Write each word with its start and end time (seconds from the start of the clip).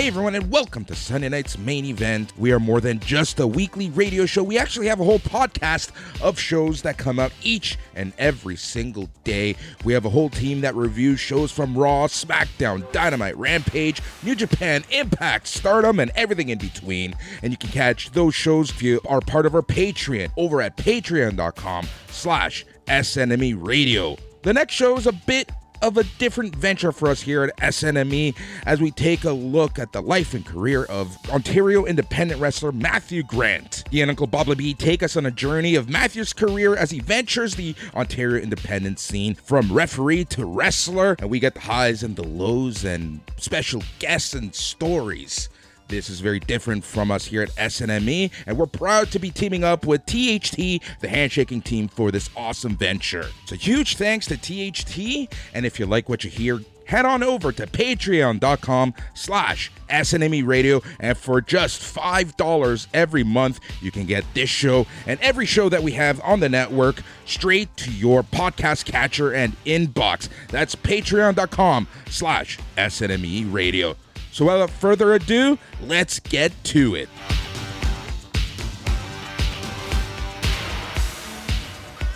Hey 0.00 0.06
everyone, 0.06 0.34
and 0.34 0.50
welcome 0.50 0.86
to 0.86 0.94
Sunday 0.94 1.28
night's 1.28 1.58
main 1.58 1.84
event. 1.84 2.32
We 2.38 2.52
are 2.52 2.58
more 2.58 2.80
than 2.80 3.00
just 3.00 3.38
a 3.38 3.46
weekly 3.46 3.90
radio 3.90 4.24
show. 4.24 4.42
We 4.42 4.56
actually 4.56 4.86
have 4.86 4.98
a 4.98 5.04
whole 5.04 5.18
podcast 5.18 5.90
of 6.22 6.38
shows 6.38 6.80
that 6.80 6.96
come 6.96 7.18
out 7.18 7.32
each 7.42 7.76
and 7.94 8.14
every 8.16 8.56
single 8.56 9.10
day. 9.24 9.56
We 9.84 9.92
have 9.92 10.06
a 10.06 10.08
whole 10.08 10.30
team 10.30 10.62
that 10.62 10.74
reviews 10.74 11.20
shows 11.20 11.52
from 11.52 11.76
Raw, 11.76 12.06
SmackDown, 12.06 12.90
Dynamite, 12.92 13.36
Rampage, 13.36 14.00
New 14.22 14.34
Japan, 14.34 14.84
Impact, 14.88 15.46
Stardom, 15.46 16.00
and 16.00 16.10
everything 16.14 16.48
in 16.48 16.56
between. 16.56 17.14
And 17.42 17.52
you 17.52 17.58
can 17.58 17.68
catch 17.68 18.10
those 18.12 18.34
shows 18.34 18.70
if 18.70 18.82
you 18.82 19.02
are 19.06 19.20
part 19.20 19.44
of 19.44 19.54
our 19.54 19.60
Patreon 19.60 20.30
over 20.38 20.62
at 20.62 20.78
patreon.com 20.78 21.86
slash 22.08 22.64
SNME 22.86 23.54
Radio. 23.62 24.16
The 24.44 24.54
next 24.54 24.72
show 24.72 24.96
is 24.96 25.06
a 25.06 25.12
bit 25.12 25.52
of 25.82 25.96
a 25.96 26.04
different 26.18 26.54
venture 26.54 26.92
for 26.92 27.08
us 27.08 27.22
here 27.22 27.44
at 27.44 27.56
SNME 27.56 28.36
as 28.66 28.80
we 28.80 28.90
take 28.90 29.24
a 29.24 29.32
look 29.32 29.78
at 29.78 29.92
the 29.92 30.00
life 30.00 30.34
and 30.34 30.44
career 30.44 30.84
of 30.84 31.16
Ontario 31.30 31.84
independent 31.84 32.40
wrestler 32.40 32.72
Matthew 32.72 33.22
Grant. 33.22 33.84
He 33.90 34.00
and 34.00 34.10
Uncle 34.10 34.26
Bobby 34.26 34.54
B 34.54 34.74
take 34.74 35.02
us 35.02 35.16
on 35.16 35.26
a 35.26 35.30
journey 35.30 35.74
of 35.74 35.88
Matthew's 35.88 36.32
career 36.32 36.76
as 36.76 36.90
he 36.90 37.00
ventures 37.00 37.54
the 37.54 37.74
Ontario 37.94 38.42
independent 38.42 38.98
scene 38.98 39.34
from 39.34 39.72
referee 39.72 40.24
to 40.26 40.44
wrestler, 40.44 41.16
and 41.18 41.30
we 41.30 41.38
get 41.38 41.54
the 41.54 41.60
highs 41.60 42.02
and 42.02 42.16
the 42.16 42.24
lows 42.24 42.84
and 42.84 43.20
special 43.36 43.82
guests 43.98 44.34
and 44.34 44.54
stories. 44.54 45.48
This 45.90 46.08
is 46.08 46.20
very 46.20 46.38
different 46.38 46.84
from 46.84 47.10
us 47.10 47.26
here 47.26 47.42
at 47.42 47.50
SNME, 47.56 48.30
and 48.46 48.56
we're 48.56 48.66
proud 48.66 49.10
to 49.10 49.18
be 49.18 49.32
teaming 49.32 49.64
up 49.64 49.84
with 49.84 50.06
THT, 50.06 50.56
the 51.00 51.08
handshaking 51.08 51.62
team, 51.62 51.88
for 51.88 52.12
this 52.12 52.30
awesome 52.36 52.76
venture. 52.76 53.26
So, 53.46 53.56
huge 53.56 53.96
thanks 53.96 54.26
to 54.26 54.36
THT, 54.36 55.34
and 55.52 55.66
if 55.66 55.80
you 55.80 55.86
like 55.86 56.08
what 56.08 56.22
you 56.22 56.30
hear, 56.30 56.60
head 56.86 57.04
on 57.04 57.24
over 57.24 57.50
to 57.50 57.66
patreon.com 57.66 58.94
slash 59.14 59.72
snme 59.88 60.46
radio 60.46 60.80
and 60.98 61.18
for 61.18 61.40
just 61.40 61.80
$5 61.82 62.86
every 62.94 63.22
month 63.24 63.60
you 63.80 63.90
can 63.92 64.06
get 64.06 64.24
this 64.34 64.50
show 64.50 64.86
and 65.06 65.20
every 65.20 65.46
show 65.46 65.68
that 65.68 65.84
we 65.84 65.92
have 65.92 66.20
on 66.22 66.40
the 66.40 66.48
network 66.48 67.02
straight 67.26 67.76
to 67.76 67.92
your 67.92 68.24
podcast 68.24 68.86
catcher 68.86 69.32
and 69.32 69.54
inbox 69.64 70.28
that's 70.48 70.74
patreon.com 70.74 71.86
slash 72.08 72.58
snme 72.76 73.52
radio 73.52 73.94
so 74.40 74.46
without 74.46 74.70
further 74.70 75.12
ado, 75.12 75.58
let's 75.82 76.18
get 76.18 76.50
to 76.64 76.94
it. 76.94 77.10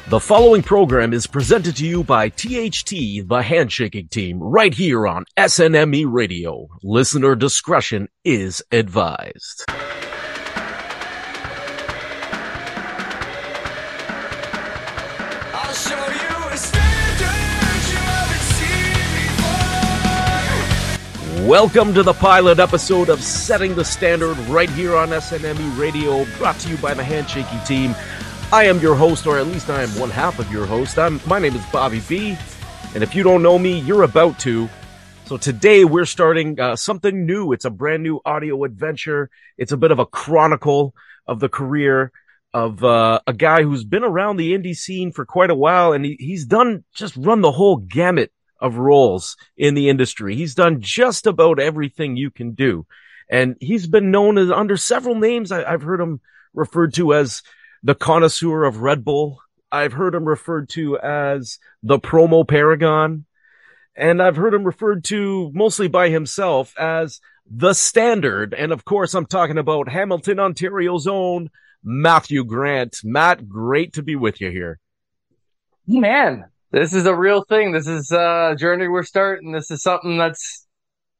The 0.09 0.21
following 0.21 0.63
program 0.63 1.13
is 1.13 1.27
presented 1.27 1.77
to 1.77 1.87
you 1.87 2.03
by 2.03 2.31
THT, 2.31 3.29
the 3.29 3.43
handshaking 3.45 4.09
team, 4.09 4.39
right 4.43 4.73
here 4.73 5.07
on 5.07 5.27
SNME 5.37 6.07
Radio. 6.11 6.69
Listener 6.83 7.35
discretion 7.35 8.09
is 8.25 8.63
advised. 8.73 9.67
Welcome 21.45 21.93
to 21.93 22.03
the 22.03 22.15
pilot 22.15 22.59
episode 22.59 23.11
of 23.11 23.23
Setting 23.23 23.75
the 23.75 23.85
Standard 23.85 24.39
right 24.49 24.71
here 24.71 24.97
on 24.97 25.11
SNME 25.11 25.79
Radio, 25.79 26.25
brought 26.39 26.59
to 26.61 26.71
you 26.71 26.79
by 26.79 26.95
the 26.95 27.05
Handshaking 27.05 27.61
Team. 27.67 27.95
I 28.51 28.65
am 28.65 28.79
your 28.79 28.95
host, 28.95 29.27
or 29.27 29.39
at 29.39 29.47
least 29.49 29.69
I 29.69 29.83
am 29.83 29.91
one 29.91 30.09
half 30.09 30.39
of 30.39 30.51
your 30.51 30.65
host. 30.65 30.99
I'm, 30.99 31.21
my 31.27 31.39
name 31.39 31.55
is 31.55 31.63
Bobby 31.67 32.01
B, 32.09 32.39
and 32.95 33.03
if 33.03 33.15
you 33.15 33.23
don't 33.23 33.43
know 33.43 33.59
me, 33.59 33.79
you're 33.81 34.05
about 34.05 34.39
to. 34.41 34.71
So 35.27 35.37
today 35.37 35.85
we're 35.85 36.07
starting 36.07 36.59
uh, 36.59 36.77
something 36.77 37.27
new. 37.27 37.53
It's 37.53 37.67
a 37.67 37.71
brand 37.71 38.03
new 38.03 38.23
audio 38.25 38.65
adventure. 38.65 39.29
It's 39.59 39.73
a 39.73 39.77
bit 39.77 39.91
of 39.91 39.99
a 39.99 40.07
chronicle 40.07 40.95
of 41.27 41.41
the 41.41 41.51
career 41.51 42.11
of 42.55 42.83
uh, 42.83 43.21
a 43.27 43.35
guy 43.35 43.65
who's 43.65 43.85
been 43.85 44.03
around 44.03 44.39
the 44.39 44.55
indie 44.55 44.75
scene 44.75 45.13
for 45.13 45.27
quite 45.27 45.51
a 45.51 45.55
while, 45.55 45.93
and 45.93 46.07
he, 46.07 46.17
he's 46.19 46.47
done 46.47 46.85
just 46.95 47.15
run 47.19 47.43
the 47.43 47.53
whole 47.53 47.77
gamut 47.77 48.33
of 48.61 48.77
roles 48.77 49.37
in 49.57 49.75
the 49.75 49.89
industry. 49.89 50.35
He's 50.37 50.55
done 50.55 50.81
just 50.81 51.27
about 51.27 51.59
everything 51.59 52.17
you 52.17 52.31
can 52.31 52.53
do. 52.53 52.87
And 53.29 53.57
he's 53.61 53.87
been 53.87 54.11
known 54.11 54.39
as 54.39 54.51
under 54.51 54.77
several 54.77 55.15
names. 55.15 55.51
I, 55.51 55.71
have 55.71 55.83
heard 55.83 56.01
him 56.01 56.21
referred 56.53 56.95
to 56.95 57.15
as 57.15 57.43
the 57.83 57.95
connoisseur 57.95 58.65
of 58.65 58.79
Red 58.79 59.05
Bull. 59.05 59.41
I've 59.73 59.93
heard 59.93 60.15
him 60.15 60.25
referred 60.25 60.69
to 60.71 60.99
as 60.99 61.59
the 61.83 61.99
promo 61.99 62.47
paragon. 62.47 63.25
And 63.97 64.23
I've 64.23 64.37
heard 64.37 64.55
him 64.55 64.65
referred 64.65 65.05
to 65.05 65.51
mostly 65.55 65.89
by 65.89 66.11
himself 66.11 66.75
as 66.79 67.21
the 67.51 67.75
standard. 67.75 68.55
And 68.55 68.73
of 68.73 68.85
course, 68.85 69.15
I'm 69.15 69.27
talking 69.27 69.59
about 69.59 69.89
Hamilton, 69.89 70.39
Ontario's 70.39 71.07
own 71.07 71.51
Matthew 71.83 72.45
Grant. 72.45 73.01
Matt, 73.05 73.49
great 73.49 73.95
to 73.95 74.03
be 74.03 74.17
with 74.17 74.41
you 74.41 74.51
here. 74.51 74.79
Man, 75.87 76.47
this 76.75 76.93
is 76.93 77.07
a 77.07 77.15
real 77.15 77.45
thing. 77.45 77.71
This 77.71 77.87
is 77.87 78.11
a 78.11 78.57
journey 78.59 78.89
we're 78.89 79.05
starting. 79.05 79.53
This 79.53 79.71
is 79.71 79.81
something 79.81 80.19
that's 80.19 80.67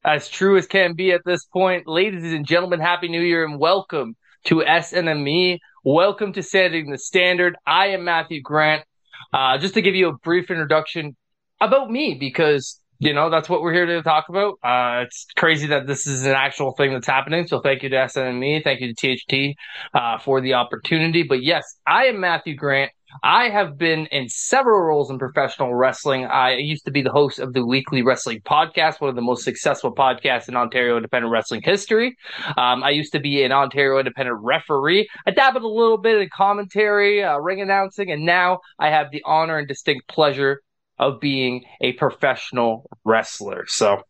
as 0.03 0.27
true 0.27 0.57
as 0.57 0.67
can 0.67 0.95
be 0.95 1.13
at 1.13 1.21
this 1.25 1.45
point. 1.45 1.87
Ladies 1.87 2.33
and 2.33 2.45
gentlemen, 2.45 2.81
Happy 2.81 3.07
New 3.07 3.21
Year 3.21 3.45
and 3.45 3.57
welcome 3.57 4.17
to 4.45 4.55
SNME. 4.55 5.59
Welcome 5.85 6.33
to 6.33 6.43
Setting 6.43 6.91
the 6.91 6.97
Standard. 6.97 7.55
I 7.65 7.87
am 7.87 8.03
Matthew 8.03 8.41
Grant. 8.41 8.83
Uh, 9.31 9.57
just 9.57 9.75
to 9.75 9.81
give 9.81 9.95
you 9.95 10.09
a 10.09 10.17
brief 10.17 10.51
introduction 10.51 11.15
about 11.61 11.89
me, 11.89 12.17
because 12.19 12.81
you 12.99 13.13
know 13.13 13.29
that's 13.29 13.47
what 13.47 13.61
we're 13.61 13.73
here 13.73 13.85
to 13.85 14.01
talk 14.01 14.25
about. 14.27 14.55
Uh, 14.61 15.05
it's 15.05 15.25
crazy 15.37 15.67
that 15.67 15.87
this 15.87 16.05
is 16.05 16.25
an 16.25 16.33
actual 16.33 16.73
thing 16.73 16.91
that's 16.91 17.07
happening. 17.07 17.47
So 17.47 17.61
thank 17.61 17.81
you 17.81 17.87
to 17.89 17.95
SNME, 17.95 18.61
thank 18.65 18.81
you 18.81 18.93
to 18.93 19.15
THT 19.15 19.57
uh, 19.93 20.17
for 20.17 20.41
the 20.41 20.55
opportunity. 20.55 21.23
But 21.23 21.43
yes, 21.43 21.63
I 21.87 22.07
am 22.07 22.19
Matthew 22.19 22.57
Grant. 22.57 22.91
I 23.23 23.49
have 23.49 23.77
been 23.77 24.07
in 24.07 24.29
several 24.29 24.81
roles 24.81 25.09
in 25.09 25.19
professional 25.19 25.73
wrestling. 25.73 26.25
I 26.25 26.55
used 26.55 26.85
to 26.85 26.91
be 26.91 27.01
the 27.01 27.11
host 27.11 27.39
of 27.39 27.53
the 27.53 27.65
Weekly 27.65 28.01
Wrestling 28.01 28.41
Podcast, 28.41 29.01
one 29.01 29.09
of 29.09 29.15
the 29.15 29.21
most 29.21 29.43
successful 29.43 29.93
podcasts 29.93 30.47
in 30.47 30.55
Ontario 30.55 30.97
independent 30.97 31.31
wrestling 31.31 31.61
history. 31.63 32.15
Um, 32.57 32.83
I 32.83 32.91
used 32.91 33.13
to 33.13 33.19
be 33.19 33.43
an 33.43 33.51
Ontario 33.51 33.97
independent 33.99 34.39
referee. 34.41 35.07
I 35.25 35.31
dabbled 35.31 35.63
a 35.63 35.67
little 35.67 35.97
bit 35.97 36.21
in 36.21 36.29
commentary, 36.33 37.23
uh, 37.23 37.37
ring 37.37 37.61
announcing, 37.61 38.11
and 38.11 38.25
now 38.25 38.59
I 38.79 38.89
have 38.89 39.11
the 39.11 39.23
honor 39.25 39.57
and 39.57 39.67
distinct 39.67 40.07
pleasure 40.07 40.61
of 40.97 41.19
being 41.19 41.65
a 41.81 41.93
professional 41.93 42.89
wrestler. 43.03 43.65
So 43.67 44.01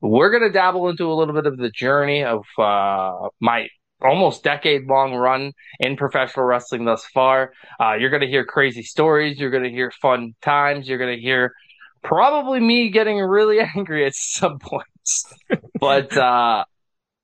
we're 0.00 0.30
going 0.30 0.42
to 0.42 0.52
dabble 0.52 0.88
into 0.88 1.10
a 1.10 1.14
little 1.14 1.34
bit 1.34 1.46
of 1.46 1.56
the 1.56 1.70
journey 1.70 2.24
of 2.24 2.44
uh, 2.58 3.28
my 3.40 3.68
almost 4.04 4.44
decade 4.44 4.86
long 4.86 5.14
run 5.14 5.52
in 5.80 5.96
professional 5.96 6.46
wrestling 6.46 6.84
thus 6.84 7.04
far. 7.06 7.52
Uh, 7.80 7.94
you're 7.94 8.10
going 8.10 8.22
to 8.22 8.28
hear 8.28 8.44
crazy 8.44 8.82
stories. 8.82 9.38
You're 9.38 9.50
going 9.50 9.64
to 9.64 9.70
hear 9.70 9.90
fun 9.90 10.34
times. 10.42 10.88
You're 10.88 10.98
going 10.98 11.16
to 11.16 11.20
hear 11.20 11.54
probably 12.02 12.60
me 12.60 12.90
getting 12.90 13.18
really 13.18 13.60
angry 13.76 14.06
at 14.06 14.14
some 14.14 14.58
points. 14.58 15.32
but 15.80 16.16
uh, 16.16 16.64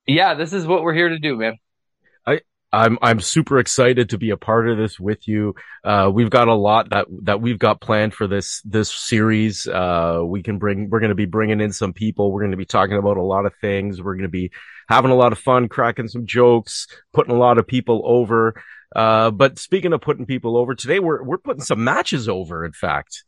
yeah, 0.07 0.35
this 0.35 0.53
is 0.53 0.67
what 0.67 0.83
we're 0.83 0.95
here 0.95 1.11
to 1.11 1.19
do, 1.19 1.37
man. 1.37 1.57
I'm 2.73 2.99
I'm 3.03 3.21
super 3.21 3.59
excited 3.59 4.11
to 4.11 4.19
be 4.19 4.31
a 4.31 4.37
part 4.37 4.69
of 4.69 4.79
this 4.79 5.01
with 5.01 5.27
you. 5.27 5.55
Uh, 5.83 6.11
we've 6.13 6.31
got 6.31 6.47
a 6.49 6.55
lot 6.55 6.91
that 6.91 7.07
that 7.23 7.41
we've 7.41 7.59
got 7.59 7.81
planned 7.81 8.15
for 8.15 8.29
this 8.29 8.63
this 8.63 8.93
series. 8.93 9.67
Uh, 9.67 10.23
we 10.25 10.43
can 10.43 10.59
bring 10.59 10.89
we're 10.89 11.01
going 11.01 11.11
to 11.11 11.17
be 11.17 11.27
bringing 11.27 11.61
in 11.61 11.73
some 11.73 11.93
people. 11.93 12.31
We're 12.31 12.43
going 12.43 12.53
to 12.53 12.57
be 12.57 12.65
talking 12.65 12.97
about 12.97 13.17
a 13.17 13.23
lot 13.23 13.45
of 13.45 13.55
things. 13.61 14.01
We're 14.01 14.15
going 14.15 14.23
to 14.23 14.29
be 14.29 14.53
having 14.89 15.11
a 15.11 15.17
lot 15.17 15.33
of 15.33 15.39
fun, 15.39 15.69
cracking 15.69 16.09
some 16.09 16.27
jokes, 16.27 16.87
putting 17.13 17.35
a 17.35 17.39
lot 17.39 17.59
of 17.59 17.67
people 17.67 18.03
over. 18.05 18.63
Uh, 18.95 19.31
but 19.31 19.59
speaking 19.59 19.93
of 19.93 20.01
putting 20.01 20.27
people 20.27 20.57
over, 20.57 20.75
today 20.75 21.01
we're 21.01 21.25
we're 21.25 21.39
putting 21.39 21.63
some 21.63 21.83
matches 21.83 22.29
over. 22.29 22.65
In 22.65 22.73
fact, 22.73 23.25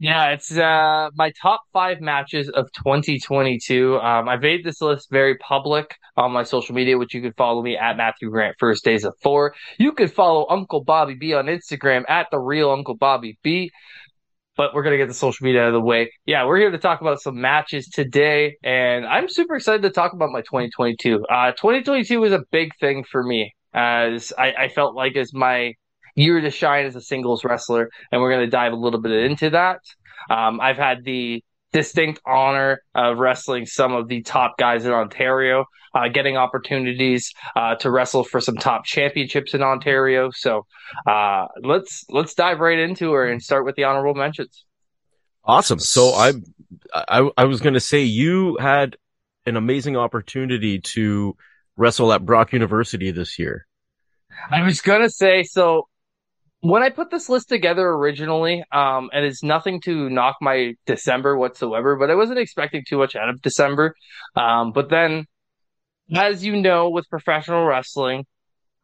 yeah, 0.00 0.30
it's 0.30 0.56
uh, 0.56 1.10
my 1.14 1.30
top 1.42 1.60
five 1.74 2.00
matches 2.00 2.48
of 2.48 2.72
2022. 2.72 3.98
Um, 3.98 4.30
I've 4.30 4.40
made 4.40 4.64
this 4.64 4.80
list 4.80 5.10
very 5.10 5.36
public 5.36 5.94
on 6.16 6.32
my 6.32 6.42
social 6.42 6.74
media, 6.74 6.96
which 6.96 7.12
you 7.12 7.20
can 7.20 7.34
follow 7.34 7.62
me 7.62 7.76
at 7.76 7.98
Matthew 7.98 8.30
Grant 8.30 8.56
First 8.58 8.82
Days 8.82 9.04
of 9.04 9.12
Four. 9.22 9.54
You 9.78 9.92
can 9.92 10.08
follow 10.08 10.46
Uncle 10.48 10.82
Bobby 10.82 11.16
B 11.16 11.34
on 11.34 11.46
Instagram 11.46 12.08
at 12.08 12.28
the 12.30 12.38
real 12.38 12.70
Uncle 12.70 12.96
Bobby 12.96 13.38
B. 13.42 13.70
But 14.56 14.74
we're 14.74 14.82
gonna 14.82 14.96
get 14.96 15.08
the 15.08 15.14
social 15.14 15.44
media 15.44 15.64
out 15.64 15.68
of 15.68 15.74
the 15.74 15.80
way. 15.82 16.10
Yeah, 16.24 16.46
we're 16.46 16.58
here 16.58 16.70
to 16.70 16.78
talk 16.78 17.02
about 17.02 17.20
some 17.20 17.38
matches 17.38 17.86
today, 17.86 18.56
and 18.62 19.04
I'm 19.04 19.28
super 19.28 19.56
excited 19.56 19.82
to 19.82 19.90
talk 19.90 20.14
about 20.14 20.30
my 20.30 20.40
2022. 20.40 21.26
Uh, 21.30 21.52
2022 21.52 22.20
was 22.20 22.32
a 22.32 22.40
big 22.50 22.70
thing 22.80 23.04
for 23.04 23.22
me, 23.22 23.54
as 23.74 24.32
I, 24.38 24.52
I 24.52 24.68
felt 24.68 24.94
like 24.94 25.16
as 25.16 25.34
my 25.34 25.74
year 26.14 26.40
to 26.40 26.50
shine 26.50 26.86
as 26.86 26.96
a 26.96 27.00
singles 27.00 27.44
wrestler, 27.44 27.90
and 28.10 28.20
we're 28.20 28.30
going 28.30 28.44
to 28.44 28.50
dive 28.50 28.72
a 28.72 28.76
little 28.76 29.00
bit 29.00 29.12
into 29.12 29.50
that. 29.50 29.80
Um, 30.28 30.60
I've 30.60 30.76
had 30.76 31.04
the 31.04 31.42
distinct 31.72 32.20
honor 32.26 32.82
of 32.94 33.18
wrestling 33.18 33.66
some 33.66 33.92
of 33.92 34.08
the 34.08 34.22
top 34.22 34.58
guys 34.58 34.84
in 34.84 34.92
Ontario, 34.92 35.66
uh, 35.94 36.08
getting 36.08 36.36
opportunities 36.36 37.32
uh, 37.56 37.76
to 37.76 37.90
wrestle 37.90 38.24
for 38.24 38.40
some 38.40 38.56
top 38.56 38.84
championships 38.84 39.54
in 39.54 39.62
Ontario. 39.62 40.30
So 40.32 40.66
uh, 41.06 41.46
let's 41.62 42.04
let's 42.08 42.34
dive 42.34 42.60
right 42.60 42.78
into 42.78 43.12
her 43.12 43.26
and 43.26 43.42
start 43.42 43.64
with 43.64 43.76
the 43.76 43.84
honorable 43.84 44.14
mentions. 44.14 44.64
Awesome. 45.44 45.78
So 45.78 46.10
I 46.10 46.32
I, 46.92 47.30
I 47.36 47.44
was 47.44 47.60
going 47.60 47.74
to 47.74 47.80
say 47.80 48.02
you 48.02 48.56
had 48.58 48.96
an 49.46 49.56
amazing 49.56 49.96
opportunity 49.96 50.80
to 50.80 51.36
wrestle 51.76 52.12
at 52.12 52.24
Brock 52.24 52.52
University 52.52 53.10
this 53.10 53.38
year. 53.38 53.66
I 54.50 54.62
was 54.62 54.80
gonna 54.80 55.10
say 55.10 55.42
so. 55.42 55.88
When 56.62 56.82
I 56.82 56.90
put 56.90 57.10
this 57.10 57.28
list 57.28 57.48
together 57.48 57.88
originally, 57.88 58.62
um, 58.70 59.08
and 59.12 59.24
it's 59.24 59.42
nothing 59.42 59.80
to 59.82 60.10
knock 60.10 60.36
my 60.42 60.74
December 60.86 61.36
whatsoever, 61.36 61.96
but 61.96 62.10
I 62.10 62.14
wasn't 62.14 62.38
expecting 62.38 62.84
too 62.86 62.98
much 62.98 63.16
out 63.16 63.30
of 63.30 63.40
December. 63.40 63.94
Um, 64.36 64.72
but 64.72 64.90
then, 64.90 65.26
as 66.14 66.44
you 66.44 66.56
know, 66.56 66.90
with 66.90 67.08
professional 67.08 67.64
wrestling, 67.64 68.26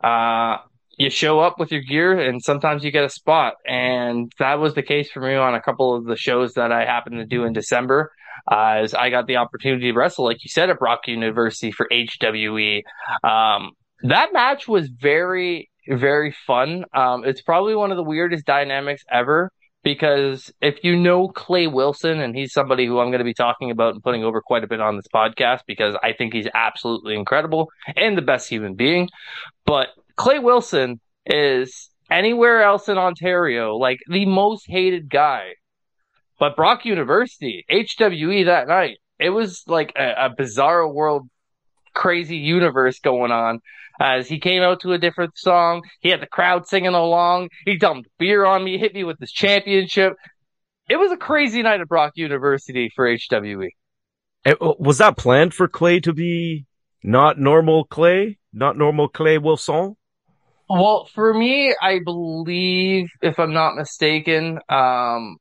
uh, 0.03 0.57
you 0.99 1.11
show 1.11 1.41
up 1.41 1.59
with 1.59 1.71
your 1.71 1.83
gear 1.83 2.19
and 2.19 2.43
sometimes 2.43 2.83
you 2.83 2.91
get 2.91 3.05
a 3.05 3.11
spot. 3.11 3.55
And 3.67 4.33
that 4.39 4.59
was 4.59 4.75
the 4.75 4.83
case 4.83 5.11
for 5.11 5.21
me 5.21 5.35
on 5.35 5.55
a 5.55 5.61
couple 5.61 5.95
of 5.95 6.05
the 6.05 6.17
shows 6.17 6.55
that 6.55 6.73
I 6.73 6.85
happened 6.85 7.17
to 7.17 7.27
do 7.27 7.45
in 7.45 7.53
December. 7.53 8.13
Uh, 8.51 8.81
as 8.83 8.95
I 8.95 9.11
got 9.11 9.27
the 9.27 9.37
opportunity 9.37 9.91
to 9.91 9.99
wrestle, 9.99 10.25
like 10.25 10.45
you 10.45 10.49
said, 10.49 10.71
at 10.71 10.79
Brock 10.79 11.01
University 11.09 11.73
for 11.73 11.89
HWE. 11.91 12.83
Um, 13.25 13.73
that 14.03 14.33
match 14.33 14.69
was 14.69 14.89
very, 14.89 15.71
very 15.89 16.35
fun. 16.47 16.85
Um, 16.95 17.25
it's 17.25 17.43
probably 17.43 17.75
one 17.75 17.91
of 17.91 17.97
the 17.97 18.03
weirdest 18.03 18.45
dynamics 18.45 19.03
ever 19.11 19.51
because 19.87 20.53
if 20.61 20.83
you 20.83 20.97
know 20.97 21.29
Clay 21.29 21.69
Wilson, 21.69 22.21
and 22.21 22.35
he's 22.35 22.53
somebody 22.53 22.87
who 22.87 22.99
I'm 22.99 23.11
going 23.11 23.21
to 23.21 23.25
be 23.25 23.35
talking 23.35 23.71
about 23.71 23.95
and 23.95 24.03
putting 24.03 24.25
over 24.25 24.41
quite 24.41 24.65
a 24.65 24.67
bit 24.67 24.81
on 24.81 24.97
this 24.97 25.07
podcast 25.15 25.61
because 25.65 25.97
I 26.03 26.13
think 26.13 26.35
he's 26.35 26.49
absolutely 26.55 27.15
incredible 27.15 27.71
and 27.97 28.19
the 28.19 28.23
best 28.23 28.49
human 28.49 28.75
being. 28.75 29.09
But 29.65 29.89
Clay 30.17 30.41
Wilson 30.41 31.01
is 31.25 31.89
anywhere 32.11 32.63
else 32.63 32.89
in 32.89 32.99
Ontario 32.99 33.77
like 33.77 33.99
the 34.09 34.27
most 34.27 34.65
hated 34.67 35.09
guy. 35.09 35.53
But 36.39 36.57
Brock 36.57 36.85
University, 36.85 37.65
HWE 37.71 38.47
that 38.47 38.67
night, 38.69 38.99
it 39.19 39.31
was 39.31 39.63
like 39.67 39.93
a, 39.97 40.27
a 40.27 40.31
bizarre 40.37 40.87
world, 40.87 41.29
crazy 41.95 42.39
universe 42.39 42.99
going 42.99 43.31
on. 43.31 43.61
As 44.01 44.29
he 44.29 44.39
came 44.39 44.63
out 44.63 44.81
to 44.81 44.93
a 44.93 44.99
different 44.99 45.39
song, 45.39 45.83
he 46.01 46.11
had 46.11 46.21
the 46.21 46.27
crowd 46.27 46.67
singing 46.67 46.95
along. 46.95 47.49
He 47.65 47.77
dumped 47.77 48.09
beer 48.19 48.45
on 48.45 48.63
me, 48.63 48.79
hit 48.79 48.95
me 48.95 49.05
with 49.05 49.19
his 49.19 49.33
championship. 49.33 50.15
It 50.89 50.97
was 50.97 51.11
a 51.11 51.17
crazy 51.17 51.63
night 51.63 51.81
at 51.81 51.89
Brock 51.89 52.13
University 52.17 52.91
for 52.95 53.07
HWE. 53.07 53.71
It, 54.45 54.59
was 54.61 54.99
that 54.99 55.17
planned 55.17 55.55
for 55.55 55.67
Clay 55.67 55.99
to 56.01 56.13
be 56.13 56.67
not 57.03 57.39
normal 57.39 57.85
Clay, 57.85 58.39
not 58.53 58.77
normal 58.77 59.09
Clay 59.09 59.39
Wilson? 59.39 59.97
Well, 60.69 61.09
for 61.15 61.33
me, 61.33 61.75
I 61.81 62.01
believe, 62.05 63.09
if 63.23 63.39
I'm 63.39 63.53
not 63.53 63.77
mistaken, 63.77 64.59
um, 64.69 65.37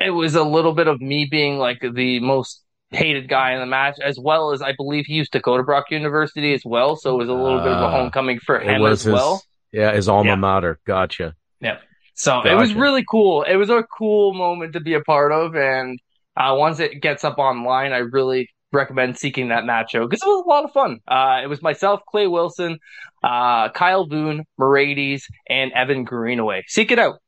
it 0.00 0.10
was 0.10 0.34
a 0.34 0.44
little 0.44 0.74
bit 0.74 0.88
of 0.88 1.00
me 1.00 1.28
being 1.30 1.58
like 1.58 1.80
the 1.80 2.20
most 2.20 2.62
hated 2.92 3.28
guy 3.28 3.52
in 3.52 3.60
the 3.60 3.66
match, 3.66 3.98
as 4.02 4.18
well 4.18 4.52
as 4.52 4.62
I 4.62 4.72
believe 4.72 5.06
he 5.06 5.14
used 5.14 5.32
to 5.32 5.40
go 5.40 5.56
to 5.56 5.62
Brock 5.62 5.90
University 5.90 6.54
as 6.54 6.62
well, 6.64 6.96
so 6.96 7.14
it 7.14 7.18
was 7.18 7.28
a 7.28 7.32
little 7.32 7.60
uh, 7.60 7.64
bit 7.64 7.72
of 7.72 7.82
a 7.82 7.86
ah, 7.86 7.90
homecoming 7.90 8.38
for 8.38 8.60
him 8.60 8.84
as 8.84 9.02
his, 9.02 9.12
well. 9.12 9.42
Yeah, 9.72 9.92
his 9.92 10.08
alma 10.08 10.30
yeah. 10.30 10.36
mater. 10.36 10.78
Gotcha. 10.84 11.34
Yeah. 11.60 11.78
So 12.14 12.32
gotcha. 12.32 12.52
it 12.52 12.54
was 12.56 12.74
really 12.74 13.04
cool. 13.08 13.42
It 13.42 13.56
was 13.56 13.70
a 13.70 13.82
cool 13.82 14.34
moment 14.34 14.74
to 14.74 14.80
be 14.80 14.94
a 14.94 15.00
part 15.00 15.32
of, 15.32 15.56
and 15.56 15.98
uh, 16.36 16.54
once 16.56 16.80
it 16.80 17.00
gets 17.00 17.24
up 17.24 17.38
online, 17.38 17.92
I 17.92 17.98
really 17.98 18.50
recommend 18.72 19.18
seeking 19.18 19.48
that 19.48 19.64
match 19.64 19.94
out 19.94 20.08
because 20.08 20.22
it 20.22 20.28
was 20.28 20.44
a 20.44 20.48
lot 20.48 20.64
of 20.64 20.72
fun. 20.72 21.00
Uh, 21.06 21.40
it 21.42 21.46
was 21.46 21.62
myself, 21.62 22.00
Clay 22.08 22.26
Wilson, 22.26 22.78
uh, 23.22 23.68
Kyle 23.70 24.06
Boone, 24.06 24.44
Mercedes, 24.58 25.26
and 25.48 25.72
Evan 25.72 26.04
Greenaway. 26.04 26.64
Seek 26.66 26.90
it 26.90 26.98
out. 26.98 27.18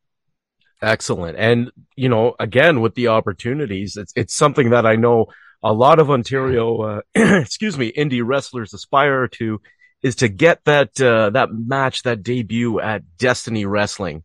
Excellent. 0.83 1.39
And, 1.39 1.71
you 1.97 2.09
know, 2.09 2.35
again, 2.39 2.81
with 2.81 2.95
the 2.95 3.09
opportunities, 3.09 3.97
it's, 3.97 4.13
it's 4.17 4.35
something 4.35 4.71
that 4.71 4.85
I 4.85 4.97
know 4.97 5.27
a 5.65 5.73
lot 5.73 5.99
of 5.99 6.11
Ontario, 6.11 6.77
uh, 6.83 7.01
excuse 7.15 7.79
me, 7.79 7.91
indie 7.91 8.23
wrestlers 8.23 8.75
aspire 8.75 9.27
to 9.29 9.61
is 10.03 10.17
to 10.17 10.29
get 10.29 10.63
that, 10.67 11.01
uh, 11.01 11.31
that 11.31 11.49
match, 11.51 12.03
that 12.03 12.23
debut 12.23 12.79
at 12.79 13.03
Destiny 13.17 13.65
Wrestling. 13.65 14.23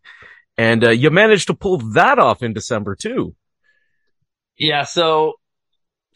And, 0.57 0.83
uh, 0.83 0.89
you 0.89 1.09
managed 1.09 1.47
to 1.47 1.53
pull 1.53 1.77
that 1.94 2.19
off 2.19 2.44
in 2.44 2.51
December 2.51 2.95
too. 2.95 3.33
Yeah. 4.57 4.83
So 4.83 5.36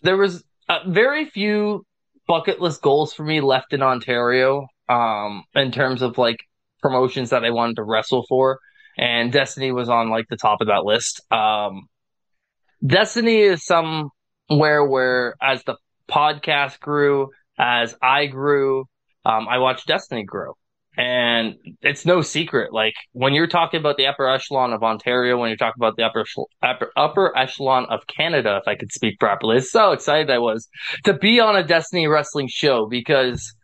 there 0.02 0.18
was 0.18 0.44
uh, 0.68 0.80
very 0.86 1.30
few 1.30 1.86
bucket 2.28 2.60
list 2.60 2.82
goals 2.82 3.14
for 3.14 3.24
me 3.24 3.40
left 3.40 3.72
in 3.72 3.82
Ontario 3.82 4.68
um, 4.90 5.46
in 5.56 5.72
terms 5.72 6.02
of 6.02 6.18
like 6.18 6.40
promotions 6.82 7.30
that 7.30 7.46
I 7.46 7.52
wanted 7.52 7.78
to 7.78 7.84
wrestle 7.84 8.26
for. 8.28 8.60
And 8.98 9.32
Destiny 9.32 9.72
was 9.72 9.88
on 9.88 10.10
like 10.10 10.28
the 10.30 10.36
top 10.36 10.60
of 10.60 10.68
that 10.68 10.84
list. 10.84 11.22
Um, 11.32 11.88
Destiny 12.86 13.40
is 13.40 13.66
somewhere 13.66 14.10
where 14.48 14.86
where 14.86 15.36
as 15.42 15.64
the 15.64 15.76
podcast 16.10 16.80
grew, 16.80 17.30
as 17.58 17.96
I 18.02 18.26
grew, 18.28 18.86
um, 19.26 19.48
I 19.48 19.60
watched 19.60 19.88
Destiny 19.88 20.24
grow. 20.24 20.54
And 20.96 21.56
it's 21.82 22.06
no 22.06 22.22
secret. 22.22 22.72
Like 22.72 22.94
when 23.14 23.34
you're 23.34 23.48
talking 23.48 23.80
about 23.80 23.98
the 23.98 24.06
upper 24.06 24.28
echelon 24.28 24.74
of 24.74 24.84
Ontario, 24.84 25.38
when 25.38 25.50
you're 25.50 25.58
talking 25.58 25.80
about 25.80 25.98
the 25.98 26.04
upper, 26.04 26.24
upper, 26.62 26.92
upper 26.96 27.36
echelon 27.36 27.88
of 27.90 28.06
Canada, 28.06 28.60
if 28.62 28.68
I 28.68 28.76
could 28.76 28.92
speak 28.92 29.20
properly, 29.20 29.60
so 29.62 29.92
excited 29.92 30.30
I 30.30 30.38
was 30.38 30.68
to 31.06 31.14
be 31.14 31.40
on 31.40 31.56
a 31.56 31.64
Destiny 31.64 32.08
wrestling 32.08 32.48
show 32.48 32.86
because 32.88 33.56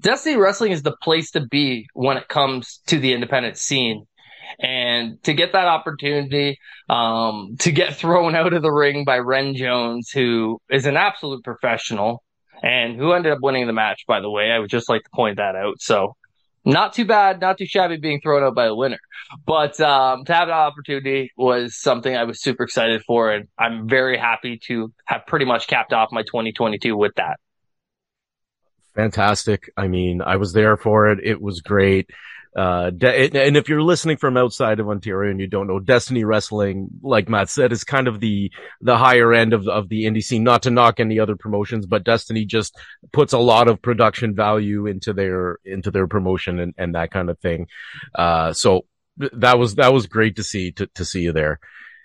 Destiny 0.00 0.36
wrestling 0.36 0.72
is 0.72 0.82
the 0.82 0.96
place 1.02 1.30
to 1.32 1.46
be 1.46 1.86
when 1.94 2.16
it 2.16 2.26
comes 2.26 2.80
to 2.88 2.98
the 2.98 3.12
independent 3.12 3.58
scene. 3.58 4.04
And 4.58 5.22
to 5.24 5.34
get 5.34 5.52
that 5.52 5.66
opportunity, 5.66 6.58
um, 6.88 7.56
to 7.60 7.72
get 7.72 7.96
thrown 7.96 8.34
out 8.34 8.52
of 8.52 8.62
the 8.62 8.72
ring 8.72 9.04
by 9.04 9.18
Ren 9.18 9.54
Jones, 9.54 10.10
who 10.10 10.60
is 10.70 10.86
an 10.86 10.96
absolute 10.96 11.44
professional 11.44 12.22
and 12.62 12.96
who 12.96 13.12
ended 13.12 13.32
up 13.32 13.38
winning 13.42 13.66
the 13.66 13.72
match, 13.72 14.04
by 14.06 14.20
the 14.20 14.30
way. 14.30 14.50
I 14.50 14.58
would 14.58 14.70
just 14.70 14.88
like 14.88 15.02
to 15.02 15.10
point 15.14 15.36
that 15.36 15.56
out. 15.56 15.80
So 15.80 16.14
not 16.64 16.92
too 16.92 17.04
bad, 17.04 17.40
not 17.40 17.58
too 17.58 17.66
shabby 17.66 17.96
being 17.96 18.20
thrown 18.20 18.42
out 18.44 18.54
by 18.54 18.66
the 18.66 18.74
winner. 18.74 18.98
But 19.46 19.80
um, 19.80 20.24
to 20.24 20.32
have 20.32 20.48
that 20.48 20.54
opportunity 20.54 21.32
was 21.36 21.76
something 21.76 22.14
I 22.14 22.24
was 22.24 22.40
super 22.40 22.64
excited 22.64 23.02
for, 23.06 23.32
and 23.32 23.48
I'm 23.58 23.88
very 23.88 24.16
happy 24.16 24.60
to 24.66 24.92
have 25.06 25.26
pretty 25.26 25.44
much 25.44 25.66
capped 25.66 25.92
off 25.92 26.10
my 26.12 26.22
2022 26.22 26.96
with 26.96 27.12
that. 27.16 27.38
Fantastic. 28.94 29.70
I 29.76 29.88
mean, 29.88 30.20
I 30.22 30.36
was 30.36 30.52
there 30.52 30.76
for 30.76 31.10
it. 31.10 31.18
It 31.22 31.40
was 31.40 31.60
great. 31.60 32.10
Uh, 32.54 32.90
de- 32.90 33.30
and 33.34 33.56
if 33.56 33.68
you're 33.68 33.82
listening 33.82 34.16
from 34.16 34.36
outside 34.36 34.78
of 34.78 34.88
Ontario 34.88 35.30
and 35.30 35.40
you 35.40 35.46
don't 35.46 35.66
know, 35.66 35.78
Destiny 35.78 36.24
Wrestling, 36.24 36.88
like 37.02 37.28
Matt 37.28 37.48
said, 37.48 37.72
is 37.72 37.82
kind 37.82 38.08
of 38.08 38.20
the, 38.20 38.52
the 38.82 38.98
higher 38.98 39.32
end 39.32 39.54
of, 39.54 39.66
of 39.68 39.88
the 39.88 40.04
indie 40.04 40.22
scene, 40.22 40.44
not 40.44 40.62
to 40.64 40.70
knock 40.70 41.00
any 41.00 41.18
other 41.18 41.36
promotions, 41.36 41.86
but 41.86 42.04
Destiny 42.04 42.44
just 42.44 42.76
puts 43.12 43.32
a 43.32 43.38
lot 43.38 43.68
of 43.68 43.80
production 43.80 44.34
value 44.34 44.86
into 44.86 45.12
their, 45.12 45.58
into 45.64 45.90
their 45.90 46.06
promotion 46.06 46.60
and, 46.60 46.74
and 46.76 46.94
that 46.94 47.10
kind 47.10 47.30
of 47.30 47.38
thing. 47.38 47.68
Uh, 48.14 48.52
so 48.52 48.84
that 49.16 49.58
was, 49.58 49.76
that 49.76 49.92
was 49.92 50.06
great 50.06 50.36
to 50.36 50.42
see, 50.42 50.72
to, 50.72 50.86
to 50.88 51.04
see 51.04 51.22
you 51.22 51.32
there. 51.32 51.58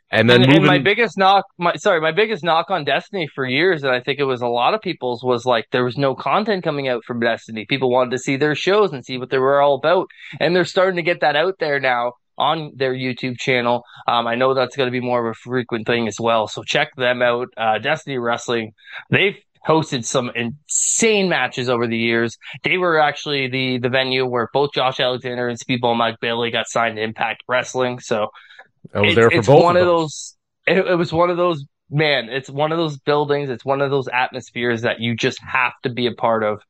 And 0.10 0.30
then 0.30 0.42
and, 0.42 0.48
moving... 0.48 0.64
and 0.64 0.68
my 0.68 0.80
biggest 0.80 1.18
knock, 1.18 1.46
my 1.58 1.76
sorry, 1.76 2.00
my 2.00 2.12
biggest 2.14 2.44
knock 2.44 2.70
on 2.70 2.86
Destiny 2.86 3.28
for 3.34 3.46
years, 3.46 3.84
and 3.84 3.92
I 3.92 4.00
think 4.00 4.20
it 4.20 4.24
was 4.24 4.42
a 4.42 4.48
lot 4.48 4.74
of 4.74 4.82
people's, 4.82 5.24
was 5.24 5.46
like 5.46 5.66
there 5.72 5.84
was 5.84 5.98
no 5.98 6.16
content 6.16 6.64
coming 6.64 6.88
out 6.88 7.04
from 7.04 7.20
Destiny. 7.20 7.66
People 7.68 7.92
wanted 7.92 8.12
to 8.12 8.20
see 8.20 8.38
their 8.38 8.56
shows 8.56 8.94
and 8.94 9.06
see 9.06 9.18
what 9.18 9.30
they 9.30 9.38
were 9.38 9.62
all 9.62 9.76
about, 9.76 10.08
and 10.40 10.56
they're 10.56 10.66
starting 10.66 10.96
to 10.96 11.02
get 11.02 11.22
that 11.22 11.36
out 11.36 11.56
there 11.60 11.80
now 11.80 12.14
on 12.38 12.72
their 12.76 12.94
YouTube 12.94 13.38
channel. 13.38 13.84
Um, 14.08 14.28
I 14.28 14.36
know 14.36 14.54
that's 14.54 14.78
going 14.78 14.88
to 14.88 14.92
be 14.92 15.02
more 15.02 15.28
of 15.28 15.32
a 15.32 15.34
frequent 15.34 15.88
thing 15.88 16.08
as 16.08 16.20
well, 16.20 16.48
so 16.48 16.64
check 16.64 16.96
them 16.96 17.22
out. 17.22 17.48
Uh, 17.58 17.80
Destiny 17.80 18.18
Wrestling, 18.18 18.72
they've 19.10 19.36
hosted 19.68 20.06
some 20.06 20.32
insane 20.36 21.28
matches 21.28 21.68
over 21.68 21.86
the 21.86 21.98
years. 21.98 22.38
They 22.64 22.78
were 22.78 23.00
actually 23.00 23.50
the 23.50 23.80
the 23.80 23.90
venue 23.90 24.26
where 24.26 24.48
both 24.54 24.72
Josh 24.74 25.02
Alexander 25.02 25.50
and 25.50 25.60
Speedball 25.60 25.98
Mike 25.98 26.22
Bailey 26.22 26.52
got 26.52 26.70
signed 26.70 26.96
to 26.96 27.04
Impact 27.04 27.44
Wrestling. 27.50 28.00
So 28.00 28.30
I 28.94 29.02
was 29.02 29.14
it, 29.14 29.16
there 29.16 29.30
for 29.30 29.38
it's 29.38 29.48
both. 29.48 29.64
One 29.64 29.78
of, 29.78 29.86
those. 29.86 30.36
It, 30.66 30.78
it 30.78 30.96
was 30.96 31.12
one 31.14 31.30
of 31.30 31.38
those. 31.38 31.66
Man, 31.90 32.30
it's 32.30 32.50
one 32.50 32.72
of 32.72 32.78
those 32.78 32.98
buildings. 32.98 33.50
It's 33.50 33.64
one 33.64 33.82
of 33.82 33.92
those 33.92 34.08
atmospheres 34.08 34.82
that 34.82 35.00
you 35.00 35.16
just 35.16 35.40
have 35.42 35.74
to 35.84 35.90
be 35.90 36.08
a 36.08 36.14
part 36.14 36.44
of. 36.44 36.62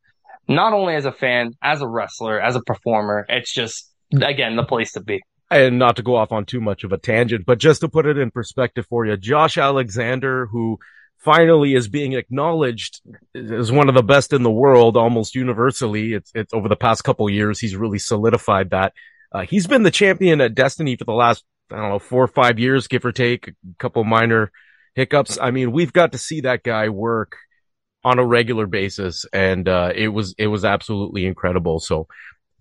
Not 0.47 0.73
only 0.73 0.95
as 0.95 1.05
a 1.05 1.11
fan, 1.11 1.53
as 1.61 1.81
a 1.81 1.87
wrestler, 1.87 2.39
as 2.39 2.55
a 2.55 2.61
performer. 2.61 3.25
It's 3.27 3.53
just 3.53 3.91
again 4.13 4.55
the 4.55 4.63
place 4.63 4.93
to 4.93 5.01
be 5.01 5.21
and 5.49 5.79
not 5.79 5.95
to 5.95 6.03
go 6.03 6.15
off 6.15 6.31
on 6.31 6.45
too 6.45 6.59
much 6.59 6.83
of 6.83 6.91
a 6.91 6.97
tangent, 6.97 7.45
but 7.45 7.57
just 7.57 7.81
to 7.81 7.89
put 7.89 8.05
it 8.05 8.17
in 8.17 8.31
perspective 8.31 8.85
for 8.87 9.05
you, 9.05 9.15
Josh 9.15 9.57
Alexander, 9.57 10.47
who 10.47 10.79
finally 11.17 11.73
is 11.73 11.87
being 11.87 12.13
acknowledged 12.13 13.01
as 13.35 13.71
one 13.71 13.89
of 13.89 13.95
the 13.95 14.03
best 14.03 14.33
in 14.33 14.43
the 14.43 14.51
world 14.51 14.97
almost 14.97 15.35
universally. 15.35 16.13
It's, 16.13 16.31
it's 16.35 16.53
over 16.53 16.67
the 16.67 16.75
past 16.75 17.03
couple 17.03 17.29
years. 17.29 17.59
He's 17.59 17.75
really 17.75 17.99
solidified 17.99 18.71
that. 18.71 18.93
Uh, 19.31 19.41
he's 19.41 19.67
been 19.67 19.83
the 19.83 19.91
champion 19.91 20.41
at 20.41 20.55
Destiny 20.55 20.95
for 20.95 21.05
the 21.05 21.13
last 21.13 21.43
I 21.71 21.75
don't 21.77 21.89
know, 21.89 21.99
four 21.99 22.23
or 22.23 22.27
five 22.27 22.59
years, 22.59 22.87
give 22.87 23.05
or 23.05 23.11
take, 23.11 23.49
a 23.49 23.53
couple 23.77 24.03
minor 24.03 24.51
hiccups. 24.95 25.37
I 25.39 25.51
mean, 25.51 25.71
we've 25.71 25.93
got 25.93 26.13
to 26.13 26.17
see 26.17 26.41
that 26.41 26.63
guy 26.63 26.89
work 26.89 27.35
on 28.03 28.19
a 28.19 28.25
regular 28.25 28.67
basis, 28.67 29.25
and 29.33 29.67
uh, 29.67 29.91
it 29.95 30.09
was 30.09 30.33
it 30.37 30.47
was 30.47 30.63
absolutely 30.63 31.25
incredible. 31.25 31.79
So 31.79 32.07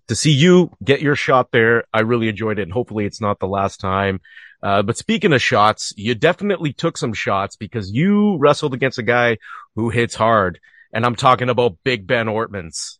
to 0.07 0.15
see 0.15 0.31
you 0.31 0.71
get 0.83 1.01
your 1.01 1.15
shot 1.15 1.51
there, 1.51 1.85
I 1.93 2.01
really 2.01 2.27
enjoyed 2.27 2.59
it, 2.59 2.63
and 2.63 2.73
hopefully 2.73 3.05
it's 3.05 3.21
not 3.21 3.39
the 3.39 3.47
last 3.47 3.79
time. 3.79 4.19
Uh, 4.61 4.81
but 4.81 4.97
speaking 4.97 5.33
of 5.33 5.41
shots, 5.41 5.93
you 5.95 6.15
definitely 6.15 6.73
took 6.73 6.97
some 6.97 7.13
shots 7.13 7.55
because 7.55 7.91
you 7.91 8.37
wrestled 8.37 8.73
against 8.73 8.97
a 8.97 9.03
guy 9.03 9.37
who 9.75 9.89
hits 9.89 10.15
hard. 10.15 10.59
and 10.93 11.05
I'm 11.05 11.15
talking 11.15 11.49
about 11.49 11.77
Big 11.83 12.07
Ben 12.07 12.27
Ortmans. 12.27 12.97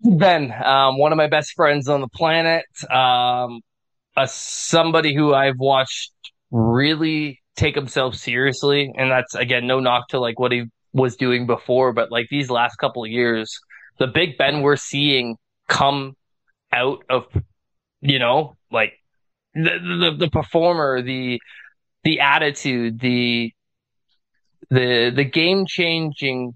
Ben, 0.00 0.52
um, 0.52 0.98
one 0.98 1.12
of 1.12 1.16
my 1.16 1.28
best 1.28 1.52
friends 1.54 1.88
on 1.88 2.00
the 2.00 2.08
planet, 2.08 2.66
um, 2.90 3.60
a, 4.18 4.28
somebody 4.28 5.14
who 5.14 5.34
I've 5.34 5.58
watched 5.58 6.12
really 6.50 7.40
take 7.56 7.74
himself 7.74 8.14
seriously, 8.14 8.92
and 8.96 9.10
that's 9.10 9.34
again 9.34 9.66
no 9.66 9.80
knock 9.80 10.08
to 10.08 10.20
like 10.20 10.38
what 10.38 10.52
he 10.52 10.64
was 10.92 11.16
doing 11.16 11.46
before, 11.46 11.92
but 11.92 12.10
like 12.10 12.26
these 12.30 12.50
last 12.50 12.76
couple 12.76 13.04
of 13.04 13.10
years, 13.10 13.58
the 13.98 14.06
Big 14.06 14.38
Ben 14.38 14.62
we're 14.62 14.76
seeing 14.76 15.36
come 15.68 16.14
out 16.72 17.04
of, 17.08 17.26
you 18.00 18.18
know, 18.18 18.56
like 18.70 18.92
the 19.54 20.10
the, 20.10 20.16
the 20.18 20.30
performer, 20.30 21.02
the 21.02 21.40
the 22.04 22.20
attitude, 22.20 23.00
the 23.00 23.52
the 24.70 25.10
the 25.14 25.24
game 25.24 25.66
changing 25.66 26.54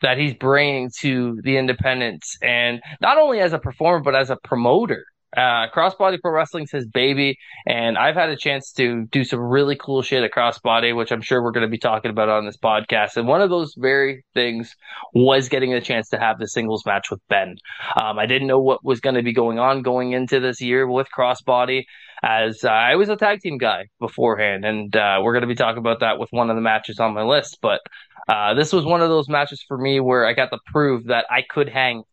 that 0.00 0.18
he's 0.18 0.34
bringing 0.34 0.90
to 1.00 1.40
the 1.42 1.56
independents. 1.56 2.36
And 2.42 2.80
not 3.00 3.18
only 3.18 3.40
as 3.40 3.52
a 3.52 3.58
performer 3.58 4.00
but 4.02 4.16
as 4.16 4.30
a 4.30 4.36
promoter 4.36 5.04
uh, 5.36 5.68
Crossbody 5.74 6.20
Pro 6.20 6.32
Wrestling's 6.32 6.70
his 6.70 6.86
baby, 6.86 7.38
and 7.66 7.96
I've 7.96 8.14
had 8.14 8.28
a 8.28 8.36
chance 8.36 8.72
to 8.72 9.06
do 9.06 9.24
some 9.24 9.40
really 9.40 9.76
cool 9.76 10.02
shit 10.02 10.22
at 10.22 10.30
Crossbody, 10.30 10.94
which 10.94 11.10
I'm 11.10 11.22
sure 11.22 11.42
we're 11.42 11.52
going 11.52 11.66
to 11.66 11.70
be 11.70 11.78
talking 11.78 12.10
about 12.10 12.28
on 12.28 12.44
this 12.44 12.56
podcast. 12.56 13.16
And 13.16 13.26
one 13.26 13.40
of 13.40 13.50
those 13.50 13.74
very 13.76 14.24
things 14.34 14.76
was 15.14 15.48
getting 15.48 15.72
a 15.72 15.80
chance 15.80 16.10
to 16.10 16.18
have 16.18 16.38
the 16.38 16.48
singles 16.48 16.84
match 16.84 17.10
with 17.10 17.20
Ben. 17.28 17.56
Um, 18.00 18.18
I 18.18 18.26
didn't 18.26 18.48
know 18.48 18.60
what 18.60 18.84
was 18.84 19.00
going 19.00 19.16
to 19.16 19.22
be 19.22 19.32
going 19.32 19.58
on 19.58 19.82
going 19.82 20.12
into 20.12 20.40
this 20.40 20.60
year 20.60 20.86
with 20.86 21.08
Crossbody, 21.16 21.84
as 22.22 22.64
uh, 22.64 22.68
I 22.68 22.96
was 22.96 23.08
a 23.08 23.16
tag 23.16 23.40
team 23.40 23.58
guy 23.58 23.86
beforehand, 24.00 24.64
and 24.64 24.94
uh, 24.94 25.20
we're 25.22 25.32
going 25.32 25.42
to 25.42 25.48
be 25.48 25.54
talking 25.54 25.78
about 25.78 26.00
that 26.00 26.18
with 26.18 26.28
one 26.30 26.50
of 26.50 26.56
the 26.56 26.62
matches 26.62 27.00
on 27.00 27.14
my 27.14 27.22
list. 27.22 27.58
But 27.62 27.80
uh, 28.28 28.54
this 28.54 28.72
was 28.72 28.84
one 28.84 29.00
of 29.02 29.08
those 29.08 29.28
matches 29.28 29.64
for 29.66 29.76
me 29.76 29.98
where 29.98 30.26
I 30.26 30.34
got 30.34 30.50
to 30.50 30.58
prove 30.66 31.06
that 31.06 31.26
I 31.30 31.42
could 31.48 31.68
hang 31.68 32.04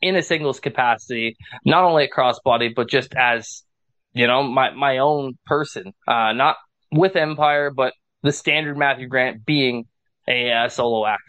in 0.00 0.16
a 0.16 0.22
singles 0.22 0.60
capacity, 0.60 1.36
not 1.64 1.84
only 1.84 2.04
at 2.04 2.10
crossbody, 2.10 2.74
but 2.74 2.88
just 2.88 3.14
as, 3.14 3.62
you 4.12 4.26
know, 4.26 4.42
my, 4.42 4.70
my 4.70 4.98
own 4.98 5.38
person, 5.46 5.92
uh, 6.06 6.32
not 6.32 6.56
with 6.92 7.16
Empire, 7.16 7.70
but 7.70 7.92
the 8.22 8.32
standard 8.32 8.76
Matthew 8.76 9.08
Grant 9.08 9.44
being 9.44 9.86
a 10.28 10.52
uh, 10.52 10.68
solo 10.68 11.06
act. 11.06 11.22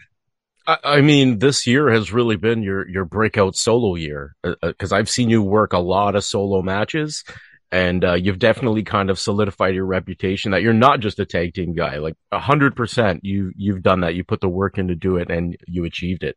I 0.84 1.00
mean, 1.00 1.38
this 1.38 1.66
year 1.66 1.90
has 1.90 2.12
really 2.12 2.36
been 2.36 2.62
your 2.62 2.86
your 2.86 3.06
breakout 3.06 3.56
solo 3.56 3.94
year 3.94 4.36
because 4.42 4.92
uh, 4.92 4.96
uh 4.96 4.98
I've 4.98 5.08
seen 5.08 5.30
you 5.30 5.42
work 5.42 5.72
a 5.72 5.78
lot 5.78 6.14
of 6.14 6.24
solo 6.24 6.60
matches, 6.60 7.24
and 7.72 8.04
uh, 8.04 8.14
you've 8.14 8.38
definitely 8.38 8.82
kind 8.82 9.08
of 9.08 9.18
solidified 9.18 9.74
your 9.74 9.86
reputation 9.86 10.50
that 10.50 10.60
you're 10.60 10.74
not 10.74 11.00
just 11.00 11.20
a 11.20 11.24
tag 11.24 11.54
team 11.54 11.74
guy. 11.74 11.96
Like 11.96 12.16
hundred 12.30 12.76
percent, 12.76 13.24
you 13.24 13.50
you've 13.56 13.82
done 13.82 14.00
that. 14.00 14.14
You 14.14 14.24
put 14.24 14.42
the 14.42 14.48
work 14.48 14.76
in 14.76 14.88
to 14.88 14.94
do 14.94 15.16
it, 15.16 15.30
and 15.30 15.56
you 15.66 15.84
achieved 15.84 16.22
it. 16.22 16.36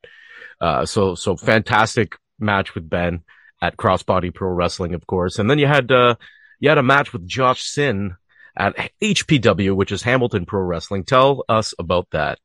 Uh, 0.62 0.86
so 0.86 1.16
so 1.16 1.36
fantastic 1.36 2.16
match 2.40 2.76
with 2.76 2.88
Ben 2.88 3.24
at 3.62 3.78
Crossbody 3.78 4.34
Pro 4.34 4.50
Wrestling, 4.50 4.94
of 4.94 5.06
course, 5.08 5.40
and 5.40 5.50
then 5.50 5.60
you 5.60 5.68
had 5.68 5.92
uh, 5.92 6.16
you 6.60 6.70
had 6.70 6.78
a 6.78 6.84
match 6.84 7.12
with 7.12 7.28
Josh 7.28 7.64
Sin 7.64 8.16
at 8.56 8.76
HPW, 9.02 9.76
which 9.76 9.92
is 9.92 10.04
Hamilton 10.04 10.46
Pro 10.46 10.62
Wrestling. 10.62 11.04
Tell 11.04 11.44
us 11.50 11.74
about 11.80 12.08
that. 12.12 12.40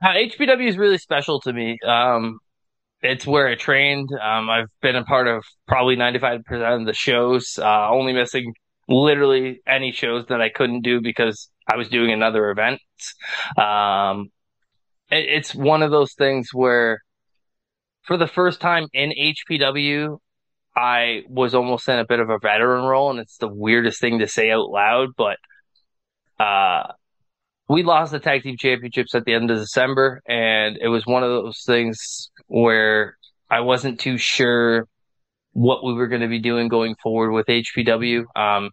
Uh, 0.00 0.10
HPW 0.10 0.68
is 0.68 0.78
really 0.78 0.98
special 0.98 1.40
to 1.40 1.52
me. 1.52 1.78
Um, 1.84 2.38
it's 3.02 3.26
where 3.26 3.48
I 3.48 3.56
trained. 3.56 4.10
Um, 4.12 4.48
I've 4.48 4.68
been 4.80 4.96
a 4.96 5.04
part 5.04 5.26
of 5.26 5.44
probably 5.66 5.96
95% 5.96 6.80
of 6.80 6.86
the 6.86 6.92
shows, 6.92 7.58
uh, 7.60 7.90
only 7.90 8.12
missing 8.12 8.54
literally 8.88 9.60
any 9.66 9.92
shows 9.92 10.26
that 10.28 10.40
I 10.40 10.48
couldn't 10.48 10.82
do 10.82 11.00
because 11.00 11.48
I 11.70 11.76
was 11.76 11.88
doing 11.88 12.12
another 12.12 12.50
event. 12.50 12.80
Um, 13.56 14.30
it, 15.10 15.24
it's 15.28 15.54
one 15.54 15.82
of 15.82 15.90
those 15.90 16.14
things 16.14 16.50
where 16.52 17.00
for 18.08 18.16
the 18.16 18.26
first 18.26 18.60
time 18.60 18.88
in 18.94 19.12
HPW, 19.12 20.18
I 20.74 21.22
was 21.28 21.54
almost 21.54 21.88
in 21.90 21.98
a 21.98 22.06
bit 22.06 22.20
of 22.20 22.30
a 22.30 22.38
veteran 22.38 22.84
role, 22.84 23.10
and 23.10 23.20
it's 23.20 23.36
the 23.36 23.48
weirdest 23.48 24.00
thing 24.00 24.20
to 24.20 24.26
say 24.26 24.50
out 24.50 24.70
loud, 24.70 25.10
but 25.14 25.36
uh, 26.40 26.94
we 27.68 27.82
lost 27.82 28.12
the 28.12 28.18
tag 28.18 28.44
team 28.44 28.56
championships 28.58 29.14
at 29.14 29.26
the 29.26 29.34
end 29.34 29.50
of 29.50 29.58
December, 29.58 30.22
and 30.26 30.78
it 30.80 30.88
was 30.88 31.04
one 31.04 31.22
of 31.22 31.28
those 31.28 31.62
things 31.66 32.30
where 32.46 33.18
I 33.50 33.60
wasn't 33.60 34.00
too 34.00 34.16
sure 34.16 34.88
what 35.52 35.84
we 35.84 35.92
were 35.92 36.08
going 36.08 36.22
to 36.22 36.28
be 36.28 36.40
doing 36.40 36.68
going 36.68 36.94
forward 37.02 37.32
with 37.32 37.46
HPW. 37.46 38.24
Um, 38.34 38.70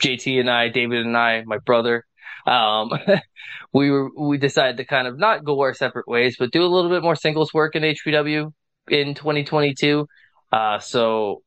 JT 0.00 0.38
and 0.38 0.48
I, 0.48 0.68
David 0.68 1.04
and 1.04 1.16
I, 1.16 1.42
my 1.44 1.58
brother, 1.58 2.04
um, 2.46 2.90
we 3.72 3.90
were 3.90 4.08
we 4.16 4.38
decided 4.38 4.76
to 4.76 4.84
kind 4.84 5.08
of 5.08 5.18
not 5.18 5.44
go 5.44 5.58
our 5.62 5.74
separate 5.74 6.06
ways, 6.06 6.36
but 6.38 6.52
do 6.52 6.62
a 6.62 6.70
little 6.72 6.90
bit 6.90 7.02
more 7.02 7.16
singles 7.16 7.52
work 7.52 7.74
in 7.74 7.82
HPW 7.82 8.52
in 8.90 9.14
2022. 9.14 10.06
Uh, 10.52 10.78
so 10.78 11.42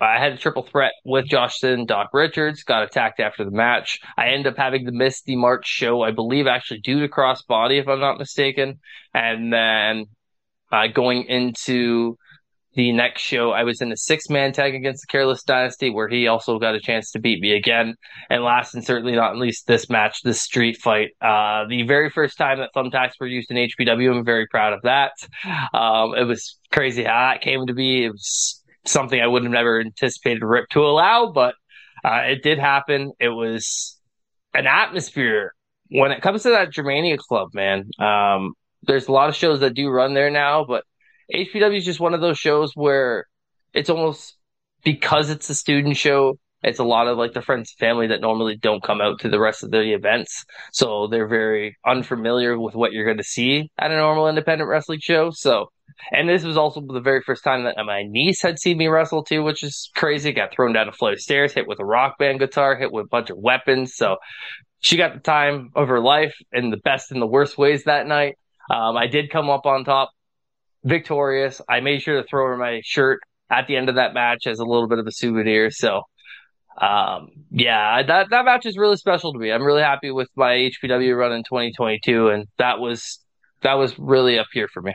I 0.00 0.18
had 0.18 0.32
a 0.32 0.36
triple 0.36 0.62
threat 0.62 0.92
with 1.04 1.26
Josh 1.26 1.60
Sin, 1.60 1.86
Doc 1.86 2.10
Richards, 2.12 2.64
got 2.64 2.82
attacked 2.82 3.20
after 3.20 3.44
the 3.44 3.50
match. 3.50 4.00
I 4.16 4.28
ended 4.28 4.52
up 4.52 4.56
having 4.56 4.86
to 4.86 4.92
miss 4.92 5.22
the 5.22 5.36
March 5.36 5.66
show, 5.66 6.02
I 6.02 6.10
believe, 6.10 6.46
actually 6.46 6.80
due 6.80 7.00
to 7.00 7.08
crossbody, 7.08 7.80
if 7.80 7.88
I'm 7.88 8.00
not 8.00 8.18
mistaken. 8.18 8.80
And 9.12 9.52
then 9.52 10.06
uh, 10.72 10.88
going 10.88 11.24
into 11.24 12.18
the 12.74 12.92
next 12.92 13.22
show, 13.22 13.52
I 13.52 13.64
was 13.64 13.80
in 13.80 13.92
a 13.92 13.96
six 13.96 14.28
man 14.28 14.52
tag 14.52 14.74
against 14.74 15.02
the 15.02 15.06
Careless 15.06 15.42
Dynasty, 15.42 15.90
where 15.90 16.08
he 16.08 16.26
also 16.26 16.58
got 16.58 16.74
a 16.74 16.80
chance 16.80 17.10
to 17.12 17.20
beat 17.20 17.40
me 17.40 17.52
again. 17.52 17.94
And 18.28 18.42
last 18.42 18.74
and 18.74 18.84
certainly 18.84 19.14
not 19.14 19.36
least, 19.36 19.66
this 19.66 19.88
match, 19.88 20.22
this 20.22 20.40
street 20.40 20.76
fight. 20.76 21.10
Uh, 21.20 21.66
the 21.68 21.82
very 21.82 22.10
first 22.10 22.36
time 22.36 22.58
that 22.58 22.70
thumbtacks 22.74 23.12
were 23.20 23.26
used 23.26 23.50
in 23.50 23.56
HPW, 23.56 24.16
I'm 24.16 24.24
very 24.24 24.46
proud 24.46 24.72
of 24.72 24.82
that. 24.82 25.12
Um, 25.72 26.14
it 26.14 26.24
was 26.24 26.58
crazy 26.72 27.04
how 27.04 27.30
that 27.30 27.40
came 27.40 27.66
to 27.66 27.74
be. 27.74 28.04
It 28.04 28.12
was 28.12 28.62
something 28.84 29.20
I 29.20 29.26
would 29.26 29.44
have 29.44 29.52
never 29.52 29.80
anticipated 29.80 30.42
Rip 30.42 30.68
to 30.70 30.80
allow, 30.80 31.32
but 31.32 31.54
uh, 32.04 32.22
it 32.26 32.42
did 32.42 32.58
happen. 32.58 33.12
It 33.18 33.30
was 33.30 33.98
an 34.52 34.66
atmosphere 34.66 35.54
when 35.90 36.12
it 36.12 36.22
comes 36.22 36.42
to 36.42 36.50
that 36.50 36.70
Germania 36.70 37.16
club, 37.18 37.50
man. 37.54 37.90
Um, 37.98 38.54
there's 38.82 39.08
a 39.08 39.12
lot 39.12 39.28
of 39.28 39.36
shows 39.36 39.60
that 39.60 39.74
do 39.74 39.88
run 39.88 40.14
there 40.14 40.30
now, 40.30 40.64
but 40.64 40.84
HPW 41.32 41.76
is 41.76 41.84
just 41.84 42.00
one 42.00 42.14
of 42.14 42.20
those 42.20 42.38
shows 42.38 42.72
where 42.74 43.26
it's 43.72 43.90
almost 43.90 44.36
because 44.84 45.30
it's 45.30 45.48
a 45.50 45.54
student 45.54 45.96
show. 45.96 46.38
It's 46.62 46.78
a 46.78 46.84
lot 46.84 47.08
of 47.08 47.18
like 47.18 47.34
the 47.34 47.42
friends 47.42 47.74
and 47.78 47.86
family 47.86 48.06
that 48.08 48.20
normally 48.20 48.56
don't 48.56 48.82
come 48.82 49.00
out 49.00 49.20
to 49.20 49.28
the 49.28 49.40
rest 49.40 49.62
of 49.62 49.70
the 49.70 49.92
events. 49.92 50.44
So 50.72 51.08
they're 51.08 51.28
very 51.28 51.76
unfamiliar 51.84 52.58
with 52.58 52.74
what 52.74 52.92
you're 52.92 53.04
going 53.04 53.18
to 53.18 53.24
see 53.24 53.70
at 53.78 53.90
a 53.90 53.96
normal 53.96 54.28
independent 54.28 54.68
wrestling 54.68 55.00
show. 55.02 55.30
So, 55.30 55.66
and 56.10 56.28
this 56.28 56.42
was 56.42 56.56
also 56.56 56.80
the 56.80 57.00
very 57.00 57.20
first 57.20 57.44
time 57.44 57.64
that 57.64 57.76
my 57.84 58.04
niece 58.04 58.40
had 58.40 58.58
seen 58.58 58.78
me 58.78 58.86
wrestle 58.86 59.24
too, 59.24 59.42
which 59.42 59.62
is 59.62 59.90
crazy. 59.94 60.32
Got 60.32 60.52
thrown 60.52 60.72
down 60.72 60.88
a 60.88 60.92
flight 60.92 61.14
of 61.14 61.20
stairs, 61.20 61.52
hit 61.52 61.68
with 61.68 61.80
a 61.80 61.84
rock 61.84 62.18
band 62.18 62.38
guitar, 62.38 62.76
hit 62.76 62.92
with 62.92 63.04
a 63.04 63.08
bunch 63.08 63.28
of 63.28 63.36
weapons. 63.36 63.94
So 63.94 64.16
she 64.80 64.96
got 64.96 65.14
the 65.14 65.20
time 65.20 65.70
of 65.74 65.88
her 65.88 66.00
life 66.00 66.34
in 66.52 66.70
the 66.70 66.78
best 66.78 67.10
and 67.10 67.20
the 67.20 67.26
worst 67.26 67.58
ways 67.58 67.84
that 67.84 68.06
night. 68.06 68.36
Um, 68.70 68.96
I 68.96 69.06
did 69.06 69.30
come 69.30 69.50
up 69.50 69.66
on 69.66 69.84
top 69.84 70.10
victorious. 70.84 71.60
I 71.68 71.80
made 71.80 72.02
sure 72.02 72.22
to 72.22 72.28
throw 72.28 72.46
her 72.46 72.56
my 72.56 72.80
shirt 72.84 73.20
at 73.50 73.66
the 73.66 73.76
end 73.76 73.88
of 73.88 73.96
that 73.96 74.14
match 74.14 74.46
as 74.46 74.58
a 74.58 74.64
little 74.64 74.88
bit 74.88 74.98
of 74.98 75.06
a 75.06 75.12
souvenir. 75.12 75.70
So, 75.70 76.02
um, 76.80 77.30
yeah, 77.50 78.02
that 78.02 78.30
that 78.30 78.44
match 78.44 78.66
is 78.66 78.76
really 78.76 78.96
special 78.96 79.32
to 79.32 79.38
me. 79.38 79.52
I'm 79.52 79.62
really 79.62 79.82
happy 79.82 80.10
with 80.10 80.28
my 80.36 80.70
HPW 80.82 81.16
run 81.16 81.32
in 81.32 81.44
2022, 81.44 82.28
and 82.28 82.46
that 82.58 82.78
was 82.80 83.20
that 83.62 83.74
was 83.74 83.98
really 83.98 84.38
up 84.38 84.46
here 84.52 84.68
for 84.68 84.82
me. 84.82 84.94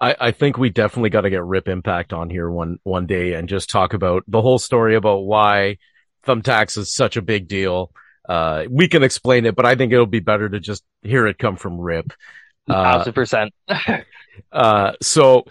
I, 0.00 0.16
I 0.20 0.30
think 0.32 0.58
we 0.58 0.70
definitely 0.70 1.10
got 1.10 1.22
to 1.22 1.30
get 1.30 1.44
Rip 1.44 1.68
Impact 1.68 2.12
on 2.12 2.28
here 2.28 2.50
one 2.50 2.78
one 2.82 3.06
day 3.06 3.34
and 3.34 3.48
just 3.48 3.70
talk 3.70 3.94
about 3.94 4.24
the 4.28 4.42
whole 4.42 4.58
story 4.58 4.96
about 4.96 5.20
why 5.20 5.78
Thumbtacks 6.26 6.76
is 6.76 6.94
such 6.94 7.16
a 7.16 7.22
big 7.22 7.48
deal. 7.48 7.90
Uh, 8.28 8.64
we 8.70 8.88
can 8.88 9.02
explain 9.02 9.46
it, 9.46 9.54
but 9.54 9.66
I 9.66 9.74
think 9.74 9.92
it'll 9.92 10.06
be 10.06 10.20
better 10.20 10.48
to 10.48 10.60
just 10.60 10.82
hear 11.02 11.26
it 11.26 11.38
come 11.38 11.56
from 11.56 11.78
Rip. 11.78 12.12
Uh, 12.68 12.92
Thousand 12.92 13.12
percent. 13.12 13.54
Uh, 14.52 14.92
so 15.02 15.44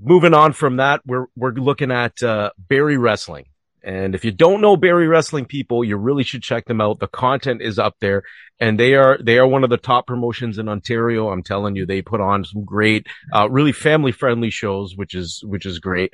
moving 0.00 0.34
on 0.34 0.52
from 0.52 0.76
that, 0.76 1.00
we're, 1.06 1.26
we're 1.36 1.52
looking 1.52 1.90
at, 1.90 2.22
uh, 2.22 2.50
Barrie 2.58 2.96
Wrestling. 2.96 3.46
And 3.82 4.14
if 4.14 4.24
you 4.24 4.32
don't 4.32 4.60
know 4.60 4.76
Barrie 4.76 5.06
Wrestling 5.06 5.46
people, 5.46 5.84
you 5.84 5.96
really 5.96 6.24
should 6.24 6.42
check 6.42 6.66
them 6.66 6.80
out. 6.80 6.98
The 6.98 7.06
content 7.06 7.62
is 7.62 7.78
up 7.78 7.96
there 8.00 8.22
and 8.60 8.78
they 8.78 8.94
are, 8.94 9.18
they 9.22 9.38
are 9.38 9.46
one 9.46 9.64
of 9.64 9.70
the 9.70 9.76
top 9.76 10.06
promotions 10.06 10.58
in 10.58 10.68
Ontario. 10.68 11.30
I'm 11.30 11.42
telling 11.42 11.76
you, 11.76 11.86
they 11.86 12.02
put 12.02 12.20
on 12.20 12.44
some 12.44 12.64
great, 12.64 13.06
uh, 13.32 13.48
really 13.48 13.72
family 13.72 14.12
friendly 14.12 14.50
shows, 14.50 14.96
which 14.96 15.14
is, 15.14 15.42
which 15.44 15.64
is 15.64 15.78
great. 15.78 16.12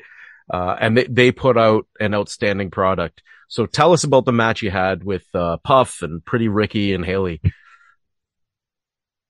Uh, 0.52 0.76
and 0.78 0.96
they, 0.96 1.04
they 1.04 1.32
put 1.32 1.56
out 1.56 1.86
an 1.98 2.14
outstanding 2.14 2.70
product. 2.70 3.22
So 3.48 3.66
tell 3.66 3.92
us 3.92 4.04
about 4.04 4.24
the 4.24 4.32
match 4.32 4.62
you 4.62 4.70
had 4.70 5.02
with, 5.02 5.24
uh, 5.34 5.56
Puff 5.56 6.02
and 6.02 6.24
Pretty 6.24 6.48
Ricky 6.48 6.92
and 6.92 7.04
Haley. 7.04 7.40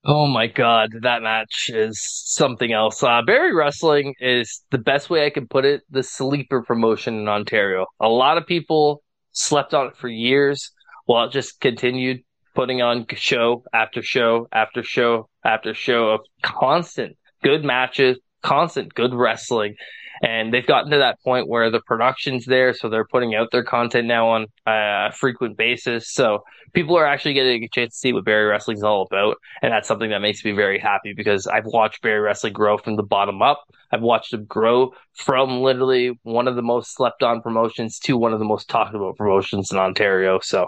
Oh 0.07 0.27
my 0.27 0.45
god, 0.45 0.91
that 1.01 1.23
match 1.23 1.71
is 1.73 1.99
something 1.99 2.71
else. 2.71 3.01
Uh, 3.01 3.23
Barrie 3.25 3.55
Wrestling 3.55 4.13
is 4.19 4.61
the 4.69 4.77
best 4.77 5.09
way 5.09 5.25
I 5.25 5.31
can 5.31 5.47
put 5.47 5.65
it. 5.65 5.81
The 5.89 6.03
sleeper 6.03 6.61
promotion 6.61 7.15
in 7.15 7.27
Ontario. 7.27 7.87
A 7.99 8.07
lot 8.07 8.37
of 8.37 8.45
people 8.45 9.01
slept 9.31 9.73
on 9.73 9.87
it 9.87 9.97
for 9.97 10.07
years, 10.07 10.71
while 11.05 11.25
it 11.25 11.31
just 11.31 11.59
continued 11.59 12.23
putting 12.53 12.83
on 12.83 13.07
show 13.15 13.63
after 13.73 14.03
show 14.03 14.47
after 14.51 14.83
show 14.83 15.27
after 15.43 15.73
show 15.73 16.09
of 16.09 16.21
constant 16.43 17.17
good 17.41 17.63
matches, 17.63 18.19
constant 18.43 18.93
good 18.93 19.13
wrestling. 19.15 19.75
And 20.21 20.53
they've 20.53 20.65
gotten 20.65 20.91
to 20.91 20.99
that 20.99 21.21
point 21.21 21.47
where 21.47 21.69
the 21.69 21.81
production's 21.81 22.45
there, 22.45 22.73
so 22.73 22.89
they're 22.89 23.05
putting 23.05 23.35
out 23.35 23.49
their 23.51 23.63
content 23.63 24.07
now 24.07 24.29
on 24.29 24.47
a 24.65 25.11
frequent 25.11 25.57
basis. 25.57 26.11
So 26.11 26.43
people 26.73 26.97
are 26.97 27.05
actually 27.05 27.33
getting 27.33 27.63
a 27.63 27.69
chance 27.69 27.93
to 27.93 27.99
see 27.99 28.13
what 28.13 28.25
Barrie 28.25 28.45
Wrestling 28.45 28.77
is 28.77 28.83
all 28.83 29.07
about, 29.09 29.37
and 29.61 29.71
that's 29.71 29.87
something 29.87 30.09
that 30.09 30.19
makes 30.19 30.43
me 30.45 30.51
very 30.51 30.79
happy 30.79 31.13
because 31.15 31.47
I've 31.47 31.65
watched 31.65 32.01
Barrie 32.01 32.19
Wrestling 32.19 32.53
grow 32.53 32.77
from 32.77 32.95
the 32.95 33.03
bottom 33.03 33.41
up. 33.41 33.63
I've 33.91 34.01
watched 34.01 34.31
them 34.31 34.45
grow 34.45 34.93
from 35.13 35.61
literally 35.61 36.19
one 36.23 36.47
of 36.47 36.55
the 36.55 36.61
most 36.61 36.95
slept 36.95 37.23
on 37.23 37.41
promotions 37.41 37.99
to 37.99 38.17
one 38.17 38.33
of 38.33 38.39
the 38.39 38.45
most 38.45 38.69
talked 38.69 38.95
about 38.95 39.17
promotions 39.17 39.71
in 39.71 39.77
Ontario. 39.77 40.39
So, 40.41 40.67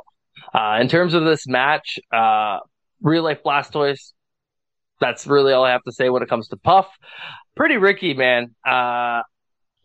uh, 0.54 0.77
in 0.80 0.88
terms 0.88 1.13
of 1.13 1.25
this 1.25 1.48
match, 1.48 2.00
uh, 2.12 2.60
real 3.01 3.24
life 3.24 3.39
Blastoise, 3.46 4.13
that's 5.00 5.27
really 5.27 5.54
all 5.54 5.63
I 5.63 5.72
have 5.72 5.84
to 5.84 5.92
say 5.92 6.10
when 6.10 6.24
it 6.24 6.30
comes 6.30 6.48
to 6.50 6.58
Puff. 6.58 6.88
Pretty 7.56 7.77
Ricky, 7.77 8.13
man. 8.13 8.56
Uh, 8.66 9.22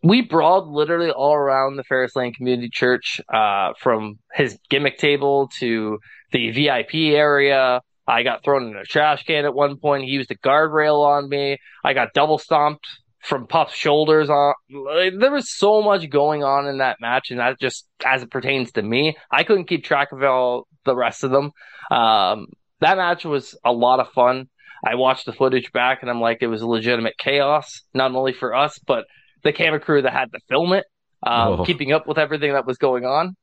we 0.03 0.21
brawled 0.21 0.67
literally 0.67 1.11
all 1.11 1.33
around 1.33 1.77
the 1.77 1.83
Ferris 1.83 2.15
Lane 2.15 2.33
Community 2.33 2.69
Church, 2.71 3.21
uh, 3.33 3.71
from 3.79 4.19
his 4.33 4.59
gimmick 4.69 4.97
table 4.97 5.49
to 5.59 5.97
the 6.31 6.51
VIP 6.51 7.15
area. 7.15 7.81
I 8.05 8.23
got 8.23 8.43
thrown 8.43 8.67
in 8.67 8.75
a 8.75 8.83
trash 8.83 9.23
can 9.23 9.45
at 9.45 9.53
one 9.53 9.77
point. 9.77 10.03
He 10.03 10.09
used 10.09 10.29
a 10.29 10.35
guardrail 10.35 11.05
on 11.05 11.29
me. 11.29 11.57
I 11.85 11.93
got 11.93 12.09
double 12.13 12.37
stomped 12.37 12.85
from 13.21 13.47
Puff's 13.47 13.75
shoulders 13.75 14.29
on. 14.29 14.53
There 14.69 15.31
was 15.31 15.55
so 15.55 15.81
much 15.81 16.09
going 16.09 16.43
on 16.43 16.67
in 16.67 16.79
that 16.79 16.97
match, 16.99 17.31
and 17.31 17.39
that 17.39 17.57
just 17.61 17.87
as 18.05 18.23
it 18.23 18.29
pertains 18.29 18.73
to 18.73 18.81
me, 18.81 19.15
I 19.31 19.43
couldn't 19.43 19.69
keep 19.69 19.85
track 19.85 20.11
of 20.11 20.21
all 20.21 20.67
the 20.83 20.95
rest 20.95 21.23
of 21.23 21.31
them. 21.31 21.51
Um, 21.89 22.47
that 22.81 22.97
match 22.97 23.23
was 23.23 23.57
a 23.63 23.71
lot 23.71 24.01
of 24.01 24.09
fun. 24.09 24.49
I 24.85 24.95
watched 24.95 25.25
the 25.25 25.31
footage 25.31 25.71
back, 25.71 25.99
and 26.01 26.09
I'm 26.09 26.19
like, 26.19 26.39
it 26.41 26.47
was 26.47 26.61
legitimate 26.61 27.17
chaos, 27.17 27.83
not 27.93 28.13
only 28.13 28.33
for 28.33 28.53
us, 28.53 28.77
but 28.85 29.05
the 29.43 29.53
camera 29.53 29.79
crew 29.79 30.01
that 30.01 30.13
had 30.13 30.31
to 30.31 30.39
film 30.49 30.73
it, 30.73 30.85
um, 31.25 31.61
oh. 31.61 31.65
keeping 31.65 31.91
up 31.91 32.07
with 32.07 32.17
everything 32.17 32.53
that 32.53 32.65
was 32.65 32.77
going 32.77 33.05
on. 33.05 33.35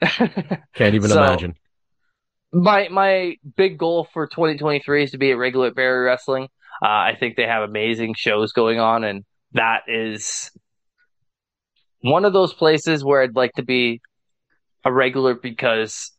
Can't 0.74 0.94
even 0.94 1.10
so, 1.10 1.22
imagine. 1.22 1.54
My 2.52 2.88
my 2.88 3.36
big 3.56 3.78
goal 3.78 4.08
for 4.12 4.26
2023 4.26 5.04
is 5.04 5.10
to 5.12 5.18
be 5.18 5.30
a 5.30 5.36
regular 5.36 5.68
at 5.68 5.74
Barrie 5.74 6.04
Wrestling. 6.04 6.48
Uh, 6.82 6.88
I 6.88 7.16
think 7.18 7.36
they 7.36 7.46
have 7.46 7.62
amazing 7.62 8.14
shows 8.16 8.52
going 8.52 8.80
on, 8.80 9.04
and 9.04 9.24
that 9.52 9.82
is 9.86 10.50
one 12.00 12.24
of 12.24 12.32
those 12.32 12.52
places 12.52 13.04
where 13.04 13.22
I'd 13.22 13.36
like 13.36 13.52
to 13.54 13.62
be 13.62 14.00
a 14.84 14.92
regular 14.92 15.34
because 15.34 16.10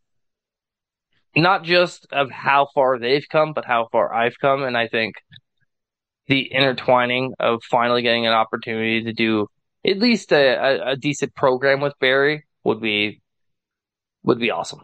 not 1.35 1.63
just 1.63 2.07
of 2.11 2.31
how 2.31 2.67
far 2.73 2.99
they've 2.99 3.25
come, 3.29 3.53
but 3.53 3.65
how 3.65 3.87
far 3.91 4.13
I've 4.13 4.39
come. 4.39 4.63
And 4.63 4.77
I 4.77 4.87
think 4.87 5.15
the 6.27 6.51
intertwining 6.51 7.33
of 7.39 7.61
finally 7.63 8.01
getting 8.01 8.25
an 8.25 8.33
opportunity 8.33 9.03
to 9.03 9.13
do 9.13 9.47
at 9.85 9.97
least 9.97 10.31
a, 10.31 10.55
a, 10.55 10.91
a 10.91 10.95
decent 10.95 11.35
program 11.35 11.81
with 11.81 11.93
Barrie 11.99 12.45
would 12.63 12.81
be 12.81 13.21
would 14.23 14.39
be 14.39 14.51
awesome. 14.51 14.81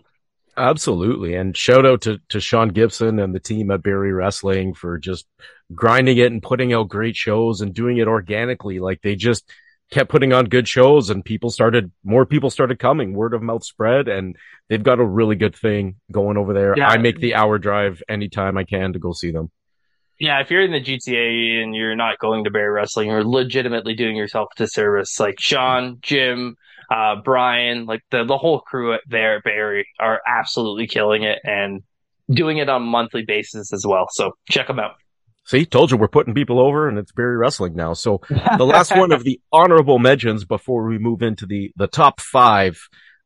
Absolutely. 0.58 1.36
And 1.36 1.56
shout 1.56 1.86
out 1.86 2.02
to, 2.02 2.20
to 2.30 2.42
Sean 2.42 2.68
Gibson 2.70 3.20
and 3.20 3.34
the 3.34 3.40
team 3.40 3.72
at 3.72 3.82
Barrie 3.82 4.12
Wrestling 4.12 4.74
for 4.74 4.98
just 4.98 5.26
grinding 5.74 6.18
it 6.18 6.32
and 6.32 6.44
putting 6.44 6.74
out 6.74 6.90
great 6.90 7.16
shows 7.16 7.62
and 7.62 7.74
doing 7.74 7.98
it 7.98 8.10
organically. 8.10 8.80
Like 8.80 9.02
they 9.02 9.16
just 9.16 9.50
kept 9.90 10.10
putting 10.10 10.34
on 10.34 10.46
good 10.46 10.68
shows 10.68 11.10
and 11.10 11.24
people 11.24 11.50
started, 11.50 11.94
more 12.04 12.26
people 12.26 12.50
started 12.50 12.78
coming, 12.78 13.14
word 13.14 13.34
of 13.34 13.42
mouth 13.42 13.64
spread, 13.64 14.10
and 14.10 14.36
they've 14.68 14.84
got 14.84 15.00
a 15.00 15.06
really 15.06 15.38
good 15.38 15.56
thing 15.56 15.96
going 16.12 16.36
over 16.36 16.54
there. 16.54 16.74
Yeah. 16.76 16.90
I 16.90 16.98
make 16.98 17.20
the 17.20 17.36
hour 17.36 17.58
drive 17.58 18.04
anytime 18.10 18.58
I 18.58 18.66
can 18.66 18.92
to 18.92 19.00
go 19.00 19.14
see 19.14 19.32
them 19.32 19.52
yeah, 20.20 20.42
if 20.42 20.52
you're 20.52 20.62
in 20.62 20.72
the 20.72 20.82
GTA 20.82 21.64
and 21.64 21.74
you're 21.74 21.96
not 21.96 22.20
going 22.20 22.44
to 22.44 22.52
Barrie 22.52 22.70
Wrestling, 22.70 23.08
you're 23.08 23.24
legitimately 23.24 23.96
doing 23.96 24.18
yourself 24.18 24.50
a 24.56 24.64
disservice. 24.64 25.18
Like 25.18 25.40
Sean, 25.40 26.00
Jim, 26.02 26.58
uh, 26.92 27.16
Brian, 27.24 27.86
like 27.86 28.02
the 28.12 28.26
the 28.26 28.38
whole 28.38 28.60
crew 28.60 28.98
there 29.08 29.38
at 29.38 29.44
Barrie 29.44 29.88
are 30.00 30.22
absolutely 30.28 30.88
killing 30.88 31.24
it 31.24 31.40
and 31.46 31.84
doing 32.30 32.58
it 32.58 32.68
on 32.68 32.82
a 32.82 32.86
monthly 32.86 33.24
basis 33.24 33.72
as 33.72 33.86
well. 33.88 34.08
So 34.12 34.34
check 34.50 34.68
them 34.68 34.80
out. 34.80 34.96
See, 35.46 35.66
told 35.66 35.90
you 35.90 35.98
we're 35.98 36.10
putting 36.10 36.34
people 36.34 36.60
over, 36.60 36.90
and 36.90 36.98
it's 36.98 37.14
Barrie 37.14 37.38
Wrestling 37.38 37.76
now. 37.76 37.94
So 37.94 38.22
the 38.30 38.66
last 38.66 38.96
one 38.96 39.14
of 39.14 39.24
the 39.24 39.40
honorable 39.54 40.00
mentions 40.00 40.44
before 40.44 40.86
we 40.86 40.98
move 40.98 41.22
into 41.22 41.46
the 41.46 41.72
the 41.78 41.88
top 41.88 42.20
five 42.20 42.78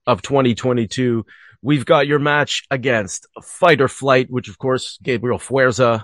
of 0.06 0.22
2022. 0.22 1.26
We've 1.64 1.86
got 1.86 2.08
your 2.08 2.20
match 2.20 2.64
against 2.70 3.26
Fight 3.42 3.82
or 3.82 3.88
Flight, 3.88 4.28
which 4.30 4.48
of 4.48 4.58
course 4.60 5.00
Gabriel 5.02 5.40
Fuerza 5.40 6.04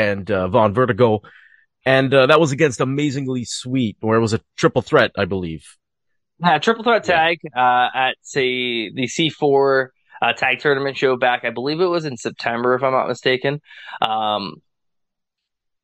and 0.00 0.30
uh, 0.30 0.48
Von 0.48 0.72
Vertigo. 0.72 1.20
And 1.84 2.12
uh, 2.12 2.26
that 2.26 2.40
was 2.40 2.52
against 2.52 2.80
Amazingly 2.80 3.44
Sweet, 3.44 3.96
where 4.00 4.18
it 4.18 4.20
was 4.20 4.32
a 4.32 4.40
triple 4.56 4.82
threat, 4.82 5.12
I 5.16 5.24
believe. 5.24 5.64
Yeah, 6.38 6.58
triple 6.58 6.84
threat 6.84 7.04
tag 7.04 7.38
uh, 7.54 7.88
at 7.94 8.16
say 8.22 8.90
the 8.90 9.04
C4 9.06 9.88
uh, 10.22 10.32
tag 10.32 10.60
tournament 10.60 10.96
show 10.96 11.16
back. 11.16 11.44
I 11.44 11.50
believe 11.50 11.80
it 11.80 11.86
was 11.86 12.04
in 12.04 12.16
September, 12.16 12.74
if 12.74 12.82
I'm 12.82 12.92
not 12.92 13.08
mistaken. 13.08 13.60
Um, 14.00 14.56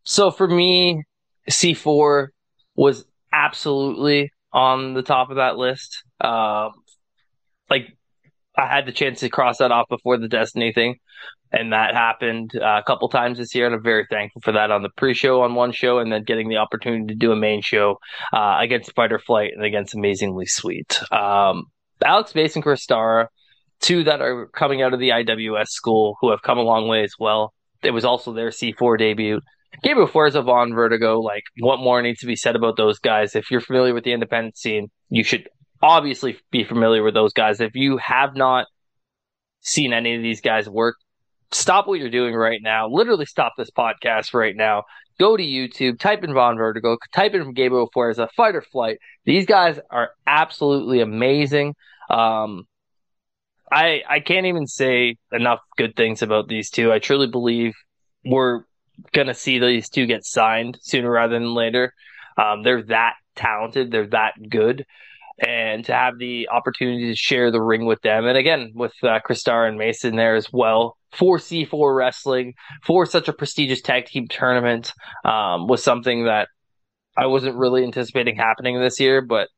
so 0.04 0.30
for 0.30 0.48
me, 0.48 1.02
C4 1.50 2.28
was 2.74 3.04
absolutely 3.32 4.32
on 4.52 4.94
the 4.94 5.02
top 5.02 5.30
of 5.30 5.36
that 5.36 5.56
list. 5.56 6.04
Um, 6.20 6.72
like 7.68 7.96
I 8.56 8.66
had 8.66 8.86
the 8.86 8.92
chance 8.92 9.20
to 9.20 9.28
cross 9.28 9.58
that 9.58 9.72
off 9.72 9.88
before 9.88 10.16
the 10.16 10.28
Destiny 10.28 10.72
thing 10.72 10.96
and 11.52 11.72
that 11.72 11.94
happened 11.94 12.52
uh, 12.56 12.80
a 12.80 12.82
couple 12.86 13.08
times 13.08 13.38
this 13.38 13.54
year, 13.54 13.66
and 13.66 13.74
I'm 13.74 13.82
very 13.82 14.06
thankful 14.10 14.42
for 14.42 14.52
that 14.52 14.70
on 14.70 14.82
the 14.82 14.88
pre-show 14.96 15.42
on 15.42 15.54
one 15.54 15.72
show, 15.72 15.98
and 15.98 16.10
then 16.10 16.24
getting 16.24 16.48
the 16.48 16.56
opportunity 16.56 17.06
to 17.06 17.14
do 17.14 17.32
a 17.32 17.36
main 17.36 17.62
show 17.62 17.98
uh, 18.32 18.56
against 18.60 18.94
Fight 18.94 19.12
or 19.12 19.18
Flight 19.18 19.52
and 19.54 19.64
against 19.64 19.94
Amazingly 19.94 20.46
Sweet. 20.46 21.00
Um, 21.12 21.64
Alex 22.04 22.34
Mason, 22.34 22.62
Chris 22.62 22.82
Starr, 22.82 23.30
two 23.80 24.04
that 24.04 24.20
are 24.20 24.48
coming 24.48 24.82
out 24.82 24.94
of 24.94 25.00
the 25.00 25.10
IWS 25.10 25.68
school 25.68 26.16
who 26.20 26.30
have 26.30 26.42
come 26.42 26.58
a 26.58 26.62
long 26.62 26.88
way 26.88 27.02
as 27.02 27.14
well. 27.18 27.52
It 27.82 27.90
was 27.90 28.04
also 28.04 28.32
their 28.32 28.48
C4 28.48 28.98
debut. 28.98 29.40
Gabriel 29.82 30.08
Fuerza 30.08 30.42
Von 30.42 30.72
Vertigo, 30.72 31.20
like, 31.20 31.44
what 31.60 31.80
more 31.80 32.00
needs 32.00 32.20
to 32.20 32.26
be 32.26 32.36
said 32.36 32.56
about 32.56 32.76
those 32.76 32.98
guys? 32.98 33.36
If 33.36 33.50
you're 33.50 33.60
familiar 33.60 33.92
with 33.92 34.04
the 34.04 34.12
independent 34.12 34.56
scene, 34.56 34.88
you 35.10 35.22
should 35.22 35.48
obviously 35.82 36.38
be 36.50 36.64
familiar 36.64 37.02
with 37.02 37.14
those 37.14 37.32
guys. 37.32 37.60
If 37.60 37.74
you 37.74 37.98
have 37.98 38.34
not 38.34 38.66
seen 39.60 39.92
any 39.92 40.16
of 40.16 40.22
these 40.22 40.40
guys 40.40 40.68
work, 40.68 40.96
stop 41.52 41.86
what 41.86 41.98
you're 41.98 42.10
doing 42.10 42.34
right 42.34 42.60
now. 42.62 42.88
Literally 42.88 43.26
stop 43.26 43.52
this 43.56 43.70
podcast 43.70 44.34
right 44.34 44.54
now. 44.56 44.84
Go 45.18 45.36
to 45.36 45.42
YouTube, 45.42 45.98
type 45.98 46.24
in 46.24 46.34
Von 46.34 46.56
Vertigo, 46.56 46.98
type 47.14 47.32
in 47.34 47.52
Gabriel 47.54 47.88
Fuerza, 47.94 48.28
Fight 48.36 48.54
or 48.54 48.60
Flight. 48.60 48.98
These 49.24 49.46
guys 49.46 49.78
are 49.90 50.10
absolutely 50.26 51.00
amazing. 51.00 51.74
Um, 52.10 52.64
I 53.72 54.02
I 54.08 54.20
can't 54.20 54.46
even 54.46 54.66
say 54.66 55.16
enough 55.32 55.60
good 55.76 55.96
things 55.96 56.22
about 56.22 56.48
these 56.48 56.70
two. 56.70 56.92
I 56.92 56.98
truly 56.98 57.28
believe 57.28 57.72
we're 58.24 58.64
gonna 59.12 59.34
see 59.34 59.58
these 59.58 59.88
two 59.88 60.06
get 60.06 60.24
signed 60.24 60.78
sooner 60.82 61.10
rather 61.10 61.34
than 61.34 61.54
later. 61.54 61.92
Um, 62.36 62.62
they're 62.62 62.82
that 62.84 63.14
talented. 63.34 63.90
They're 63.90 64.08
that 64.08 64.34
good 64.48 64.84
and 65.38 65.84
to 65.84 65.92
have 65.92 66.18
the 66.18 66.48
opportunity 66.48 67.08
to 67.08 67.16
share 67.16 67.50
the 67.50 67.60
ring 67.60 67.84
with 67.84 68.00
them. 68.02 68.26
And 68.26 68.38
again, 68.38 68.72
with 68.74 68.94
uh, 69.02 69.20
Chris 69.20 69.40
Starr 69.40 69.66
and 69.66 69.78
Mason 69.78 70.16
there 70.16 70.34
as 70.34 70.50
well 70.52 70.96
for 71.16 71.38
C4 71.38 71.96
Wrestling, 71.96 72.54
for 72.84 73.06
such 73.06 73.28
a 73.28 73.32
prestigious 73.32 73.80
tag 73.80 74.06
team 74.06 74.26
tournament, 74.28 74.92
um, 75.24 75.66
was 75.66 75.82
something 75.82 76.24
that 76.24 76.48
I 77.16 77.26
wasn't 77.26 77.56
really 77.56 77.82
anticipating 77.84 78.36
happening 78.36 78.78
this 78.80 79.00
year, 79.00 79.22
but 79.22 79.48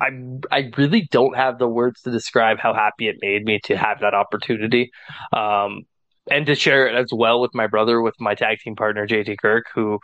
I 0.00 0.08
I 0.50 0.70
really 0.76 1.08
don't 1.10 1.36
have 1.36 1.58
the 1.58 1.68
words 1.68 2.02
to 2.02 2.10
describe 2.10 2.58
how 2.58 2.74
happy 2.74 3.08
it 3.08 3.16
made 3.20 3.44
me 3.44 3.60
to 3.64 3.76
have 3.76 4.00
that 4.00 4.14
opportunity. 4.14 4.90
Um, 5.32 5.82
and 6.30 6.46
to 6.46 6.54
share 6.54 6.86
it 6.86 6.94
as 6.94 7.10
well 7.12 7.40
with 7.40 7.50
my 7.54 7.66
brother, 7.66 8.00
with 8.00 8.14
my 8.20 8.34
tag 8.34 8.58
team 8.60 8.76
partner 8.76 9.06
JT 9.06 9.38
Kirk, 9.38 9.64
who 9.74 9.98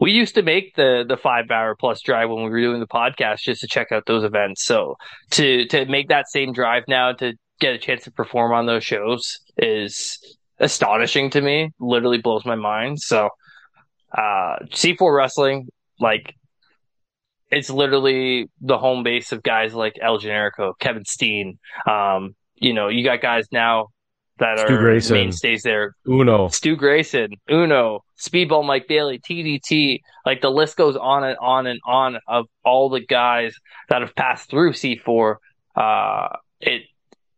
we 0.00 0.12
used 0.12 0.34
to 0.36 0.42
make 0.42 0.74
the 0.76 1.04
the 1.06 1.16
five 1.16 1.50
hour 1.50 1.74
plus 1.78 2.00
drive 2.02 2.28
when 2.28 2.44
we 2.44 2.50
were 2.50 2.60
doing 2.60 2.80
the 2.80 2.86
podcast 2.86 3.40
just 3.40 3.60
to 3.60 3.68
check 3.68 3.92
out 3.92 4.04
those 4.06 4.24
events. 4.24 4.64
So 4.64 4.96
to 5.32 5.66
to 5.66 5.86
make 5.86 6.08
that 6.08 6.28
same 6.28 6.52
drive 6.52 6.84
now 6.88 7.12
to 7.14 7.34
get 7.60 7.74
a 7.74 7.78
chance 7.78 8.04
to 8.04 8.10
perform 8.10 8.52
on 8.52 8.66
those 8.66 8.84
shows 8.84 9.38
is 9.60 10.18
astonishing 10.58 11.30
to 11.30 11.40
me. 11.40 11.70
Literally 11.78 12.18
blows 12.18 12.44
my 12.44 12.56
mind. 12.56 13.00
So 13.00 13.28
uh, 14.12 14.56
C4 14.72 15.16
Wrestling, 15.16 15.68
like 16.00 16.34
it's 17.50 17.70
literally 17.70 18.48
the 18.60 18.78
home 18.78 19.02
base 19.02 19.32
of 19.32 19.42
guys 19.42 19.74
like 19.74 19.94
El 20.00 20.18
Generico, 20.18 20.72
Kevin 20.78 21.04
Steen. 21.04 21.58
Um, 21.86 22.34
you 22.54 22.72
know, 22.72 22.88
you 22.88 23.04
got 23.04 23.20
guys 23.20 23.46
now 23.52 23.88
that 24.38 24.58
Stu 24.58 24.74
are 24.74 24.78
Grayson, 24.78 25.14
mainstays 25.14 25.62
there. 25.62 25.94
Uno, 26.06 26.48
Stu 26.48 26.76
Grayson, 26.76 27.30
Uno, 27.50 28.04
Speedball 28.18 28.64
Mike 28.64 28.86
Bailey, 28.88 29.18
TDT. 29.18 30.00
Like 30.24 30.40
the 30.40 30.50
list 30.50 30.76
goes 30.76 30.96
on 30.96 31.24
and 31.24 31.36
on 31.40 31.66
and 31.66 31.80
on 31.86 32.18
of 32.26 32.46
all 32.64 32.88
the 32.88 33.00
guys 33.00 33.54
that 33.88 34.02
have 34.02 34.14
passed 34.14 34.50
through 34.50 34.72
C4. 34.72 35.36
Uh, 35.74 36.28
it 36.60 36.82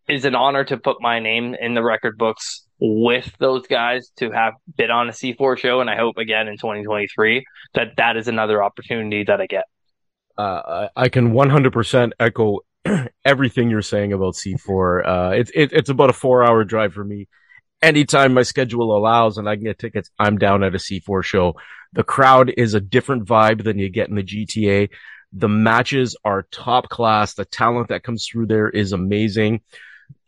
is 0.09 0.25
an 0.25 0.35
honor 0.35 0.65
to 0.65 0.77
put 0.77 1.01
my 1.01 1.21
name 1.21 1.55
in 1.55 1.75
the 1.75 1.83
record 1.83 2.19
books 2.19 2.65
with 2.81 3.33
those 3.39 3.67
guys 3.69 4.11
to 4.17 4.31
have 4.33 4.55
been 4.77 4.91
on 4.91 5.09
a 5.09 5.13
C4 5.13 5.57
show. 5.57 5.81
And 5.81 5.89
I 5.89 5.97
hope 5.97 6.19
again 6.19 6.49
in 6.49 6.57
2023 6.57 7.45
that 7.75 7.97
that 7.97 8.17
is 8.17 8.27
another 8.27 8.63
opportunity 8.63 9.25
that 9.25 9.41
I 9.41 9.47
get. 9.47 9.65
Uh, 10.37 10.89
I 10.97 11.09
can 11.09 11.33
100% 11.33 12.13
echo 12.19 12.61
everything 13.25 13.71
you're 13.71 13.83
saying 13.83 14.13
about 14.13 14.35
C4. 14.35 15.07
Uh, 15.07 15.31
it's, 15.37 15.51
it, 15.55 15.73
it's 15.73 15.91
about 15.91 16.11
a 16.11 16.15
four 16.15 16.43
hour 16.43 16.65
drive 16.65 16.93
for 16.93 17.05
me. 17.05 17.29
Anytime 17.81 18.35
my 18.35 18.43
schedule 18.43 18.97
allows 18.97 19.39
and 19.39 19.49
I 19.49 19.57
can 19.57 19.65
get 19.65 19.79
tickets, 19.79 20.11
I'm 20.19 20.39
down 20.39 20.63
at 20.63 20.75
a 20.75 20.79
C4 20.79 21.23
show. 21.23 21.55
The 21.93 22.05
crowd 22.05 22.53
is 22.57 22.75
a 22.75 22.81
different 22.81 23.25
vibe 23.27 23.63
than 23.63 23.79
you 23.79 23.91
get 23.91 24.09
in 24.09 24.17
the 24.17 24.23
GTA. 24.23 24.89
The 25.33 25.49
matches 25.49 26.17
are 26.25 26.47
top 26.51 26.89
class. 26.89 27.35
The 27.35 27.45
talent 27.45 27.89
that 27.89 28.03
comes 28.03 28.27
through 28.27 28.47
there 28.47 28.69
is 28.69 28.93
amazing. 28.93 29.61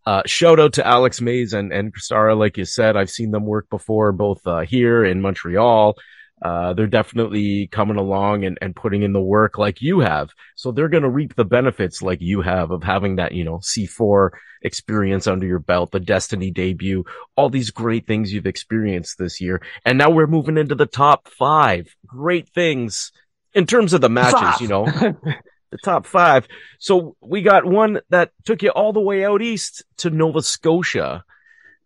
Uh, 0.07 0.23
shout 0.27 0.61
out 0.61 0.75
to 0.75 0.87
Alex 0.87 1.21
Mason 1.21 1.59
and, 1.59 1.73
and 1.73 1.93
Chris 1.93 2.05
Starr. 2.05 2.35
Like 2.35 2.57
you 2.57 2.65
said, 2.65 2.97
I've 2.97 3.11
seen 3.11 3.31
them 3.31 3.47
work 3.47 3.69
before, 3.71 4.13
both, 4.13 4.47
uh, 4.47 4.61
here 4.61 5.05
in 5.05 5.21
Montreal. 5.21 5.97
Uh, 6.43 6.75
they're 6.75 6.87
definitely 6.87 7.69
coming 7.69 7.97
along 7.97 8.45
and, 8.45 8.59
and 8.61 8.77
putting 8.77 9.03
in 9.03 9.15
the 9.15 9.21
work 9.21 9.57
like 9.57 9.81
you 9.81 10.01
have. 10.01 10.31
So 10.57 10.73
they're 10.73 10.91
going 10.91 11.05
to 11.05 11.09
reap 11.09 11.35
the 11.35 11.45
benefits 11.45 12.03
like 12.03 12.21
you 12.21 12.43
have 12.43 12.71
of 12.71 12.83
having 12.83 13.17
that, 13.17 13.33
you 13.33 13.45
know, 13.45 13.59
C4 13.59 14.31
experience 14.61 15.27
under 15.27 15.47
your 15.47 15.59
belt, 15.59 15.91
the 15.91 16.01
Destiny 16.01 16.51
debut, 16.51 17.05
all 17.37 17.49
these 17.49 17.71
great 17.71 18.07
things 18.07 18.33
you've 18.33 18.47
experienced 18.47 19.17
this 19.17 19.41
year. 19.41 19.63
And 19.87 19.97
now 19.97 20.11
we're 20.11 20.27
moving 20.27 20.59
into 20.59 20.75
the 20.75 20.87
top 20.87 21.29
five 21.29 21.95
great 22.07 22.49
things 22.51 23.11
in 23.55 23.67
terms 23.67 23.95
of 23.95 24.03
the 24.03 24.11
matches, 24.11 24.61
you 24.61 24.69
know. 24.69 24.87
the 25.75 25.79
top 25.85 26.07
five. 26.07 26.47
So 26.79 27.17
we 27.21 27.43
got 27.43 27.65
one 27.65 28.01
that 28.11 28.31
took 28.45 28.63
you 28.63 28.71
all 28.71 28.93
the 28.93 29.01
way 29.01 29.25
out 29.25 29.43
east 29.43 29.83
to 29.99 30.11
Nova 30.11 30.41
Scotia, 30.41 31.25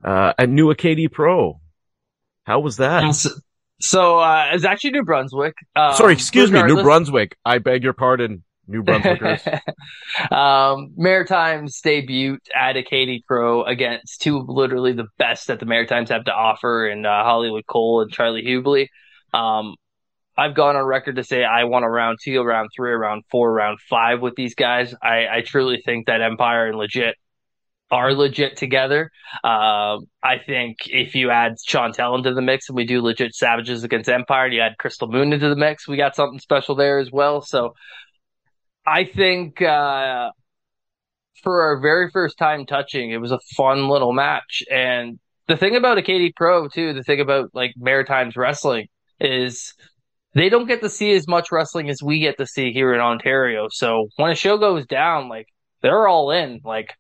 uh, 0.05 0.33
at 0.39 0.49
New 0.49 0.71
Acadie 0.71 1.09
Pro. 1.09 1.61
How 2.45 2.61
was 2.61 2.77
that? 2.77 3.15
So, 3.15 3.31
so 3.81 4.19
uh, 4.19 4.51
it's 4.53 4.65
actually 4.65 4.93
New 4.93 5.05
Brunswick. 5.05 5.55
Um, 5.75 5.95
Sorry, 5.95 6.13
excuse 6.13 6.51
me, 6.51 6.63
New 6.63 6.83
Brunswick. 6.83 7.37
I 7.45 7.59
beg 7.59 7.83
your 7.83 7.93
pardon, 7.93 8.45
New 8.67 8.83
Brunswickers. 8.83 9.41
um, 10.33 10.93
Maritimes 10.97 11.81
debut 11.81 12.39
at 12.55 12.77
Acadie 12.77 13.25
Pro 13.27 13.65
against 13.65 14.21
two 14.21 14.41
literally 14.41 14.93
the 14.93 15.09
best 15.19 15.49
that 15.49 15.61
the 15.61 15.67
Maritimes 15.67 16.11
have 16.11 16.25
to 16.25 16.35
offer 16.35 16.89
in 16.89 17.07
uh, 17.07 17.23
Hollywood 17.23 17.67
Cole 17.67 18.03
and 18.03 18.11
Charlie 18.11 18.45
Hubley. 18.45 18.89
Um, 19.33 19.77
I've 20.39 20.55
gone 20.55 20.77
on 20.77 20.85
record 20.85 21.17
to 21.17 21.25
say 21.25 21.43
I 21.43 21.65
want 21.65 21.85
a 21.85 21.89
round 21.89 22.19
two, 22.23 22.41
a 22.41 22.45
round 22.45 22.71
three, 22.75 22.93
a 22.93 22.97
round 22.97 23.25
four, 23.29 23.51
a 23.51 23.53
round 23.53 23.81
five 23.91 24.21
with 24.21 24.37
these 24.37 24.55
guys. 24.55 24.95
I, 25.03 25.27
I 25.27 25.43
truly 25.45 25.83
think 25.85 26.07
that 26.07 26.23
Empire 26.23 26.69
and 26.69 26.79
Legit 26.79 27.17
are 27.91 28.13
legit 28.13 28.57
together. 28.57 29.11
Uh, 29.43 29.99
I 30.23 30.39
think 30.47 30.77
if 30.87 31.17
you 31.17 31.31
add 31.31 31.57
Chantel 31.69 32.17
into 32.17 32.35
the 32.35 32.43
mix 32.43 32.69
and 32.69 32.77
we 32.77 32.85
do 32.85 33.01
legit 33.01 33.35
Savages 33.35 33.83
against 33.83 34.09
Empire, 34.09 34.45
and 34.45 34.55
you 34.55 34.61
add 34.61 34.79
Crystal 34.79 35.09
Moon 35.09 35.33
into 35.33 35.49
the 35.49 35.57
mix, 35.57 35.89
we 35.89 35.97
got 35.97 36.15
something 36.15 36.39
special 36.39 36.77
there 36.77 36.99
as 37.01 37.11
well. 37.11 37.41
So 37.41 37.75
I 38.87 39.05
think 39.05 39.61
uh, 39.61 40.31
for 41.43 41.63
our 41.63 41.81
very 41.81 42.11
first 42.11 42.39
time 42.39 42.65
touching, 42.65 43.11
it 43.11 43.21
was 43.21 43.33
a 43.33 43.41
fun 43.57 43.89
little 43.89 44.13
match. 44.13 44.63
And 44.71 45.19
the 45.49 45.57
thing 45.57 45.75
about 45.75 45.99
Acadie 45.99 46.33
Pro 46.37 46.69
too, 46.69 46.93
the 46.93 47.03
thing 47.03 47.21
about 47.21 47.51
like 47.55 47.73
Maritimes 47.77 48.37
wrestling 48.37 48.87
is 49.19 49.75
they 50.39 50.49
don't 50.49 50.67
get 50.67 50.83
to 50.83 50.89
see 50.89 51.13
as 51.13 51.27
much 51.27 51.51
wrestling 51.51 51.91
as 51.91 52.03
we 52.03 52.21
get 52.21 52.39
to 52.39 52.47
see 52.47 52.73
here 52.73 52.95
in 52.95 53.01
Ontario. 53.01 53.69
So 53.71 54.09
when 54.17 54.31
a 54.31 54.35
show 54.35 54.59
goes 54.59 54.87
down, 54.87 55.29
like 55.29 55.47
they're 55.83 56.07
all 56.09 56.31
in. 56.31 56.61
Like 56.65 56.95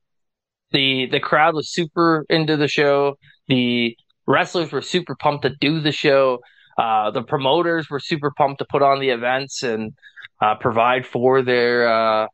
the 0.73 1.07
the 1.11 1.21
crowd 1.21 1.55
was 1.55 1.73
super 1.73 2.25
into 2.29 2.57
the 2.57 2.69
show. 2.69 3.17
The 3.49 3.97
wrestlers 4.27 4.73
were 4.73 4.83
super 4.83 5.15
pumped 5.15 5.43
to 5.43 5.55
do 5.61 5.81
the 5.81 5.93
show. 5.93 6.39
Uh, 6.79 7.11
the 7.11 7.23
promoters 7.23 7.91
were 7.91 8.01
super 8.01 8.31
pumped 8.37 8.61
to 8.61 8.67
put 8.71 8.83
on 8.83 9.01
the 9.01 9.11
events 9.11 9.63
and 9.63 9.93
uh, 10.41 10.55
provide 10.55 11.07
for 11.07 11.43
their 11.43 11.89
uh, 11.89 12.27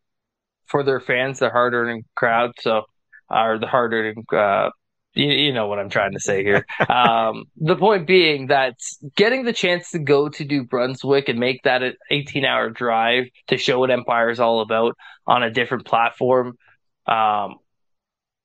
for 0.67 0.83
their 0.83 1.01
fans, 1.01 1.39
the 1.39 1.51
hard 1.51 1.75
earning 1.75 2.05
crowd. 2.15 2.53
So, 2.61 2.83
or 3.31 3.59
the 3.59 3.67
hard 3.67 3.93
earning 3.95 4.25
uh, 4.33 4.71
you, 5.15 5.27
you 5.27 5.53
know 5.53 5.67
what 5.67 5.79
I'm 5.79 5.91
trying 5.91 6.13
to 6.13 6.21
say 6.21 6.43
here. 6.43 6.67
um, 6.89 7.45
the 7.57 7.77
point 7.77 8.07
being 8.07 8.49
that 8.49 8.75
getting 9.17 9.45
the 9.45 9.53
chance 9.53 9.91
to 9.93 9.99
go 9.99 10.29
to 10.29 10.45
New 10.45 10.65
Brunswick 10.65 11.29
and 11.29 11.39
make 11.39 11.63
that 11.63 11.83
an 11.83 11.95
18 12.11 12.45
hour 12.45 12.71
drive 12.71 13.25
to 13.49 13.57
show 13.57 13.79
what 13.79 13.91
Empire 13.91 14.31
is 14.31 14.41
all 14.41 14.61
about 14.61 14.97
on 15.27 15.43
a 15.43 15.51
different 15.51 15.87
platform 15.87 16.59
um, 17.07 17.57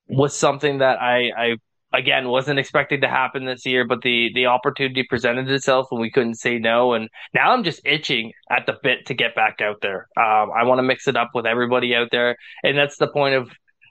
was 0.08 0.36
something 0.38 0.80
that 0.80 1.02
I, 1.02 1.32
I 1.38 1.56
again 1.94 2.28
wasn't 2.28 2.60
expecting 2.60 3.02
to 3.02 3.08
happen 3.08 3.46
this 3.46 3.66
year, 3.66 3.86
but 3.86 4.02
the 4.02 4.32
the 4.34 4.48
opportunity 4.48 5.04
presented 5.04 5.50
itself 5.50 5.88
and 5.92 6.00
we 6.00 6.12
couldn't 6.12 6.36
say 6.36 6.60
no. 6.60 6.94
And 6.94 7.10
now 7.34 7.52
I'm 7.52 7.64
just 7.64 7.82
itching 7.86 8.32
at 8.50 8.66
the 8.66 8.76
bit 8.82 9.08
to 9.08 9.14
get 9.14 9.36
back 9.36 9.62
out 9.62 9.78
there. 9.82 10.08
Um, 10.18 10.52
I 10.56 10.64
want 10.64 10.80
to 10.80 10.84
mix 10.84 11.08
it 11.08 11.16
up 11.16 11.32
with 11.34 11.46
everybody 11.46 11.96
out 11.96 12.10
there, 12.12 12.36
and 12.64 12.78
that's 12.78 12.98
the 12.98 13.08
point 13.08 13.36
of 13.36 13.50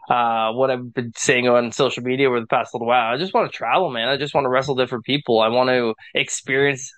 uh, 0.09 0.53
what 0.53 0.71
I've 0.71 0.93
been 0.93 1.13
saying 1.17 1.49
on 1.49 1.73
social 1.73 2.03
media 2.03 2.29
over 2.29 2.41
the 2.41 2.47
past 2.47 2.75
little 2.75 2.87
while. 2.87 3.13
I 3.13 3.19
just 3.19 3.35
want 3.35 3.51
to 3.51 3.57
travel, 3.57 3.91
man. 3.91 4.09
I 4.09 4.17
just 4.17 4.35
want 4.35 4.45
to 4.45 4.49
wrestle 4.49 4.75
different 4.75 5.05
people. 5.05 5.41
I 5.41 5.49
want 5.49 5.69
to 5.71 5.95
experience 6.15 6.91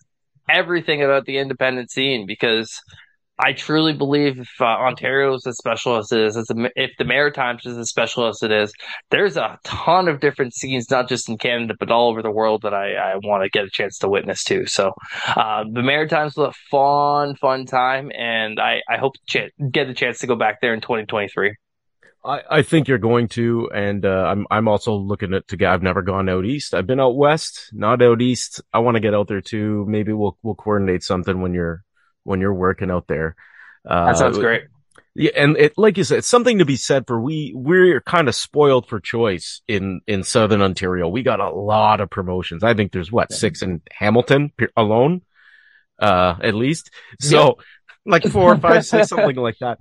everything 0.49 1.03
about 1.03 1.27
the 1.27 1.38
independent 1.38 1.90
scene 1.90 2.27
because 2.27 2.81
I 3.42 3.53
truly 3.53 3.94
believe 3.94 4.38
if 4.38 4.51
uh, 4.61 4.64
Ontario 4.64 5.35
is 5.35 5.46
as 5.46 5.57
special 5.57 5.96
as 5.96 6.12
it 6.12 6.20
is, 6.20 6.37
as 6.37 6.46
if 6.77 6.90
the 6.99 7.05
Maritimes 7.05 7.64
is 7.64 7.79
as 7.79 7.88
special 7.88 8.27
as 8.27 8.42
it 8.42 8.53
is, 8.53 8.73
there's 9.11 9.37
a 9.37 9.59
ton 9.64 10.09
of 10.09 10.20
different 10.20 10.55
scenes, 10.55 10.90
not 10.90 11.09
just 11.09 11.29
in 11.29 11.38
Canada, 11.38 11.75
but 11.79 11.90
all 11.90 12.11
over 12.11 12.23
the 12.23 12.31
world 12.31 12.62
that 12.62 12.75
I, 12.75 12.94
I 12.94 13.16
want 13.16 13.42
to 13.44 13.49
get 13.49 13.64
a 13.64 13.70
chance 13.70 13.99
to 13.99 14.09
witness 14.09 14.44
too. 14.44 14.66
So 14.66 14.92
uh, 15.27 15.64
the 15.73 15.83
Maritimes 15.83 16.37
was 16.37 16.49
a 16.49 16.53
fun, 16.70 17.35
fun 17.37 17.64
time, 17.64 18.12
and 18.16 18.61
I, 18.61 18.83
I 18.88 18.99
hope 18.99 19.14
to 19.14 19.49
ch- 19.49 19.73
get 19.73 19.87
the 19.87 19.94
chance 19.94 20.18
to 20.18 20.27
go 20.27 20.37
back 20.37 20.61
there 20.61 20.75
in 20.75 20.81
2023. 20.81 21.55
I, 22.25 22.41
I 22.51 22.63
think 22.63 22.89
you're 22.89 22.99
going 22.99 23.29
to, 23.29 23.71
and 23.75 24.05
uh, 24.05 24.25
I'm 24.27 24.47
I'm 24.51 24.69
also 24.69 24.95
looking 24.95 25.33
at 25.33 25.49
to 25.49 25.57
get. 25.57 25.73
I've 25.73 25.83
never 25.83 26.03
gone 26.03 26.29
out 26.29 26.45
east. 26.45 26.75
I've 26.75 26.87
been 26.87 27.01
out 27.01 27.17
west, 27.17 27.71
not 27.73 28.03
out 28.03 28.21
east. 28.21 28.61
I 28.73 28.81
want 28.81 28.97
to 28.97 29.01
get 29.01 29.15
out 29.15 29.29
there 29.29 29.41
too. 29.41 29.87
Maybe 29.89 30.13
we'll 30.13 30.37
we'll 30.43 30.55
coordinate 30.55 31.03
something 31.03 31.41
when 31.41 31.55
you're 31.55 31.83
when 32.25 32.41
you're 32.41 32.55
working 32.55 32.91
out 32.91 33.07
there. 33.07 33.37
Uh, 33.89 34.07
that 34.07 34.19
sounds 34.19 34.39
great. 34.39 34.65
Yeah, 35.15 35.33
and 35.37 35.57
it 35.57 35.73
like 35.77 35.97
you 35.97 36.05
said, 36.05 36.19
it's 36.19 36.29
something 36.29 36.59
to 36.59 36.65
be 36.65 36.77
said 36.77 37.07
for 37.07 37.21
we 37.21 37.53
we're 37.55 38.01
kind 38.03 38.29
of 38.29 38.35
spoiled 38.35 38.87
for 38.87 39.01
choice 39.01 39.63
in 39.67 40.01
in 40.07 40.23
Southern 40.23 40.63
Ontario. 40.63 41.09
We 41.09 41.23
got 41.23 41.41
a 41.41 41.51
lot 41.51 42.01
of 42.01 42.11
promotions. 42.11 42.63
I 42.63 42.75
think 42.75 42.93
there's 42.93 43.11
what 43.11 43.33
six 43.33 43.63
in 43.63 43.81
Hamilton 43.91 44.53
alone, 44.77 45.23
uh, 45.99 46.37
at 46.43 46.55
least. 46.55 46.91
So 47.19 47.59
like 48.11 48.25
four 48.25 48.53
or 48.53 48.59
five, 48.59 48.85
six, 48.85 49.09
something 49.11 49.37
like 49.37 49.59
that. 49.61 49.79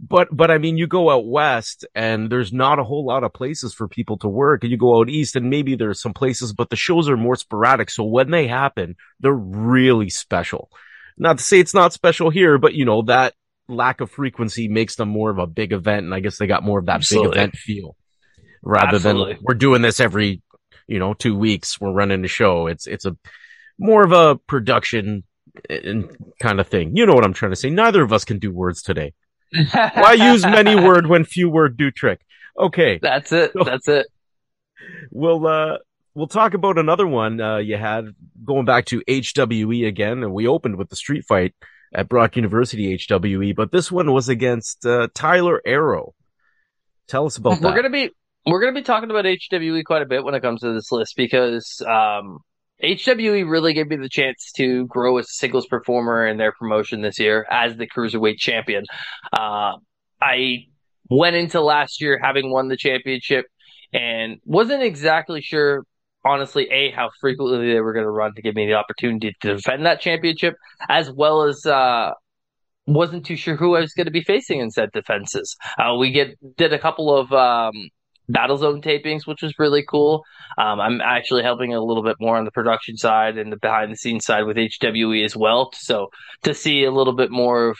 But, 0.00 0.28
but 0.30 0.50
I 0.50 0.58
mean, 0.58 0.76
you 0.76 0.86
go 0.86 1.10
out 1.10 1.26
west 1.26 1.86
and 1.94 2.30
there's 2.30 2.52
not 2.52 2.78
a 2.78 2.84
whole 2.84 3.04
lot 3.04 3.24
of 3.24 3.32
places 3.32 3.74
for 3.74 3.88
people 3.88 4.18
to 4.18 4.28
work. 4.28 4.62
And 4.62 4.70
you 4.70 4.78
go 4.78 4.98
out 4.98 5.10
east 5.10 5.36
and 5.36 5.50
maybe 5.50 5.74
there's 5.74 6.00
some 6.00 6.14
places, 6.14 6.52
but 6.52 6.70
the 6.70 6.76
shows 6.76 7.08
are 7.08 7.16
more 7.16 7.36
sporadic. 7.36 7.90
So 7.90 8.04
when 8.04 8.30
they 8.30 8.46
happen, 8.46 8.96
they're 9.20 9.32
really 9.32 10.08
special. 10.08 10.70
Not 11.18 11.38
to 11.38 11.44
say 11.44 11.60
it's 11.60 11.74
not 11.74 11.92
special 11.92 12.30
here, 12.30 12.56
but 12.56 12.74
you 12.74 12.84
know, 12.84 13.02
that 13.02 13.34
lack 13.68 14.00
of 14.00 14.10
frequency 14.10 14.68
makes 14.68 14.96
them 14.96 15.08
more 15.08 15.30
of 15.30 15.38
a 15.38 15.46
big 15.46 15.72
event. 15.72 16.04
And 16.04 16.14
I 16.14 16.20
guess 16.20 16.38
they 16.38 16.46
got 16.46 16.64
more 16.64 16.78
of 16.78 16.86
that 16.86 16.96
Absolutely. 16.96 17.28
big 17.28 17.36
event 17.36 17.56
feel 17.56 17.96
rather 18.62 18.96
Absolutely. 18.96 19.34
than 19.34 19.42
we're 19.42 19.54
doing 19.54 19.82
this 19.82 20.00
every, 20.00 20.42
you 20.86 20.98
know, 20.98 21.14
two 21.14 21.36
weeks. 21.36 21.80
We're 21.80 21.92
running 21.92 22.24
a 22.24 22.28
show. 22.28 22.66
It's, 22.66 22.86
it's 22.86 23.04
a 23.04 23.16
more 23.78 24.02
of 24.02 24.12
a 24.12 24.36
production 24.36 25.24
and 25.68 26.16
kind 26.40 26.60
of 26.60 26.68
thing. 26.68 26.96
You 26.96 27.06
know 27.06 27.14
what 27.14 27.24
I'm 27.24 27.32
trying 27.32 27.52
to 27.52 27.56
say. 27.56 27.70
Neither 27.70 28.02
of 28.02 28.12
us 28.12 28.24
can 28.24 28.38
do 28.38 28.52
words 28.52 28.82
today. 28.82 29.12
Why 29.72 30.12
use 30.12 30.44
many 30.44 30.76
word 30.76 31.06
when 31.06 31.24
few 31.24 31.50
word 31.50 31.76
do 31.76 31.90
trick? 31.90 32.20
Okay. 32.58 32.98
That's 33.02 33.32
it. 33.32 33.52
So, 33.52 33.64
That's 33.64 33.88
it. 33.88 34.06
We'll, 35.10 35.46
uh, 35.46 35.78
we'll 36.14 36.28
talk 36.28 36.54
about 36.54 36.78
another 36.78 37.06
one, 37.06 37.40
uh, 37.40 37.58
you 37.58 37.76
had 37.76 38.14
going 38.44 38.64
back 38.64 38.86
to 38.86 39.02
HWE 39.08 39.86
again, 39.86 40.22
and 40.22 40.32
we 40.32 40.46
opened 40.46 40.76
with 40.76 40.88
the 40.88 40.96
street 40.96 41.24
fight 41.26 41.54
at 41.92 42.08
Brock 42.08 42.36
University 42.36 42.96
HWE, 42.96 43.54
but 43.54 43.72
this 43.72 43.90
one 43.90 44.12
was 44.12 44.28
against, 44.28 44.86
uh, 44.86 45.08
Tyler 45.14 45.60
Arrow. 45.66 46.14
Tell 47.08 47.26
us 47.26 47.36
about 47.36 47.50
we're 47.50 47.56
that. 47.56 47.62
We're 47.64 47.82
going 47.82 47.84
to 47.84 47.90
be, 47.90 48.10
we're 48.46 48.60
going 48.60 48.74
to 48.74 48.80
be 48.80 48.84
talking 48.84 49.10
about 49.10 49.24
HWE 49.24 49.84
quite 49.84 50.02
a 50.02 50.06
bit 50.06 50.24
when 50.24 50.34
it 50.34 50.40
comes 50.40 50.60
to 50.60 50.72
this 50.72 50.92
list 50.92 51.14
because, 51.16 51.82
um, 51.82 52.38
HWE 52.82 53.48
really 53.48 53.74
gave 53.74 53.88
me 53.88 53.96
the 53.96 54.08
chance 54.08 54.52
to 54.56 54.86
grow 54.86 55.18
as 55.18 55.26
a 55.26 55.34
singles 55.34 55.66
performer 55.66 56.26
in 56.26 56.38
their 56.38 56.52
promotion 56.52 57.02
this 57.02 57.18
year 57.18 57.46
as 57.50 57.76
the 57.76 57.86
cruiserweight 57.86 58.38
champion. 58.38 58.84
Uh, 59.32 59.74
I 60.20 60.66
went 61.08 61.36
into 61.36 61.60
last 61.60 62.00
year 62.00 62.18
having 62.22 62.50
won 62.50 62.68
the 62.68 62.76
championship 62.76 63.46
and 63.92 64.38
wasn't 64.44 64.82
exactly 64.82 65.42
sure, 65.42 65.84
honestly, 66.24 66.68
a 66.70 66.90
how 66.90 67.10
frequently 67.20 67.72
they 67.72 67.80
were 67.80 67.92
going 67.92 68.04
to 68.04 68.10
run 68.10 68.34
to 68.34 68.42
give 68.42 68.54
me 68.54 68.66
the 68.66 68.74
opportunity 68.74 69.34
to 69.40 69.56
defend 69.56 69.86
that 69.86 70.00
championship, 70.00 70.54
as 70.88 71.10
well 71.10 71.42
as 71.42 71.66
uh, 71.66 72.12
wasn't 72.86 73.26
too 73.26 73.36
sure 73.36 73.56
who 73.56 73.76
I 73.76 73.80
was 73.80 73.92
going 73.92 74.06
to 74.06 74.12
be 74.12 74.22
facing 74.22 74.60
in 74.60 74.70
said 74.70 74.90
defenses. 74.92 75.56
Uh, 75.78 75.96
we 75.96 76.12
get 76.12 76.36
did 76.56 76.72
a 76.72 76.78
couple 76.78 77.16
of 77.16 77.32
um, 77.32 77.90
Battlezone 78.30 78.82
tapings, 78.82 79.26
which 79.26 79.42
was 79.42 79.58
really 79.58 79.84
cool. 79.88 80.24
Um, 80.58 80.80
I'm 80.80 81.00
actually 81.00 81.42
helping 81.42 81.74
a 81.74 81.80
little 81.80 82.02
bit 82.02 82.16
more 82.20 82.36
on 82.36 82.44
the 82.44 82.50
production 82.50 82.96
side 82.96 83.38
and 83.38 83.52
the 83.52 83.56
behind 83.56 83.92
the 83.92 83.96
scenes 83.96 84.24
side 84.24 84.44
with 84.44 84.56
HWE 84.56 85.24
as 85.24 85.36
well. 85.36 85.70
So 85.74 86.08
to 86.42 86.54
see 86.54 86.84
a 86.84 86.90
little 86.90 87.14
bit 87.14 87.30
more 87.30 87.70
of 87.70 87.78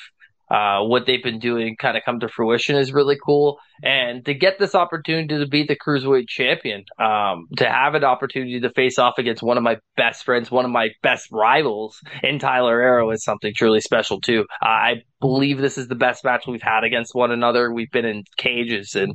uh, 0.50 0.82
what 0.82 1.06
they've 1.06 1.22
been 1.22 1.38
doing 1.38 1.76
kind 1.76 1.96
of 1.96 2.02
come 2.04 2.18
to 2.20 2.28
fruition 2.28 2.74
is 2.76 2.92
really 2.92 3.16
cool. 3.24 3.58
And 3.84 4.24
to 4.24 4.34
get 4.34 4.58
this 4.58 4.74
opportunity 4.74 5.38
to 5.38 5.46
be 5.46 5.62
the 5.62 5.76
cruiserweight 5.76 6.26
champion, 6.26 6.84
um, 6.98 7.46
to 7.56 7.68
have 7.68 7.94
an 7.94 8.02
opportunity 8.02 8.60
to 8.60 8.70
face 8.70 8.98
off 8.98 9.14
against 9.18 9.44
one 9.44 9.56
of 9.56 9.62
my 9.62 9.78
best 9.96 10.24
friends, 10.24 10.50
one 10.50 10.64
of 10.64 10.72
my 10.72 10.88
best 11.02 11.28
rivals 11.30 12.00
in 12.24 12.40
Tyler 12.40 12.80
Arrow 12.80 13.10
is 13.12 13.22
something 13.22 13.52
truly 13.54 13.80
special 13.80 14.20
too. 14.20 14.44
Uh, 14.60 14.68
I 14.68 14.94
believe 15.20 15.58
this 15.58 15.78
is 15.78 15.86
the 15.86 15.94
best 15.94 16.24
match 16.24 16.46
we've 16.48 16.60
had 16.60 16.82
against 16.82 17.14
one 17.14 17.30
another. 17.30 17.72
We've 17.72 17.90
been 17.90 18.04
in 18.04 18.24
cages 18.36 18.96
and, 18.96 19.14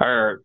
or 0.00 0.42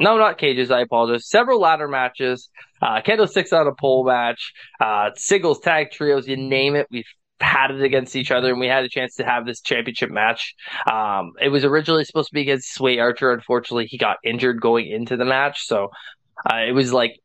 no, 0.00 0.16
not 0.16 0.38
cages. 0.38 0.70
I 0.70 0.80
apologize. 0.80 1.28
Several 1.28 1.60
ladder 1.60 1.86
matches, 1.86 2.48
uh, 2.80 3.00
six 3.26 3.52
on 3.52 3.66
a 3.66 3.74
pole 3.74 4.04
match, 4.04 4.52
uh, 4.80 5.10
singles, 5.14 5.60
tag 5.60 5.90
trios, 5.90 6.26
you 6.26 6.36
name 6.36 6.74
it. 6.74 6.86
We've 6.90 7.04
had 7.38 7.70
it 7.70 7.82
against 7.82 8.16
each 8.16 8.30
other, 8.30 8.50
and 8.50 8.58
we 8.58 8.66
had 8.66 8.84
a 8.84 8.88
chance 8.88 9.16
to 9.16 9.24
have 9.24 9.44
this 9.44 9.60
championship 9.60 10.10
match. 10.10 10.54
Um, 10.90 11.32
it 11.40 11.50
was 11.50 11.64
originally 11.64 12.04
supposed 12.04 12.28
to 12.28 12.34
be 12.34 12.42
against 12.42 12.74
Sway 12.74 12.98
Archer. 12.98 13.32
Unfortunately, 13.32 13.86
he 13.86 13.98
got 13.98 14.16
injured 14.24 14.60
going 14.60 14.88
into 14.88 15.16
the 15.16 15.24
match, 15.26 15.66
so 15.66 15.90
uh, 16.50 16.58
it 16.66 16.72
was 16.72 16.92
like 16.92 17.20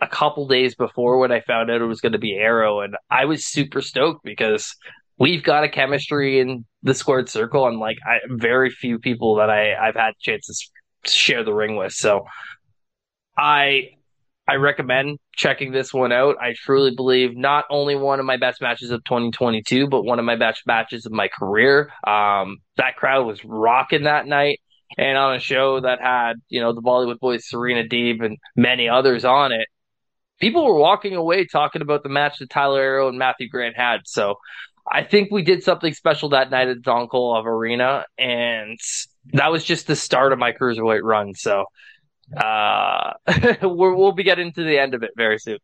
a 0.00 0.08
couple 0.08 0.48
days 0.48 0.74
before 0.74 1.18
when 1.18 1.30
I 1.30 1.40
found 1.40 1.70
out 1.70 1.80
it 1.80 1.86
was 1.86 2.00
going 2.00 2.12
to 2.12 2.18
be 2.18 2.34
Arrow, 2.34 2.80
and 2.80 2.96
I 3.10 3.26
was 3.26 3.44
super 3.44 3.82
stoked 3.82 4.24
because 4.24 4.74
we've 5.18 5.42
got 5.42 5.64
a 5.64 5.68
chemistry 5.68 6.40
in 6.40 6.64
the 6.82 6.94
squared 6.94 7.28
circle, 7.28 7.66
and 7.66 7.78
like 7.78 7.98
I, 8.06 8.18
very 8.28 8.70
few 8.70 8.98
people 8.98 9.36
that 9.36 9.50
I 9.50 9.74
I've 9.74 9.96
had 9.96 10.14
chances 10.20 10.70
share 11.06 11.44
the 11.44 11.54
ring 11.54 11.76
with. 11.76 11.92
So 11.92 12.26
I 13.36 13.90
I 14.46 14.56
recommend 14.56 15.18
checking 15.34 15.72
this 15.72 15.92
one 15.92 16.12
out. 16.12 16.36
I 16.40 16.54
truly 16.54 16.94
believe 16.94 17.36
not 17.36 17.64
only 17.70 17.96
one 17.96 18.20
of 18.20 18.26
my 18.26 18.36
best 18.36 18.60
matches 18.60 18.90
of 18.90 19.02
2022, 19.04 19.88
but 19.88 20.02
one 20.02 20.18
of 20.18 20.24
my 20.26 20.36
best 20.36 20.66
matches 20.66 21.06
of 21.06 21.12
my 21.12 21.28
career. 21.28 21.90
Um, 22.06 22.58
that 22.76 22.96
crowd 22.96 23.26
was 23.26 23.42
rocking 23.44 24.04
that 24.04 24.26
night. 24.26 24.60
And 24.98 25.16
on 25.16 25.34
a 25.34 25.40
show 25.40 25.80
that 25.80 26.00
had, 26.00 26.34
you 26.48 26.60
know, 26.60 26.72
the 26.72 26.82
Bollywood 26.82 27.18
boys, 27.18 27.48
Serena 27.48 27.88
Deeb, 27.88 28.24
and 28.24 28.36
many 28.54 28.88
others 28.88 29.24
on 29.24 29.50
it, 29.50 29.66
people 30.40 30.64
were 30.66 30.78
walking 30.78 31.16
away 31.16 31.46
talking 31.46 31.82
about 31.82 32.02
the 32.02 32.10
match 32.10 32.38
that 32.38 32.50
Tyler 32.50 32.80
Arrow 32.80 33.08
and 33.08 33.18
Matthew 33.18 33.48
Grant 33.48 33.76
had. 33.76 34.02
So 34.04 34.36
I 34.90 35.02
think 35.02 35.30
we 35.32 35.42
did 35.42 35.62
something 35.62 35.94
special 35.94 36.28
that 36.28 36.50
night 36.50 36.68
at 36.68 36.82
Don 36.82 37.08
Koloff 37.08 37.46
Arena. 37.46 38.04
And 38.18 38.78
that 39.32 39.50
was 39.50 39.64
just 39.64 39.86
the 39.86 39.96
start 39.96 40.32
of 40.32 40.38
my 40.38 40.52
cruiserweight 40.52 41.02
run. 41.02 41.34
So 41.34 41.64
uh, 42.36 43.14
we'll 43.62 44.12
be 44.12 44.22
getting 44.22 44.52
to 44.52 44.64
the 44.64 44.78
end 44.78 44.94
of 44.94 45.02
it 45.02 45.10
very 45.16 45.38
soon. 45.38 45.58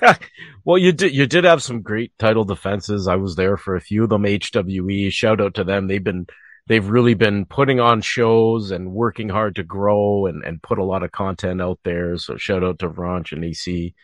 well, 0.64 0.78
you 0.78 0.92
did 0.92 1.14
you 1.14 1.26
did 1.26 1.44
have 1.44 1.62
some 1.62 1.82
great 1.82 2.12
title 2.18 2.44
defenses. 2.44 3.06
I 3.06 3.16
was 3.16 3.36
there 3.36 3.56
for 3.56 3.76
a 3.76 3.80
few 3.80 4.04
of 4.04 4.10
them. 4.10 4.24
HWE, 4.24 5.10
shout 5.10 5.40
out 5.40 5.54
to 5.54 5.64
them. 5.64 5.86
They've 5.86 6.02
been 6.02 6.26
they've 6.66 6.88
really 6.88 7.14
been 7.14 7.46
putting 7.46 7.78
on 7.78 8.00
shows 8.00 8.70
and 8.70 8.92
working 8.92 9.28
hard 9.28 9.56
to 9.56 9.62
grow 9.62 10.26
and, 10.26 10.42
and 10.44 10.62
put 10.62 10.78
a 10.78 10.84
lot 10.84 11.02
of 11.02 11.12
content 11.12 11.62
out 11.62 11.78
there. 11.84 12.16
So 12.16 12.36
shout 12.36 12.64
out 12.64 12.80
to 12.80 12.88
Ranch 12.88 13.32
and 13.32 13.44
EC. 13.44 13.94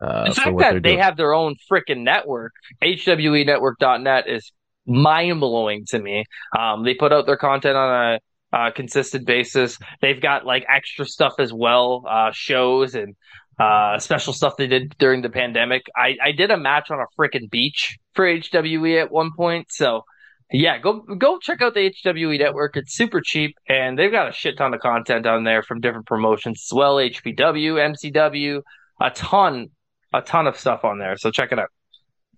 Uh, 0.00 0.28
the 0.28 0.34
fact 0.34 0.58
that 0.58 0.74
they 0.74 0.90
doing. 0.90 0.98
have 1.00 1.16
their 1.16 1.34
own 1.34 1.56
freaking 1.70 2.02
network, 2.02 2.52
HWEnetwork.net 2.82 4.28
is 4.28 4.52
mind 4.86 5.40
blowing 5.40 5.86
to 5.86 5.98
me. 5.98 6.24
Um, 6.56 6.84
they 6.84 6.94
put 6.94 7.12
out 7.12 7.26
their 7.26 7.36
content 7.36 7.76
on 7.76 8.14
a 8.14 8.20
uh, 8.52 8.70
consistent 8.74 9.26
basis. 9.26 9.78
They've 10.00 10.20
got 10.20 10.46
like 10.46 10.64
extra 10.68 11.04
stuff 11.04 11.34
as 11.38 11.52
well, 11.52 12.04
uh, 12.08 12.30
shows 12.32 12.94
and 12.94 13.16
uh, 13.58 13.98
special 13.98 14.32
stuff 14.32 14.56
they 14.56 14.66
did 14.66 14.96
during 14.98 15.22
the 15.22 15.30
pandemic. 15.30 15.86
I, 15.96 16.16
I 16.22 16.32
did 16.32 16.50
a 16.50 16.56
match 16.56 16.90
on 16.90 16.98
a 17.00 17.06
freaking 17.20 17.50
beach 17.50 17.98
for 18.14 18.24
HWE 18.24 19.00
at 19.00 19.10
one 19.10 19.30
point. 19.36 19.66
So 19.70 20.02
yeah, 20.50 20.78
go 20.78 21.00
go 21.00 21.38
check 21.38 21.60
out 21.60 21.74
the 21.74 21.92
HWE 22.04 22.38
network. 22.38 22.76
It's 22.76 22.94
super 22.94 23.20
cheap 23.20 23.56
and 23.68 23.98
they've 23.98 24.12
got 24.12 24.28
a 24.28 24.32
shit 24.32 24.56
ton 24.56 24.72
of 24.72 24.80
content 24.80 25.26
on 25.26 25.44
there 25.44 25.62
from 25.62 25.80
different 25.80 26.06
promotions 26.06 26.64
as 26.66 26.74
well. 26.74 26.96
HPW, 26.96 27.74
MCW, 27.94 28.62
a 29.00 29.10
ton, 29.10 29.68
a 30.14 30.22
ton 30.22 30.46
of 30.46 30.58
stuff 30.58 30.84
on 30.84 30.98
there. 30.98 31.16
So 31.18 31.30
check 31.30 31.52
it 31.52 31.58
out. 31.58 31.68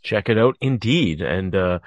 Check 0.03 0.29
it 0.29 0.39
out 0.39 0.57
indeed. 0.61 1.21
And 1.21 1.55
uh 1.55 1.79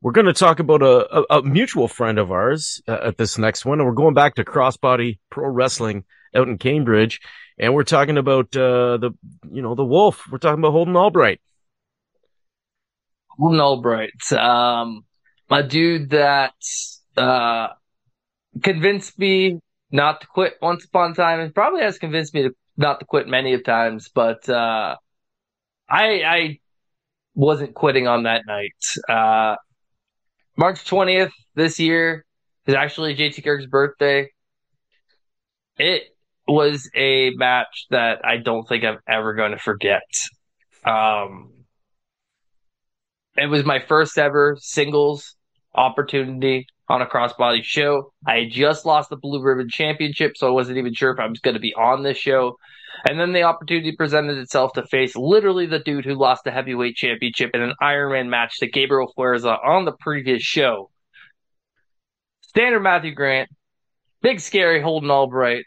we're 0.00 0.12
going 0.12 0.26
to 0.26 0.32
talk 0.32 0.60
about 0.60 0.82
a, 0.82 1.18
a, 1.18 1.38
a, 1.38 1.42
mutual 1.42 1.88
friend 1.88 2.18
of 2.18 2.30
ours 2.30 2.80
uh, 2.86 2.98
at 3.02 3.18
this 3.18 3.36
next 3.36 3.64
one. 3.64 3.80
And 3.80 3.88
we're 3.88 3.94
going 3.94 4.14
back 4.14 4.36
to 4.36 4.44
Crossbody 4.44 5.18
Pro 5.30 5.48
Wrestling 5.48 6.04
out 6.34 6.48
in 6.48 6.58
Cambridge. 6.58 7.20
And 7.58 7.74
we're 7.74 7.84
talking 7.84 8.16
about, 8.16 8.56
uh, 8.56 8.98
the, 8.98 9.10
you 9.50 9.62
know, 9.62 9.74
the 9.74 9.84
wolf. 9.84 10.24
We're 10.30 10.38
talking 10.38 10.60
about 10.60 10.70
Holden 10.70 10.96
Albright. 10.96 11.40
Holden 13.30 13.60
Albright. 13.60 14.32
Um, 14.32 15.04
a 15.50 15.64
dude 15.64 16.10
that, 16.10 16.54
uh, 17.16 17.68
convinced 18.62 19.18
me 19.18 19.60
not 19.90 20.20
to 20.20 20.26
quit 20.28 20.54
once 20.62 20.84
upon 20.84 21.12
a 21.12 21.14
time 21.14 21.40
and 21.40 21.54
probably 21.54 21.82
has 21.82 21.98
convinced 21.98 22.34
me 22.34 22.42
to 22.42 22.54
not 22.76 23.00
to 23.00 23.06
quit 23.06 23.26
many 23.26 23.54
of 23.54 23.64
times, 23.64 24.08
but, 24.14 24.48
uh, 24.48 24.94
I, 25.90 26.22
I 26.22 26.58
wasn't 27.34 27.74
quitting 27.74 28.06
on 28.06 28.24
that 28.24 28.42
night. 28.46 28.84
Uh, 29.08 29.56
March 30.58 30.84
20th 30.84 31.30
this 31.54 31.78
year 31.78 32.26
is 32.66 32.74
actually 32.74 33.14
JT 33.14 33.44
Kirk's 33.44 33.66
birthday. 33.66 34.28
It 35.76 36.02
was 36.48 36.90
a 36.96 37.30
match 37.36 37.86
that 37.90 38.24
I 38.24 38.38
don't 38.38 38.68
think 38.68 38.82
I'm 38.82 38.98
ever 39.08 39.34
going 39.34 39.52
to 39.52 39.58
forget. 39.58 40.02
Um, 40.84 41.52
it 43.36 43.46
was 43.46 43.64
my 43.64 43.78
first 43.78 44.18
ever 44.18 44.56
singles 44.60 45.36
opportunity 45.72 46.66
on 46.88 47.02
a 47.02 47.06
crossbody 47.06 47.62
show. 47.62 48.12
I 48.26 48.48
just 48.50 48.86
lost 48.86 49.10
the 49.10 49.16
Blue 49.16 49.42
Ribbon 49.42 49.68
Championship, 49.68 50.36
so 50.36 50.48
I 50.48 50.50
wasn't 50.50 50.78
even 50.78 50.94
sure 50.94 51.12
if 51.12 51.20
I 51.20 51.26
was 51.26 51.40
going 51.40 51.54
to 51.54 51.60
be 51.60 51.74
on 51.74 52.02
this 52.02 52.16
show. 52.16 52.56
And 53.08 53.20
then 53.20 53.32
the 53.32 53.42
opportunity 53.42 53.92
presented 53.92 54.38
itself 54.38 54.72
to 54.72 54.86
face 54.86 55.14
literally 55.14 55.66
the 55.66 55.78
dude 55.78 56.04
who 56.04 56.14
lost 56.14 56.44
the 56.44 56.50
heavyweight 56.50 56.96
championship 56.96 57.50
in 57.54 57.60
an 57.60 57.74
Ironman 57.80 58.28
match 58.28 58.58
to 58.58 58.66
Gabriel 58.68 59.12
Fuerza 59.16 59.56
on 59.64 59.84
the 59.84 59.92
previous 59.92 60.42
show. 60.42 60.90
Standard 62.40 62.80
Matthew 62.80 63.14
Grant, 63.14 63.50
big 64.22 64.40
scary 64.40 64.80
Holden 64.80 65.10
Albright, 65.10 65.64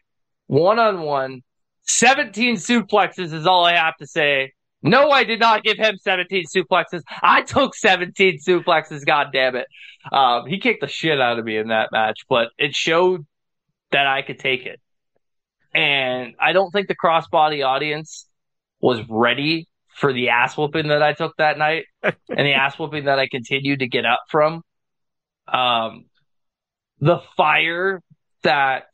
one 0.47 0.79
on 0.79 1.01
one, 1.01 1.41
17 1.84 2.55
suplexes 2.55 3.34
is 3.34 3.45
all 3.45 3.65
I 3.65 3.75
have 3.75 3.95
to 3.97 4.07
say. 4.07 4.53
No, 4.84 5.12
I 5.12 5.24
did 5.24 5.39
not 5.39 5.63
give 5.63 5.78
him 5.78 5.98
17 6.02 6.46
suplexes. 6.46 7.02
I 7.22 7.44
took 7.44 7.76
17 7.76 8.39
suplexes, 8.39 9.06
god 9.06 9.28
damn 9.32 9.56
it. 9.56 9.67
Um, 10.12 10.48
he 10.48 10.60
kicked 10.60 10.82
the 10.82 10.88
shit 10.88 11.22
out 11.22 11.38
of 11.38 11.46
me 11.46 11.58
in 11.58 11.67
that 11.67 11.91
match, 11.91 12.22
but 12.28 12.50
it 12.58 12.76
showed 12.76 13.26
that 13.91 14.08
I 14.08 14.24
could 14.24 14.39
take 14.39 14.65
it. 14.65 14.80
And 15.74 16.34
I 16.39 16.54
don't 16.54 16.72
think 16.72 16.88
the 16.88 16.96
crossbody 16.96 17.65
audience 17.65 18.26
was 18.82 19.00
ready 19.08 19.67
for 19.96 20.12
the 20.12 20.30
ass 20.30 20.58
whooping 20.58 20.88
that 20.88 21.04
I 21.04 21.13
took 21.13 21.36
that 21.38 21.58
night 21.58 21.86
and 22.04 22.15
the 22.28 22.54
ass 22.54 22.78
whooping 22.80 23.06
that 23.06 23.20
I 23.20 23.28
continued 23.28 23.80
to 23.80 23.88
get 23.88 24.06
up 24.06 24.22
from. 24.30 24.63
Um, 25.48 26.06
the 27.00 27.20
fire 27.38 28.02
that 28.44 28.88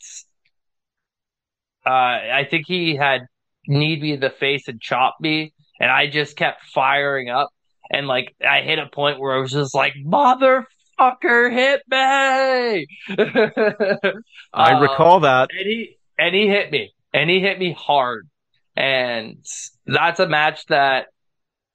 uh, 1.85 1.89
I 1.89 2.47
think 2.49 2.65
he 2.67 2.95
had 2.95 3.21
kneed 3.67 4.01
me 4.01 4.13
in 4.13 4.19
the 4.19 4.29
face 4.29 4.67
and 4.67 4.81
chopped 4.81 5.21
me, 5.21 5.53
and 5.79 5.91
I 5.91 6.07
just 6.07 6.35
kept 6.35 6.63
firing 6.65 7.29
up. 7.29 7.49
And 7.89 8.07
like 8.07 8.35
I 8.45 8.61
hit 8.61 8.79
a 8.79 8.87
point 8.87 9.19
where 9.19 9.35
I 9.35 9.39
was 9.39 9.51
just 9.51 9.73
like, 9.73 9.93
"Motherfucker, 10.05 11.51
hit 11.51 11.81
me!" 11.87 12.87
I 14.53 14.73
um, 14.73 14.81
recall 14.81 15.21
that. 15.21 15.49
And 15.51 15.67
he 15.67 15.97
and 16.19 16.35
he 16.35 16.47
hit 16.47 16.71
me, 16.71 16.91
and 17.13 17.29
he 17.29 17.39
hit 17.39 17.59
me 17.59 17.73
hard, 17.77 18.27
and 18.75 19.37
that's 19.85 20.19
a 20.19 20.27
match 20.27 20.65
that, 20.65 21.07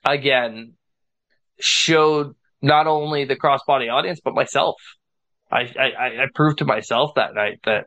again, 0.04 0.74
showed 1.60 2.34
not 2.60 2.86
only 2.86 3.24
the 3.24 3.36
crossbody 3.36 3.92
audience 3.92 4.20
but 4.22 4.34
myself. 4.34 4.76
I, 5.50 5.70
I, 5.78 6.22
I 6.22 6.26
proved 6.34 6.58
to 6.58 6.64
myself 6.64 7.16
that 7.16 7.34
night 7.34 7.60
that 7.64 7.86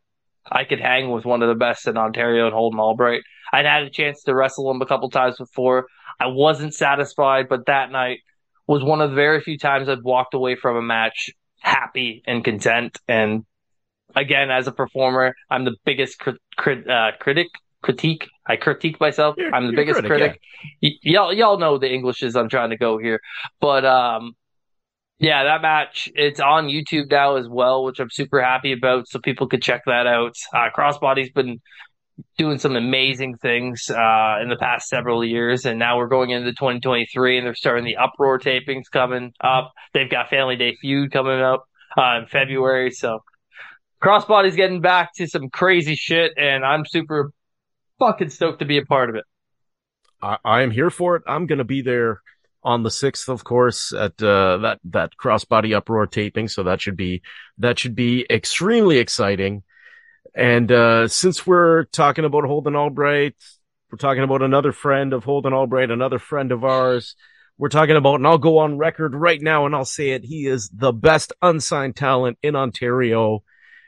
I 0.49 0.65
could 0.65 0.79
hang 0.79 1.09
with 1.09 1.25
one 1.25 1.41
of 1.41 1.49
the 1.49 1.55
best 1.55 1.87
in 1.87 1.97
Ontario 1.97 2.45
and 2.45 2.53
Holden 2.53 2.79
Albright. 2.79 3.21
I'd 3.51 3.65
had 3.65 3.83
a 3.83 3.89
chance 3.89 4.23
to 4.23 4.35
wrestle 4.35 4.69
him 4.69 4.81
a 4.81 4.85
couple 4.85 5.09
times 5.09 5.37
before. 5.37 5.87
I 6.19 6.27
wasn't 6.27 6.73
satisfied, 6.73 7.47
but 7.49 7.65
that 7.67 7.91
night 7.91 8.19
was 8.67 8.83
one 8.83 9.01
of 9.01 9.11
the 9.11 9.15
very 9.15 9.41
few 9.41 9.57
times 9.57 9.89
I've 9.89 10.03
walked 10.03 10.33
away 10.33 10.55
from 10.55 10.75
a 10.77 10.81
match 10.81 11.29
happy 11.59 12.23
and 12.25 12.43
content. 12.43 12.97
And 13.07 13.45
again, 14.15 14.51
as 14.51 14.67
a 14.67 14.71
performer, 14.71 15.35
I'm 15.49 15.65
the 15.65 15.75
biggest 15.85 16.19
crit, 16.19 16.37
crit, 16.55 16.89
uh, 16.89 17.11
critic. 17.19 17.47
Critique. 17.81 18.27
I 18.47 18.55
critique 18.55 18.99
myself. 18.99 19.35
You're, 19.37 19.53
I'm 19.53 19.67
the 19.67 19.75
biggest 19.75 19.99
critic. 19.99 20.17
critic. 20.17 20.41
Yeah. 20.81 20.89
Y- 20.89 20.99
y'all, 21.03 21.33
y'all 21.33 21.59
know 21.59 21.77
the 21.77 21.87
Englishes 21.87 22.35
I'm 22.35 22.49
trying 22.49 22.71
to 22.71 22.77
go 22.77 22.97
here, 22.97 23.19
but 23.61 23.85
um, 23.85 24.35
yeah, 25.19 25.43
that 25.43 25.61
match 25.61 26.09
it's 26.15 26.39
on 26.39 26.65
YouTube 26.65 27.11
now 27.11 27.35
as 27.35 27.47
well, 27.47 27.83
which 27.83 27.99
I'm 27.99 28.09
super 28.09 28.41
happy 28.41 28.71
about. 28.71 29.07
So 29.07 29.19
people 29.19 29.47
could 29.47 29.61
check 29.61 29.83
that 29.85 30.07
out. 30.07 30.35
Uh, 30.51 30.71
Crossbody's 30.73 31.31
been 31.31 31.61
doing 32.37 32.57
some 32.57 32.75
amazing 32.75 33.37
things 33.37 33.89
uh, 33.89 34.37
in 34.41 34.49
the 34.49 34.57
past 34.59 34.87
several 34.87 35.23
years, 35.23 35.65
and 35.65 35.79
now 35.79 35.97
we're 35.97 36.07
going 36.07 36.29
into 36.29 36.51
2023, 36.51 37.37
and 37.37 37.45
they're 37.45 37.55
starting 37.55 37.85
the 37.85 37.97
Uproar 37.97 38.39
tapings 38.39 38.89
coming 38.91 39.33
up. 39.41 39.73
They've 39.93 40.09
got 40.09 40.29
Family 40.29 40.55
Day 40.55 40.75
Feud 40.79 41.11
coming 41.11 41.41
up 41.41 41.65
uh, 41.97 42.19
in 42.19 42.27
February, 42.27 42.91
so 42.91 43.19
Crossbody's 43.99 44.55
getting 44.55 44.81
back 44.81 45.13
to 45.15 45.27
some 45.27 45.49
crazy 45.49 45.95
shit, 45.95 46.33
and 46.37 46.65
I'm 46.65 46.85
super 46.85 47.31
fucking 47.99 48.29
stoked 48.29 48.59
to 48.59 48.65
be 48.65 48.77
a 48.77 48.85
part 48.85 49.09
of 49.09 49.15
it. 49.15 49.25
I, 50.21 50.61
am 50.61 50.71
here 50.71 50.89
for 50.89 51.15
it. 51.15 51.23
I'm 51.27 51.45
gonna 51.45 51.63
be 51.63 51.81
there 51.81 52.21
on 52.63 52.83
the 52.83 52.91
sixth, 52.91 53.29
of 53.29 53.43
course, 53.43 53.93
at 53.93 54.21
uh, 54.21 54.57
that 54.57 54.79
that 54.85 55.11
crossbody 55.21 55.75
uproar 55.75 56.07
taping. 56.07 56.47
So 56.47 56.63
that 56.63 56.81
should 56.81 56.97
be 56.97 57.21
that 57.59 57.77
should 57.77 57.95
be 57.95 58.25
extremely 58.29 58.97
exciting. 58.97 59.63
And 60.35 60.69
uh, 60.69 61.07
since 61.07 61.47
we're 61.47 61.85
talking 61.85 62.25
about 62.25 62.43
Holden 62.43 62.75
Albright, 62.75 63.35
we're 63.89 63.97
talking 63.97 64.23
about 64.23 64.41
another 64.41 64.73
friend 64.73 65.13
of 65.13 65.23
Holden 65.23 65.53
Albright, 65.53 65.91
another 65.91 66.19
friend 66.19 66.51
of 66.51 66.65
ours. 66.65 67.15
We're 67.57 67.69
talking 67.69 67.95
about, 67.95 68.15
and 68.15 68.27
I'll 68.27 68.37
go 68.37 68.57
on 68.57 68.77
record 68.77 69.15
right 69.15 69.41
now 69.41 69.65
and 69.65 69.73
I'll 69.73 69.85
say 69.85 70.09
it. 70.09 70.25
He 70.25 70.45
is 70.45 70.69
the 70.73 70.91
best 70.91 71.31
unsigned 71.41 71.95
talent 71.95 72.37
in 72.43 72.57
Ontario, 72.57 73.43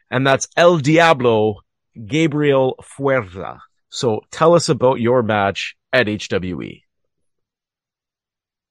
and 0.10 0.26
that's 0.26 0.48
El 0.56 0.78
Diablo, 0.78 1.58
Gabriel 2.06 2.76
Fuerza. 2.82 3.60
So 3.90 4.22
tell 4.32 4.54
us 4.54 4.70
about 4.70 5.02
your 5.02 5.24
match 5.24 5.76
at 5.92 6.08
HWE. 6.08 6.84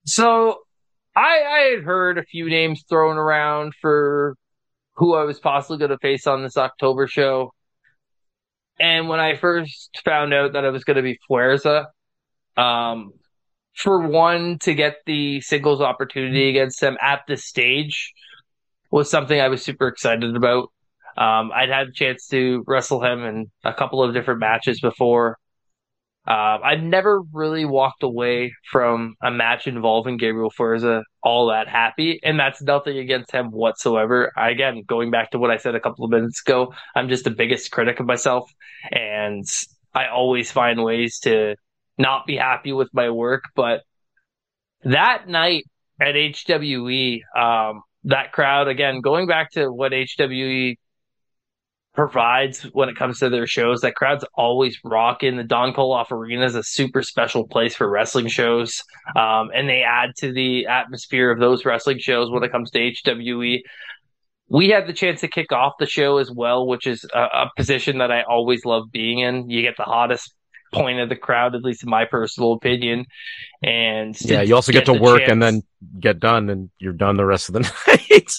So 0.06 0.60
I, 1.14 1.42
I 1.42 1.58
had 1.74 1.84
heard 1.84 2.16
a 2.16 2.22
few 2.22 2.48
names 2.48 2.84
thrown 2.88 3.18
around 3.18 3.74
for 3.82 4.36
who 4.94 5.14
I 5.14 5.24
was 5.24 5.38
possibly 5.38 5.76
going 5.76 5.90
to 5.90 5.98
face 5.98 6.26
on 6.26 6.42
this 6.42 6.56
October 6.56 7.06
show. 7.06 7.52
And 8.78 9.08
when 9.08 9.20
I 9.20 9.36
first 9.36 10.00
found 10.04 10.34
out 10.34 10.52
that 10.52 10.64
it 10.64 10.70
was 10.70 10.84
going 10.84 10.96
to 10.96 11.02
be 11.02 11.18
Fuerza, 11.28 11.86
um, 12.56 13.12
for 13.74 14.06
one, 14.06 14.58
to 14.60 14.74
get 14.74 14.96
the 15.06 15.40
singles 15.40 15.80
opportunity 15.80 16.48
against 16.48 16.80
them 16.80 16.96
at 17.00 17.20
this 17.28 17.44
stage 17.44 18.12
was 18.90 19.10
something 19.10 19.38
I 19.38 19.48
was 19.48 19.62
super 19.62 19.88
excited 19.88 20.34
about. 20.36 20.70
Um, 21.16 21.50
I'd 21.54 21.70
had 21.70 21.88
a 21.88 21.92
chance 21.92 22.26
to 22.28 22.62
wrestle 22.66 23.02
him 23.02 23.24
in 23.24 23.50
a 23.64 23.72
couple 23.72 24.02
of 24.02 24.14
different 24.14 24.40
matches 24.40 24.80
before. 24.80 25.38
Uh, 26.26 26.58
I've 26.64 26.82
never 26.82 27.22
really 27.32 27.64
walked 27.64 28.02
away 28.02 28.52
from 28.70 29.14
a 29.22 29.30
match 29.30 29.66
involving 29.68 30.16
Gabriel 30.16 30.50
Fuerza 30.50 31.02
all 31.22 31.48
that 31.48 31.68
happy, 31.68 32.18
and 32.22 32.38
that's 32.38 32.60
nothing 32.60 32.98
against 32.98 33.30
him 33.30 33.50
whatsoever. 33.50 34.32
I, 34.36 34.50
again, 34.50 34.82
going 34.86 35.10
back 35.10 35.30
to 35.32 35.38
what 35.38 35.50
I 35.50 35.58
said 35.58 35.76
a 35.76 35.80
couple 35.80 36.04
of 36.04 36.10
minutes 36.10 36.42
ago, 36.44 36.74
I'm 36.96 37.08
just 37.08 37.24
the 37.24 37.30
biggest 37.30 37.70
critic 37.70 38.00
of 38.00 38.06
myself, 38.06 38.50
and 38.90 39.44
I 39.94 40.08
always 40.08 40.50
find 40.50 40.82
ways 40.82 41.20
to 41.20 41.54
not 41.96 42.26
be 42.26 42.36
happy 42.36 42.72
with 42.72 42.88
my 42.92 43.10
work. 43.10 43.44
But 43.54 43.82
that 44.82 45.28
night 45.28 45.64
at 46.00 46.14
HWE, 46.16 47.22
um, 47.36 47.82
that 48.04 48.32
crowd 48.32 48.68
again, 48.68 49.00
going 49.00 49.26
back 49.26 49.52
to 49.52 49.68
what 49.68 49.92
HWE 49.92 50.76
provides 51.96 52.62
when 52.72 52.88
it 52.88 52.96
comes 52.96 53.18
to 53.18 53.30
their 53.30 53.46
shows. 53.46 53.80
That 53.80 53.96
crowd's 53.96 54.24
always 54.34 54.78
rocking. 54.84 55.36
The 55.36 55.44
Don 55.44 55.72
Koloff 55.72 56.12
Arena 56.12 56.44
is 56.44 56.54
a 56.54 56.62
super 56.62 57.02
special 57.02 57.48
place 57.48 57.74
for 57.74 57.88
wrestling 57.88 58.28
shows, 58.28 58.84
um, 59.16 59.50
and 59.54 59.68
they 59.68 59.82
add 59.82 60.10
to 60.18 60.32
the 60.32 60.66
atmosphere 60.66 61.30
of 61.30 61.40
those 61.40 61.64
wrestling 61.64 61.98
shows 61.98 62.30
when 62.30 62.44
it 62.44 62.52
comes 62.52 62.70
to 62.70 62.78
HWE. 62.78 63.62
We 64.48 64.68
had 64.68 64.86
the 64.86 64.92
chance 64.92 65.22
to 65.22 65.28
kick 65.28 65.50
off 65.50 65.72
the 65.80 65.86
show 65.86 66.18
as 66.18 66.30
well, 66.30 66.68
which 66.68 66.86
is 66.86 67.04
a, 67.12 67.18
a 67.18 67.50
position 67.56 67.98
that 67.98 68.12
I 68.12 68.22
always 68.22 68.64
love 68.64 68.84
being 68.92 69.18
in. 69.18 69.50
You 69.50 69.62
get 69.62 69.76
the 69.76 69.82
hottest 69.82 70.32
point 70.72 71.00
of 71.00 71.08
the 71.08 71.16
crowd, 71.16 71.54
at 71.56 71.62
least 71.62 71.82
in 71.82 71.90
my 71.90 72.04
personal 72.04 72.52
opinion. 72.52 73.06
And 73.62 74.16
yeah, 74.20 74.42
you 74.42 74.54
also 74.54 74.70
get, 74.70 74.86
get 74.86 74.94
to 74.94 75.00
work 75.00 75.20
chance. 75.20 75.32
and 75.32 75.42
then 75.42 75.62
get 75.98 76.20
done, 76.20 76.48
and 76.50 76.70
you're 76.78 76.92
done 76.92 77.16
the 77.16 77.24
rest 77.24 77.48
of 77.48 77.54
the 77.54 77.60
night 77.88 78.32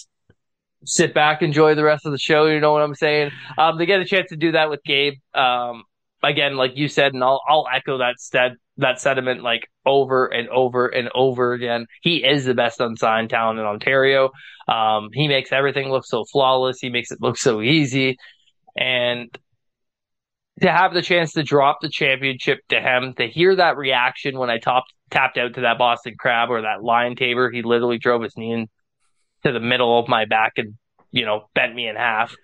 sit 0.88 1.14
back, 1.14 1.42
enjoy 1.42 1.76
the 1.76 1.84
rest 1.84 2.06
of 2.06 2.12
the 2.12 2.18
show. 2.18 2.46
You 2.46 2.60
know 2.60 2.72
what 2.72 2.82
I'm 2.82 2.96
saying? 2.96 3.32
Um, 3.58 3.78
they 3.78 3.86
get 3.86 4.00
a 4.00 4.06
chance 4.06 4.30
to 4.30 4.38
do 4.38 4.54
that 4.54 4.70
with 4.70 4.84
Gabe. 4.84 5.16
Um, 5.34 5.84
again, 6.24 6.56
like 6.56 6.76
you 6.76 6.88
said, 6.88 7.14
and 7.14 7.24
I'll 7.24 7.42
I'll 7.48 7.68
echo 7.72 8.00
that 8.00 8.20
stead 8.20 8.54
that 8.78 9.00
sentiment 9.00 9.44
like 9.44 9.68
over 9.86 10.28
and 10.28 10.50
over 10.50 10.88
and 10.88 11.10
over 11.14 11.54
again. 11.54 11.86
He 12.02 12.24
is 12.24 12.46
the 12.46 12.54
best 12.54 12.80
unsigned 12.80 13.30
talent 13.30 13.60
in 13.60 13.66
Ontario. 13.66 14.32
Um, 14.68 15.10
he 15.14 15.28
makes 15.28 15.52
everything 15.52 15.90
look 15.90 16.06
so 16.06 16.26
flawless. 16.26 16.80
He 16.80 16.90
makes 16.90 17.12
it 17.12 17.20
look 17.22 17.38
so 17.38 17.62
easy, 17.62 18.18
and 18.76 19.30
to 20.62 20.72
have 20.72 20.94
the 20.94 21.02
chance 21.02 21.34
to 21.34 21.44
drop 21.44 21.80
the 21.82 21.90
championship 21.90 22.60
to 22.70 22.82
him, 22.82 23.14
to 23.18 23.28
hear 23.28 23.56
that 23.56 23.78
reaction 23.78 24.40
when 24.40 24.50
I 24.50 24.58
topped, 24.58 24.92
tapped 25.12 25.38
out 25.38 25.54
to 25.54 25.62
that 25.62 25.78
Boston 25.78 26.16
Crab 26.18 26.50
or 26.50 26.64
that 26.64 26.84
Lion 26.84 27.16
Tamer, 27.16 27.52
he 27.52 27.62
literally 27.62 28.00
drove 28.00 28.24
his 28.24 28.36
knee 28.36 28.54
in 28.54 28.68
to 29.44 29.52
the 29.52 29.60
middle 29.60 30.00
of 30.00 30.08
my 30.08 30.26
back 30.26 30.54
and 30.58 30.76
you 31.12 31.26
know 31.26 31.48
bent 31.54 31.74
me 31.74 31.88
in 31.88 31.96
half. 31.96 32.36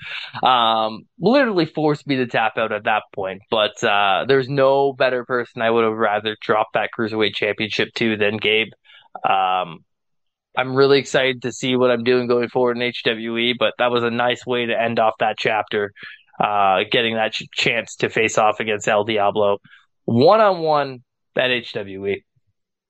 Um 0.42 1.04
literally 1.20 1.66
forced 1.66 2.08
me 2.08 2.18
to 2.18 2.28
tap 2.28 2.58
out 2.58 2.72
at 2.72 2.86
that 2.86 3.04
point. 3.14 3.42
But 3.50 3.84
uh 3.84 4.26
there's 4.28 4.50
no 4.50 4.94
better 4.94 5.26
person 5.26 5.62
i 5.62 5.70
would 5.70 5.84
have 5.84 5.94
rather 5.94 6.36
dropped 6.42 6.74
that 6.74 6.90
cruiserweight 6.98 7.36
championship 7.36 7.90
to 7.96 8.18
than 8.18 8.38
gabe. 8.38 8.70
Um 9.28 9.80
i'm 10.58 10.76
really 10.76 11.00
excited 11.00 11.42
to 11.42 11.52
see 11.52 11.76
what 11.76 11.92
i'm 11.92 12.04
doing 12.04 12.28
going 12.28 12.50
forward 12.50 12.78
in 12.78 12.92
hwe 12.92 13.54
but 13.58 13.74
that 13.80 13.92
was 13.92 14.04
a 14.04 14.10
nice 14.10 14.46
way 14.46 14.66
to 14.66 14.80
end 14.80 15.00
off 15.00 15.14
that 15.20 15.36
chapter 15.38 15.92
uh 16.40 16.82
getting 16.92 17.16
that 17.16 17.34
ch- 17.34 17.50
chance 17.54 17.96
to 17.96 18.10
face 18.10 18.38
off 18.38 18.60
against 18.60 18.88
el 18.88 19.04
diablo 19.04 19.58
one-on-one 20.06 21.04
at 21.36 21.50
hwe 21.50 22.22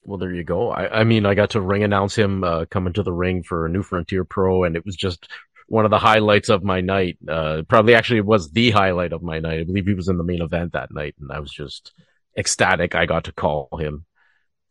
well, 0.06 0.18
there 0.18 0.34
you 0.34 0.44
go. 0.44 0.70
I, 0.72 1.02
I 1.02 1.04
mean, 1.04 1.26
I 1.26 1.34
got 1.34 1.52
to 1.52 1.62
ring 1.62 1.84
announce 1.84 2.16
him 2.16 2.44
uh, 2.44 2.66
coming 2.66 2.94
to 2.94 3.04
the 3.04 3.14
ring 3.14 3.44
for 3.44 3.66
a 3.66 3.70
New 3.70 3.84
Frontier 3.84 4.26
Pro, 4.26 4.64
and 4.64 4.76
it 4.76 4.86
was 4.86 4.96
just 4.96 5.30
one 5.68 5.86
of 5.86 5.92
the 5.92 6.00
highlights 6.00 6.50
of 6.50 6.64
my 6.64 6.82
night. 6.82 7.18
Uh, 7.28 7.64
probably 7.68 7.96
actually 7.96 8.20
it 8.20 8.26
was 8.26 8.52
the 8.52 8.72
highlight 8.72 9.14
of 9.14 9.24
my 9.24 9.40
night. 9.40 9.60
I 9.60 9.64
believe 9.64 9.88
he 9.88 9.94
was 9.94 10.10
in 10.10 10.18
the 10.18 10.24
main 10.24 10.42
event 10.42 10.74
that 10.74 10.94
night, 10.94 11.16
and 11.20 11.32
I 11.32 11.40
was 11.40 11.52
just 11.52 11.94
ecstatic. 12.38 12.96
I 12.96 13.06
got 13.06 13.26
to 13.26 13.32
call 13.32 13.70
him 13.80 14.06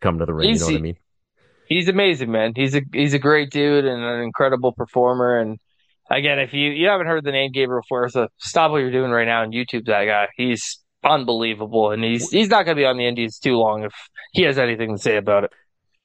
come 0.01 0.19
to 0.19 0.27
the 0.27 0.35
ring. 0.35 0.51
You 0.51 0.59
know 0.59 0.67
what 0.67 0.75
I 0.75 0.81
mean? 0.81 0.97
He's 1.67 1.89
amazing, 1.89 2.31
man. 2.31 2.53
He's 2.55 2.75
a 2.75 2.83
he's 2.93 3.15
a 3.15 3.19
great 3.19 3.51
dude 3.51 3.87
and 3.87 4.03
an 4.03 4.21
incredible 4.21 4.73
performer. 4.73 5.39
And 5.39 5.59
again, 6.11 6.39
if 6.39 6.53
you 6.53 6.71
you 6.71 6.89
haven't 6.89 7.07
heard 7.07 7.25
the 7.25 7.33
name 7.33 7.53
Gabriel 7.53 7.83
Fuerza, 7.91 8.29
stop 8.39 8.71
what 8.71 8.79
you're 8.79 8.91
doing 8.91 9.11
right 9.11 9.27
now 9.27 9.43
and 9.43 9.55
YouTube 9.55 9.87
that 9.87 10.05
guy. 10.05 10.29
He's 10.37 10.81
unbelievable, 11.05 11.91
and 11.91 12.03
he's 12.03 12.31
he's 12.31 12.49
not 12.49 12.65
going 12.65 12.77
to 12.77 12.81
be 12.81 12.87
on 12.87 12.97
the 12.97 13.07
Indies 13.07 13.39
too 13.39 13.57
long 13.57 13.85
if 13.85 13.93
he 14.33 14.43
has 14.43 14.59
anything 14.59 14.97
to 14.97 15.03
say 15.03 15.17
about 15.17 15.45
it. 15.45 15.53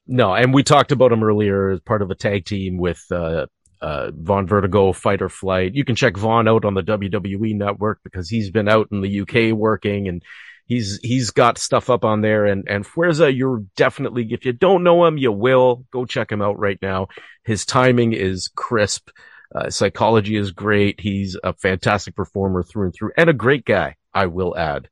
No, 0.08 0.34
and 0.34 0.54
we 0.54 0.64
talked 0.64 0.92
about 0.92 1.12
him 1.12 1.24
earlier 1.24 1.70
as 1.70 1.82
part 1.82 2.02
of 2.02 2.10
a 2.10 2.16
tag 2.16 2.46
team 2.46 2.78
with 2.78 3.04
uh, 3.12 3.48
uh, 3.82 4.12
Vaughn 4.14 4.48
Vertigo, 4.48 4.94
Fight 4.94 5.22
or 5.22 5.30
Flight. 5.30 5.76
You 5.76 5.84
can 5.84 5.96
check 5.96 6.16
Vaughn 6.16 6.48
out 6.48 6.66
on 6.66 6.74
the 6.74 6.84
WWE 6.84 7.56
network 7.56 8.00
because 8.04 8.30
he's 8.30 8.50
been 8.50 8.70
out 8.70 8.88
in 8.92 9.02
the 9.02 9.22
UK 9.22 9.56
working 9.56 10.08
and 10.08 10.24
he's 10.66 11.00
he's 11.02 11.32
got 11.32 11.58
stuff 11.58 11.90
up 11.90 12.06
on 12.06 12.22
there. 12.22 12.46
And 12.46 12.66
and 12.70 12.86
Fuerza, 12.86 13.36
you're 13.36 13.64
definitely 13.76 14.28
if 14.32 14.46
you 14.46 14.54
don't 14.54 14.84
know 14.84 15.06
him, 15.06 15.18
you 15.18 15.32
will 15.32 15.86
go 15.92 16.06
check 16.06 16.32
him 16.32 16.42
out 16.42 16.58
right 16.58 16.80
now. 16.82 17.08
His 17.44 17.66
timing 17.66 18.14
is 18.14 18.50
crisp. 18.56 19.10
Uh, 19.54 19.70
psychology 19.70 20.36
is 20.36 20.52
great. 20.52 21.00
He's 21.00 21.38
a 21.42 21.54
fantastic 21.54 22.16
performer 22.16 22.64
through 22.64 22.86
and 22.86 22.94
through, 22.94 23.12
and 23.18 23.30
a 23.30 23.34
great 23.34 23.64
guy. 23.64 23.96
I 24.18 24.26
will 24.26 24.58
add. 24.58 24.90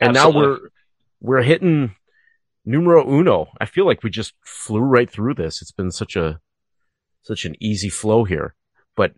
And 0.00 0.16
Absolutely. 0.16 0.40
now 0.40 0.46
we're 0.48 0.58
we're 1.20 1.42
hitting 1.42 1.94
numero 2.64 3.08
uno. 3.08 3.46
I 3.60 3.66
feel 3.66 3.86
like 3.86 4.02
we 4.02 4.10
just 4.10 4.34
flew 4.44 4.80
right 4.80 5.08
through 5.08 5.34
this. 5.34 5.62
It's 5.62 5.70
been 5.70 5.92
such 5.92 6.16
a 6.16 6.40
such 7.22 7.44
an 7.44 7.54
easy 7.60 7.88
flow 7.88 8.24
here. 8.24 8.56
But 8.96 9.12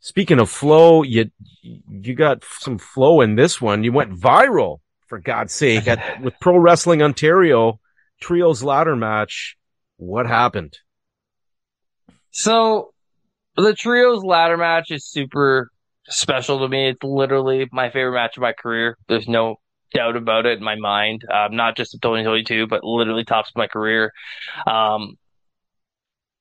speaking 0.00 0.38
of 0.38 0.50
flow, 0.50 1.02
you 1.02 1.30
you 1.62 2.14
got 2.14 2.44
some 2.44 2.76
flow 2.76 3.22
in 3.22 3.34
this 3.34 3.62
one. 3.62 3.82
You 3.82 3.92
went 3.92 4.12
viral 4.12 4.80
for 5.06 5.18
God's 5.18 5.54
sake 5.54 5.88
at, 5.88 6.20
with 6.22 6.34
Pro 6.38 6.58
Wrestling 6.58 7.00
Ontario 7.00 7.80
trios 8.20 8.62
ladder 8.62 8.94
match. 8.94 9.56
What 9.96 10.26
happened? 10.26 10.76
So 12.30 12.92
the 13.56 13.72
trios 13.72 14.22
ladder 14.22 14.58
match 14.58 14.90
is 14.90 15.06
super 15.06 15.70
special 16.10 16.60
to 16.60 16.68
me. 16.68 16.90
It's 16.90 17.02
literally 17.02 17.68
my 17.72 17.90
favorite 17.90 18.14
match 18.14 18.36
of 18.36 18.42
my 18.42 18.52
career. 18.52 18.98
There's 19.08 19.28
no 19.28 19.56
doubt 19.94 20.16
about 20.16 20.46
it 20.46 20.58
in 20.58 20.64
my 20.64 20.76
mind. 20.76 21.24
Um, 21.32 21.56
not 21.56 21.76
just 21.76 21.94
of 21.94 22.00
2022, 22.00 22.66
but 22.66 22.84
literally 22.84 23.24
tops 23.24 23.50
my 23.56 23.66
career. 23.66 24.12
Um, 24.66 25.16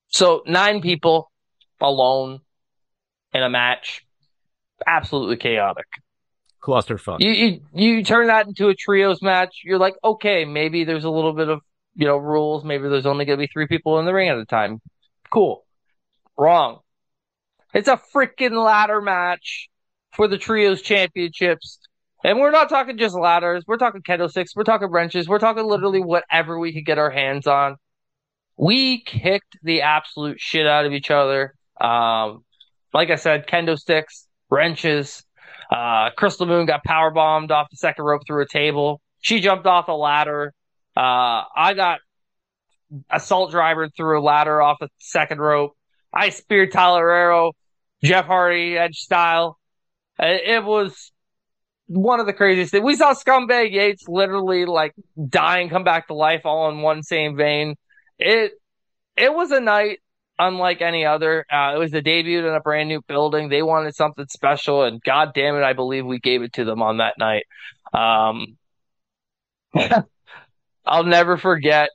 so 0.10 0.44
nine 0.46 0.82
people 0.82 1.32
alone 1.80 2.40
in 3.34 3.44
a 3.44 3.50
match, 3.50 4.06
absolutely 4.86 5.38
chaotic. 5.38 5.86
Clusterfuck. 6.62 7.22
You, 7.22 7.32
you 7.32 7.62
you 7.74 8.04
turn 8.04 8.28
that 8.28 8.48
into 8.48 8.68
a 8.68 8.76
trios 8.76 9.22
match. 9.22 9.62
You're 9.64 9.78
like, 9.78 9.96
okay, 10.04 10.44
maybe 10.44 10.84
there's 10.84 11.06
a 11.06 11.10
little 11.10 11.34
bit 11.34 11.48
of 11.48 11.62
you 11.96 12.06
know 12.06 12.18
rules. 12.18 12.66
Maybe 12.66 12.90
there's 12.90 13.06
only 13.06 13.26
going 13.26 13.40
to 13.40 13.44
be 13.44 13.50
three 13.52 13.68
people 13.68 14.00
in 14.00 14.06
the 14.06 14.14
ring 14.14 14.30
at 14.30 14.38
a 14.38 14.46
time. 14.46 14.82
Cool. 15.32 15.66
Wrong. 16.38 16.80
It's 17.74 17.88
a 17.88 18.02
freaking 18.14 18.64
ladder 18.64 19.02
match 19.02 19.70
for 20.14 20.28
the 20.28 20.38
trios 20.38 20.82
championships 20.82 21.80
And 22.24 22.40
we're 22.40 22.52
not 22.52 22.70
talking 22.70 22.98
just 22.98 23.16
ladders. 23.16 23.64
We're 23.68 23.78
talking 23.78 24.02
kendo 24.02 24.30
sticks. 24.30 24.56
We're 24.56 24.64
talking 24.64 24.90
wrenches. 24.90 25.28
We're 25.28 25.40
talking 25.40 25.66
literally 25.66 26.02
whatever 26.02 26.60
we 26.60 26.74
could 26.74 26.86
get 26.86 26.98
our 26.98 27.12
hands 27.12 27.48
on. 27.48 27.78
We 28.58 29.02
kicked 29.02 29.58
the 29.64 29.84
absolute 29.84 30.40
shit 30.40 30.68
out 30.68 30.86
of 30.86 30.92
each 30.92 31.12
other. 31.12 31.54
Um, 31.80 32.44
like 32.94 33.10
I 33.10 33.16
said, 33.16 33.48
kendo 33.48 33.78
sticks, 33.78 34.28
wrenches. 34.50 35.24
Uh, 35.72 36.10
Crystal 36.18 36.46
Moon 36.48 36.66
got 36.66 36.84
power 36.84 37.12
bombed 37.12 37.52
off 37.52 37.68
the 37.70 37.78
second 37.78 38.04
rope 38.04 38.24
through 38.28 38.44
a 38.44 38.48
table. 38.48 39.00
She 39.22 39.40
jumped 39.40 39.68
off 39.68 39.88
a 39.88 39.94
ladder. 39.94 40.54
Uh, 40.98 41.44
I 41.56 41.74
got 41.76 42.00
assault 43.10 43.52
driver 43.52 43.88
through 43.90 44.20
a 44.20 44.24
ladder 44.24 44.62
off 44.62 44.78
the 44.80 44.90
second 44.98 45.40
rope. 45.40 45.78
I 46.12 46.30
speared 46.30 46.72
Tyler 46.72 47.10
Arrow, 47.10 47.54
Jeff 48.04 48.26
Hardy 48.26 48.78
edge 48.78 48.98
style. 48.98 49.58
It 50.20 50.64
was 50.64 51.12
one 51.88 52.20
of 52.20 52.26
the 52.26 52.34
craziest 52.34 52.72
things. 52.72 52.84
We 52.84 52.96
saw 52.96 53.14
Scumbag 53.14 53.72
Yates 53.72 54.08
literally 54.08 54.66
like 54.66 54.94
dying, 55.28 55.70
come 55.70 55.84
back 55.84 56.08
to 56.08 56.14
life 56.14 56.46
all 56.46 56.70
in 56.70 56.82
one 56.82 57.04
same 57.04 57.36
vein. 57.36 57.76
It 58.18 58.52
it 59.18 59.34
was 59.34 59.52
a 59.52 59.60
night 59.60 60.00
unlike 60.38 60.82
any 60.82 61.06
other. 61.06 61.46
Uh, 61.52 61.74
it 61.76 61.80
was 61.80 61.92
the 61.92 62.02
debut 62.02 62.46
in 62.46 62.54
a 62.54 62.62
brand 62.62 62.90
new 62.90 63.02
building. 63.02 63.50
They 63.50 63.62
wanted 63.62 63.96
something 63.96 64.26
special, 64.30 64.84
and 64.84 65.02
God 65.04 65.34
damn 65.34 65.56
it, 65.56 65.64
I 65.64 65.74
believe 65.74 66.06
we 66.06 66.20
gave 66.20 66.42
it 66.42 66.54
to 66.54 66.66
them 66.66 66.82
on 66.82 66.98
that 66.98 67.16
night. 67.18 67.46
Um, 67.94 68.58
I'll 70.86 71.04
never 71.04 71.38
forget 71.38 71.90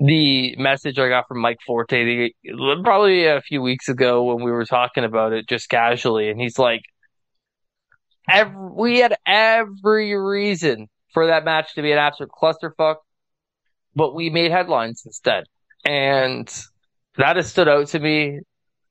the 0.00 0.56
message 0.56 0.98
I 0.98 1.08
got 1.08 1.26
from 1.28 1.40
Mike 1.40 1.58
Forte 1.66 2.04
the, 2.04 2.80
probably 2.82 3.26
a 3.26 3.40
few 3.40 3.62
weeks 3.62 3.88
ago 3.88 4.24
when 4.24 4.44
we 4.44 4.50
were 4.50 4.64
talking 4.64 5.04
about 5.04 5.32
it 5.32 5.48
just 5.48 5.68
casually, 5.68 6.30
and 6.30 6.40
he's 6.40 6.58
like, 6.58 6.82
every, 8.30 8.70
"We 8.74 8.98
had 8.98 9.16
every 9.26 10.16
reason 10.16 10.88
for 11.12 11.26
that 11.28 11.44
match 11.44 11.74
to 11.74 11.82
be 11.82 11.92
an 11.92 11.98
absolute 11.98 12.30
clusterfuck, 12.30 12.96
but 13.94 14.14
we 14.14 14.30
made 14.30 14.50
headlines 14.50 15.02
instead." 15.04 15.44
And 15.84 16.48
that 17.16 17.36
has 17.36 17.50
stood 17.50 17.68
out 17.68 17.88
to 17.88 17.98
me 17.98 18.40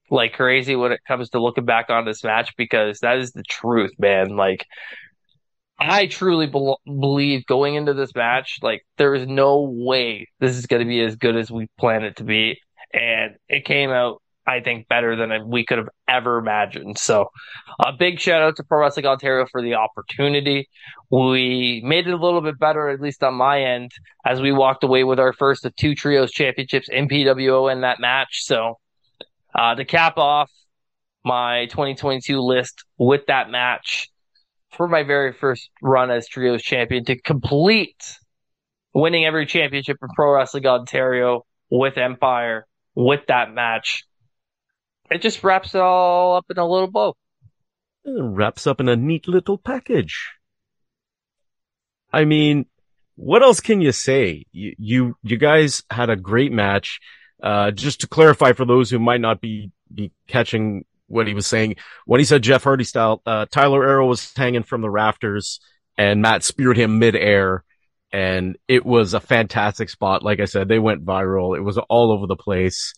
like 0.09 0.33
crazy 0.33 0.75
when 0.75 0.91
it 0.91 1.01
comes 1.07 1.29
to 1.29 1.41
looking 1.41 1.65
back 1.65 1.89
on 1.89 2.05
this 2.05 2.23
match 2.23 2.53
because 2.57 2.99
that 2.99 3.17
is 3.17 3.31
the 3.31 3.43
truth, 3.43 3.91
man. 3.99 4.35
Like, 4.35 4.65
I 5.79 6.07
truly 6.07 6.47
be- 6.47 6.75
believe 6.85 7.45
going 7.45 7.75
into 7.75 7.93
this 7.93 8.13
match, 8.15 8.59
like, 8.61 8.85
there 8.97 9.13
is 9.13 9.27
no 9.27 9.61
way 9.61 10.27
this 10.39 10.57
is 10.57 10.65
going 10.65 10.81
to 10.81 10.87
be 10.87 11.01
as 11.01 11.15
good 11.15 11.35
as 11.35 11.51
we 11.51 11.67
planned 11.77 12.05
it 12.05 12.17
to 12.17 12.23
be. 12.23 12.59
And 12.93 13.35
it 13.47 13.65
came 13.65 13.91
out 13.91 14.21
I 14.47 14.61
think, 14.61 14.87
better 14.87 15.17
than 15.17 15.49
we 15.49 15.65
could 15.65 15.77
have 15.77 15.89
ever 16.07 16.37
imagined. 16.37 16.97
So, 16.97 17.29
a 17.85 17.91
big 17.91 18.17
shout 18.17 18.41
out 18.41 18.55
to 18.55 18.63
Pro 18.63 18.79
Wrestling 18.79 19.05
Ontario 19.05 19.45
for 19.51 19.61
the 19.61 19.73
opportunity. 19.73 20.69
We 21.11 21.81
made 21.83 22.07
it 22.07 22.13
a 22.13 22.17
little 22.17 22.39
bit 22.39 22.57
better, 22.57 22.87
at 22.87 23.01
least 23.01 23.23
on 23.23 23.33
my 23.33 23.61
end, 23.61 23.91
as 24.25 24.39
we 24.39 24.53
walked 24.53 24.85
away 24.85 25.03
with 25.03 25.19
our 25.19 25.33
first 25.33 25.65
of 25.65 25.75
two 25.75 25.95
trios 25.95 26.31
championships 26.31 26.87
in 26.89 27.09
PWO 27.09 27.69
in 27.69 27.81
that 27.81 27.99
match. 27.99 28.45
So, 28.45 28.79
uh, 29.53 29.75
to 29.75 29.83
cap 29.83 30.17
off 30.17 30.49
my 31.25 31.65
2022 31.65 32.39
list 32.39 32.85
with 32.97 33.25
that 33.27 33.49
match 33.49 34.07
for 34.77 34.87
my 34.87 35.03
very 35.03 35.33
first 35.33 35.69
run 35.81 36.11
as 36.11 36.27
trios 36.27 36.63
champion 36.63 37.03
to 37.05 37.19
complete 37.19 38.17
winning 38.93 39.25
every 39.25 39.45
championship 39.45 39.97
in 40.01 40.07
Pro 40.15 40.33
Wrestling 40.33 40.65
Ontario 40.65 41.45
with 41.69 41.97
Empire 41.97 42.65
with 42.95 43.21
that 43.27 43.53
match 43.53 44.07
it 45.09 45.21
just 45.21 45.43
wraps 45.43 45.73
it 45.73 45.81
all 45.81 46.35
up 46.35 46.45
in 46.49 46.57
a 46.57 46.67
little 46.67 46.89
bow. 46.91 47.15
It 48.03 48.21
wraps 48.21 48.67
up 48.67 48.79
in 48.79 48.89
a 48.89 48.95
neat 48.95 49.27
little 49.27 49.57
package. 49.57 50.31
I 52.11 52.25
mean, 52.25 52.65
what 53.15 53.43
else 53.43 53.59
can 53.59 53.81
you 53.81 53.91
say? 53.91 54.45
You, 54.51 54.75
you, 54.77 55.15
you 55.23 55.37
guys 55.37 55.83
had 55.89 56.09
a 56.09 56.15
great 56.15 56.51
match. 56.51 56.99
Uh, 57.41 57.71
just 57.71 58.01
to 58.01 58.07
clarify 58.07 58.53
for 58.53 58.65
those 58.65 58.89
who 58.89 58.99
might 58.99 59.21
not 59.21 59.41
be, 59.41 59.71
be 59.93 60.11
catching 60.27 60.85
what 61.07 61.27
he 61.27 61.33
was 61.33 61.47
saying, 61.47 61.75
when 62.05 62.19
he 62.19 62.25
said 62.25 62.41
Jeff 62.41 62.63
Hardy 62.63 62.83
style, 62.83 63.21
uh, 63.25 63.45
Tyler 63.51 63.87
Arrow 63.87 64.07
was 64.07 64.33
hanging 64.35 64.63
from 64.63 64.81
the 64.81 64.89
rafters 64.89 65.59
and 65.97 66.21
Matt 66.21 66.43
speared 66.43 66.77
him 66.77 66.99
midair 66.99 67.63
and 68.11 68.57
it 68.67 68.85
was 68.85 69.13
a 69.13 69.19
fantastic 69.19 69.89
spot. 69.89 70.23
Like 70.23 70.39
I 70.39 70.45
said, 70.45 70.67
they 70.67 70.79
went 70.79 71.05
viral. 71.05 71.57
It 71.57 71.61
was 71.61 71.77
all 71.77 72.11
over 72.11 72.27
the 72.27 72.35
place 72.35 72.93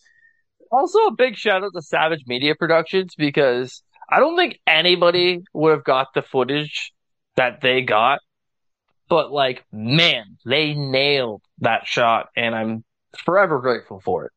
also 0.70 1.06
a 1.06 1.14
big 1.14 1.36
shout 1.36 1.64
out 1.64 1.72
to 1.74 1.82
Savage 1.82 2.24
Media 2.26 2.54
Productions 2.54 3.14
because 3.16 3.82
I 4.08 4.20
don't 4.20 4.36
think 4.36 4.58
anybody 4.66 5.42
would 5.52 5.72
have 5.72 5.84
got 5.84 6.08
the 6.14 6.22
footage 6.22 6.92
that 7.36 7.60
they 7.60 7.82
got. 7.82 8.20
But 9.08 9.32
like, 9.32 9.64
man, 9.72 10.38
they 10.46 10.74
nailed 10.74 11.42
that 11.58 11.86
shot, 11.86 12.28
and 12.36 12.54
I'm 12.54 12.84
forever 13.24 13.58
grateful 13.60 14.00
for 14.00 14.26
it. 14.26 14.32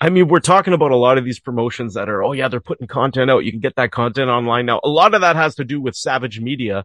I 0.00 0.10
mean, 0.10 0.28
we're 0.28 0.40
talking 0.40 0.74
about 0.74 0.90
a 0.90 0.96
lot 0.96 1.18
of 1.18 1.24
these 1.24 1.40
promotions 1.40 1.94
that 1.94 2.08
are, 2.08 2.22
oh 2.22 2.32
yeah, 2.32 2.48
they're 2.48 2.60
putting 2.60 2.86
content 2.86 3.30
out. 3.30 3.44
You 3.44 3.52
can 3.52 3.60
get 3.60 3.76
that 3.76 3.90
content 3.90 4.28
online 4.28 4.66
now. 4.66 4.80
A 4.82 4.88
lot 4.88 5.14
of 5.14 5.20
that 5.20 5.36
has 5.36 5.54
to 5.56 5.64
do 5.64 5.80
with 5.80 5.94
Savage 5.94 6.40
Media. 6.40 6.84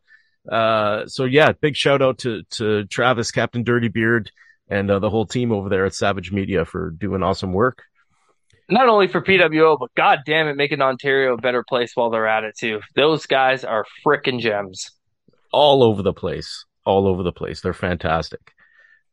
Uh, 0.50 1.06
so 1.08 1.26
yeah, 1.26 1.52
big 1.52 1.76
shout 1.76 2.02
out 2.02 2.20
to, 2.20 2.44
to 2.52 2.86
Travis, 2.86 3.32
Captain 3.32 3.64
Dirty 3.64 3.88
Beard, 3.90 4.32
and 4.70 4.90
uh, 4.90 5.00
the 5.00 5.10
whole 5.10 5.26
team 5.26 5.52
over 5.52 5.70
there 5.70 5.86
at 5.86 5.94
Savage 5.94 6.32
Media 6.32 6.66
for 6.66 6.92
doing 6.92 7.24
awesome 7.24 7.52
work 7.52 7.84
not 8.70 8.88
only 8.88 9.08
for 9.08 9.22
PWO, 9.22 9.78
but 9.80 9.94
god 9.96 10.20
damn 10.26 10.48
it, 10.48 10.56
making 10.56 10.82
Ontario 10.82 11.34
a 11.34 11.38
better 11.38 11.64
place 11.64 11.92
while 11.96 12.10
they're 12.10 12.28
at 12.28 12.44
it 12.44 12.56
too. 12.58 12.82
Those 12.96 13.26
guys 13.26 13.64
are 13.64 13.86
freaking 14.06 14.40
gems. 14.40 14.92
All 15.52 15.84
over 15.84 16.02
the 16.02 16.14
place. 16.14 16.66
All 16.86 17.08
over 17.08 17.24
the 17.24 17.32
place. 17.32 17.62
They're 17.62 17.74
fantastic. 17.74 18.54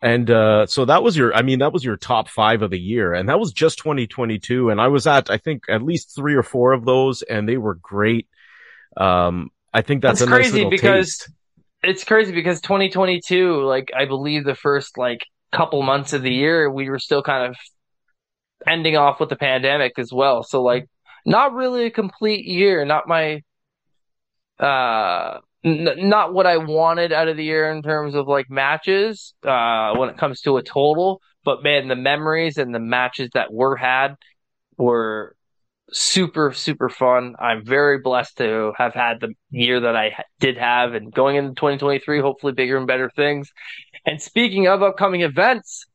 And 0.06 0.30
uh, 0.30 0.66
so 0.66 0.84
that 0.84 1.02
was 1.02 1.16
your, 1.16 1.34
I 1.34 1.42
mean, 1.42 1.58
that 1.58 1.72
was 1.72 1.84
your 1.84 1.96
top 1.96 2.28
five 2.28 2.62
of 2.62 2.70
the 2.70 2.78
year. 2.78 3.12
And 3.12 3.28
that 3.28 3.40
was 3.40 3.52
just 3.52 3.78
2022. 3.78 4.70
And 4.70 4.80
I 4.80 4.88
was 4.88 5.06
at, 5.06 5.30
I 5.30 5.38
think, 5.38 5.64
at 5.68 5.82
least 5.82 6.14
three 6.14 6.34
or 6.34 6.42
four 6.42 6.72
of 6.72 6.84
those, 6.84 7.22
and 7.22 7.48
they 7.48 7.56
were 7.56 7.74
great. 7.74 8.28
Um, 8.96 9.50
I 9.74 9.82
think 9.82 10.02
that's, 10.02 10.20
that's 10.20 10.30
crazy 10.30 10.64
because 10.68 11.18
taste. 11.18 11.30
it's 11.82 12.04
crazy 12.04 12.32
because 12.32 12.60
2022, 12.60 13.64
like, 13.64 13.90
I 13.96 14.04
believe 14.04 14.44
the 14.44 14.54
first, 14.54 14.96
like, 14.96 15.26
couple 15.52 15.82
months 15.82 16.12
of 16.12 16.22
the 16.22 16.32
year, 16.32 16.70
we 16.70 16.88
were 16.88 16.98
still 16.98 17.22
kind 17.22 17.50
of 17.50 17.56
ending 18.66 18.96
off 18.96 19.20
with 19.20 19.28
the 19.28 19.36
pandemic 19.36 19.98
as 19.98 20.12
well. 20.12 20.42
So 20.42 20.62
like 20.62 20.88
not 21.24 21.54
really 21.54 21.86
a 21.86 21.90
complete 21.90 22.44
year, 22.44 22.84
not 22.84 23.08
my 23.08 23.42
uh 24.58 25.38
n- 25.66 26.08
not 26.08 26.32
what 26.32 26.46
I 26.46 26.58
wanted 26.58 27.12
out 27.12 27.28
of 27.28 27.36
the 27.36 27.44
year 27.44 27.70
in 27.70 27.82
terms 27.82 28.14
of 28.14 28.28
like 28.28 28.48
matches 28.48 29.34
uh 29.44 29.94
when 29.96 30.08
it 30.08 30.16
comes 30.16 30.40
to 30.42 30.56
a 30.56 30.62
total, 30.62 31.20
but 31.44 31.62
man, 31.62 31.88
the 31.88 31.96
memories 31.96 32.56
and 32.56 32.74
the 32.74 32.80
matches 32.80 33.30
that 33.34 33.52
were 33.52 33.76
had 33.76 34.14
were 34.78 35.34
super 35.92 36.52
super 36.52 36.88
fun. 36.88 37.34
I'm 37.38 37.64
very 37.64 37.98
blessed 37.98 38.38
to 38.38 38.72
have 38.78 38.94
had 38.94 39.20
the 39.20 39.34
year 39.50 39.80
that 39.80 39.96
I 39.96 40.24
did 40.40 40.56
have 40.58 40.94
and 40.94 41.12
going 41.12 41.36
into 41.36 41.50
2023 41.50 42.20
hopefully 42.20 42.52
bigger 42.52 42.76
and 42.76 42.86
better 42.86 43.10
things. 43.14 43.50
And 44.04 44.22
speaking 44.22 44.68
of 44.68 44.82
upcoming 44.82 45.22
events, 45.22 45.86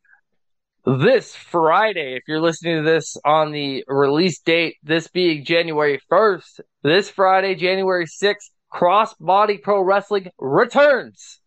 this 0.85 1.35
Friday, 1.35 2.15
if 2.15 2.23
you're 2.27 2.41
listening 2.41 2.83
to 2.83 2.89
this 2.89 3.15
on 3.23 3.51
the 3.51 3.83
release 3.87 4.39
date, 4.39 4.77
this 4.83 5.07
being 5.07 5.45
January 5.45 5.99
1st, 6.11 6.61
this 6.83 7.09
Friday, 7.09 7.53
January 7.55 8.07
6th, 8.07 8.49
Crossbody 8.73 9.61
Pro 9.61 9.81
Wrestling 9.81 10.29
returns 10.39 11.39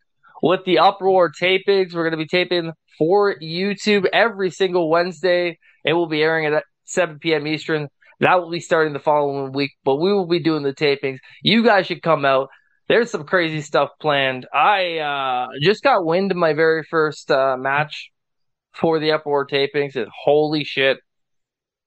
with 0.43 0.65
the 0.65 0.79
Uproar 0.79 1.33
tapings. 1.33 1.95
We're 1.95 2.09
going 2.09 2.13
to 2.13 2.17
be 2.17 2.27
taping 2.27 2.73
for 2.99 3.35
YouTube 3.41 4.07
every 4.13 4.51
single 4.51 4.91
Wednesday. 4.91 5.59
It 5.85 5.93
will 5.95 6.09
be 6.09 6.23
airing 6.23 6.47
at 6.47 6.65
7 6.85 7.19
p.m. 7.19 7.47
Eastern. 7.47 7.89
That 8.21 8.41
will 8.41 8.51
be 8.51 8.61
starting 8.61 8.93
the 8.93 8.99
following 8.99 9.53
week, 9.53 9.73
but 9.85 9.97
we 9.97 10.13
will 10.13 10.27
be 10.27 10.39
doing 10.41 10.63
the 10.63 10.75
tapings. 10.75 11.19
You 11.43 11.65
guys 11.65 11.87
should 11.87 12.03
come 12.03 12.25
out. 12.25 12.49
There's 12.89 13.11
some 13.11 13.25
crazy 13.25 13.63
stuff 13.63 13.91
planned. 14.01 14.47
I 14.53 14.99
uh, 14.99 15.47
just 15.63 15.83
got 15.83 16.05
wind 16.05 16.31
of 16.31 16.37
my 16.37 16.53
very 16.53 16.85
first 16.85 17.31
uh, 17.31 17.57
match 17.59 18.11
for 18.75 18.99
the 18.99 19.13
Uproar 19.13 19.47
tapings 19.47 19.97
and 19.97 20.09
holy 20.25 20.65
shit, 20.65 20.99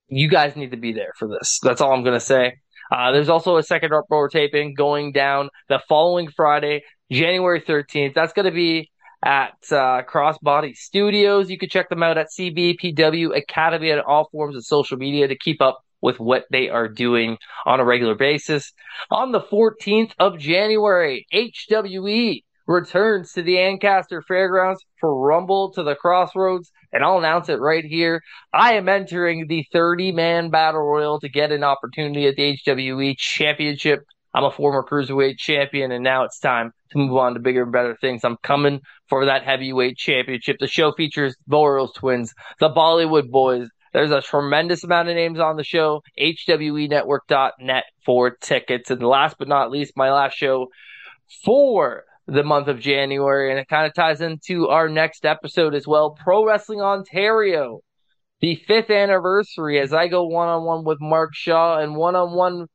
you 0.08 0.30
guys 0.30 0.56
need 0.56 0.72
to 0.72 0.78
be 0.78 0.94
there 0.94 1.14
for 1.18 1.28
this. 1.28 1.60
That's 1.62 1.82
all 1.82 1.94
I'm 1.94 2.04
going 2.04 2.14
to 2.14 2.20
say. 2.20 2.56
Uh, 2.92 3.12
there's 3.12 3.30
also 3.30 3.58
a 3.58 3.64
second 3.64 3.94
Uproar 3.94 4.30
taping 4.30 4.74
going 4.74 5.12
down 5.12 5.50
the 5.70 5.80
following 5.88 6.30
Friday, 6.30 6.84
January 7.12 7.62
13th. 7.62 8.14
That's 8.14 8.34
going 8.34 8.46
to 8.46 8.52
be 8.52 8.90
at 9.24 9.56
uh, 9.72 10.04
Crossbody 10.04 10.76
Studios. 10.76 11.50
You 11.50 11.58
can 11.58 11.70
check 11.70 11.90
them 11.90 12.04
out 12.04 12.18
at 12.18 12.28
CBPW 12.38 13.36
Academy 13.36 13.90
and 13.90 14.02
all 14.02 14.30
forms 14.32 14.56
of 14.56 14.66
social 14.66 14.98
media 14.98 15.28
to 15.28 15.38
keep 15.38 15.62
up 15.62 15.80
with 16.02 16.20
what 16.20 16.46
they 16.52 16.70
are 16.70 16.88
doing 16.88 17.38
on 17.66 17.80
a 17.80 17.86
regular 17.86 18.16
basis. 18.16 18.72
On 19.10 19.32
the 19.32 19.42
14th 19.42 20.12
of 20.20 20.38
January, 20.38 21.26
HWE 21.34 22.44
returns 22.68 23.32
to 23.34 23.42
the 23.42 23.60
Ancaster 23.60 24.22
Fairgrounds 24.22 24.86
for 25.00 25.18
Rumble 25.18 25.72
to 25.74 25.84
the 25.84 25.96
Crossroads, 25.96 26.72
and 26.92 27.04
I'll 27.04 27.18
announce 27.18 27.50
it 27.50 27.60
right 27.60 27.84
here. 27.84 28.22
I 28.54 28.74
am 28.74 28.90
entering 28.90 29.48
the 29.48 29.66
30 29.72 30.12
man 30.12 30.50
battle 30.50 30.82
royal 30.82 31.20
to 31.20 31.30
get 31.30 31.52
an 31.52 31.64
opportunity 31.64 32.28
at 32.28 32.36
the 32.36 32.58
HWE 32.66 33.16
Championship. 33.18 34.04
I'm 34.34 34.44
a 34.44 34.52
former 34.52 34.84
cruiserweight 34.84 35.38
champion, 35.38 35.92
and 35.92 36.04
now 36.04 36.24
it's 36.24 36.40
time 36.40 36.72
to 36.92 36.98
move 36.98 37.16
on 37.18 37.34
to 37.34 37.40
bigger 37.40 37.64
and 37.64 37.72
better 37.72 37.98
things. 38.00 38.24
I'm 38.24 38.38
coming 38.44 38.82
for 39.10 39.26
that 39.26 39.44
heavyweight 39.44 39.98
championship. 39.98 40.58
The 40.60 40.68
show 40.68 40.92
features 40.92 41.36
the 41.48 41.58
Orioles 41.58 41.94
twins, 41.94 42.34
the 42.60 42.70
Bollywood 42.70 43.32
boys. 43.32 43.70
There's 43.94 44.12
a 44.12 44.22
tremendous 44.22 44.84
amount 44.84 45.10
of 45.10 45.16
names 45.16 45.40
on 45.40 45.56
the 45.56 45.64
show. 45.64 46.04
HWE 46.20 46.88
HWEnetwork.net 46.88 47.86
for 48.06 48.32
tickets. 48.32 48.92
And 48.92 49.02
last 49.02 49.38
but 49.40 49.48
not 49.48 49.72
least, 49.72 49.94
my 49.96 50.12
last 50.12 50.38
show 50.38 50.68
for 51.44 52.04
the 52.28 52.44
month 52.44 52.68
of 52.68 52.80
January, 52.80 53.50
and 53.50 53.60
it 53.60 53.68
kind 53.68 53.88
of 53.88 53.94
ties 53.94 54.22
into 54.22 54.68
our 54.68 54.90
next 54.90 55.26
episode 55.26 55.74
as 55.74 55.88
well. 55.88 56.12
Pro 56.12 56.46
Wrestling 56.46 56.82
Ontario, 56.82 57.80
the 58.42 58.56
fifth 58.68 58.90
anniversary, 58.90 59.80
as 59.80 59.94
I 59.94 60.08
go 60.08 60.26
one 60.26 60.50
on 60.50 60.64
one 60.64 60.84
with 60.84 61.00
Mark 61.00 61.34
Shaw 61.34 61.80
and 61.80 61.96
one 61.96 62.16
on 62.16 62.36
one 62.36 62.68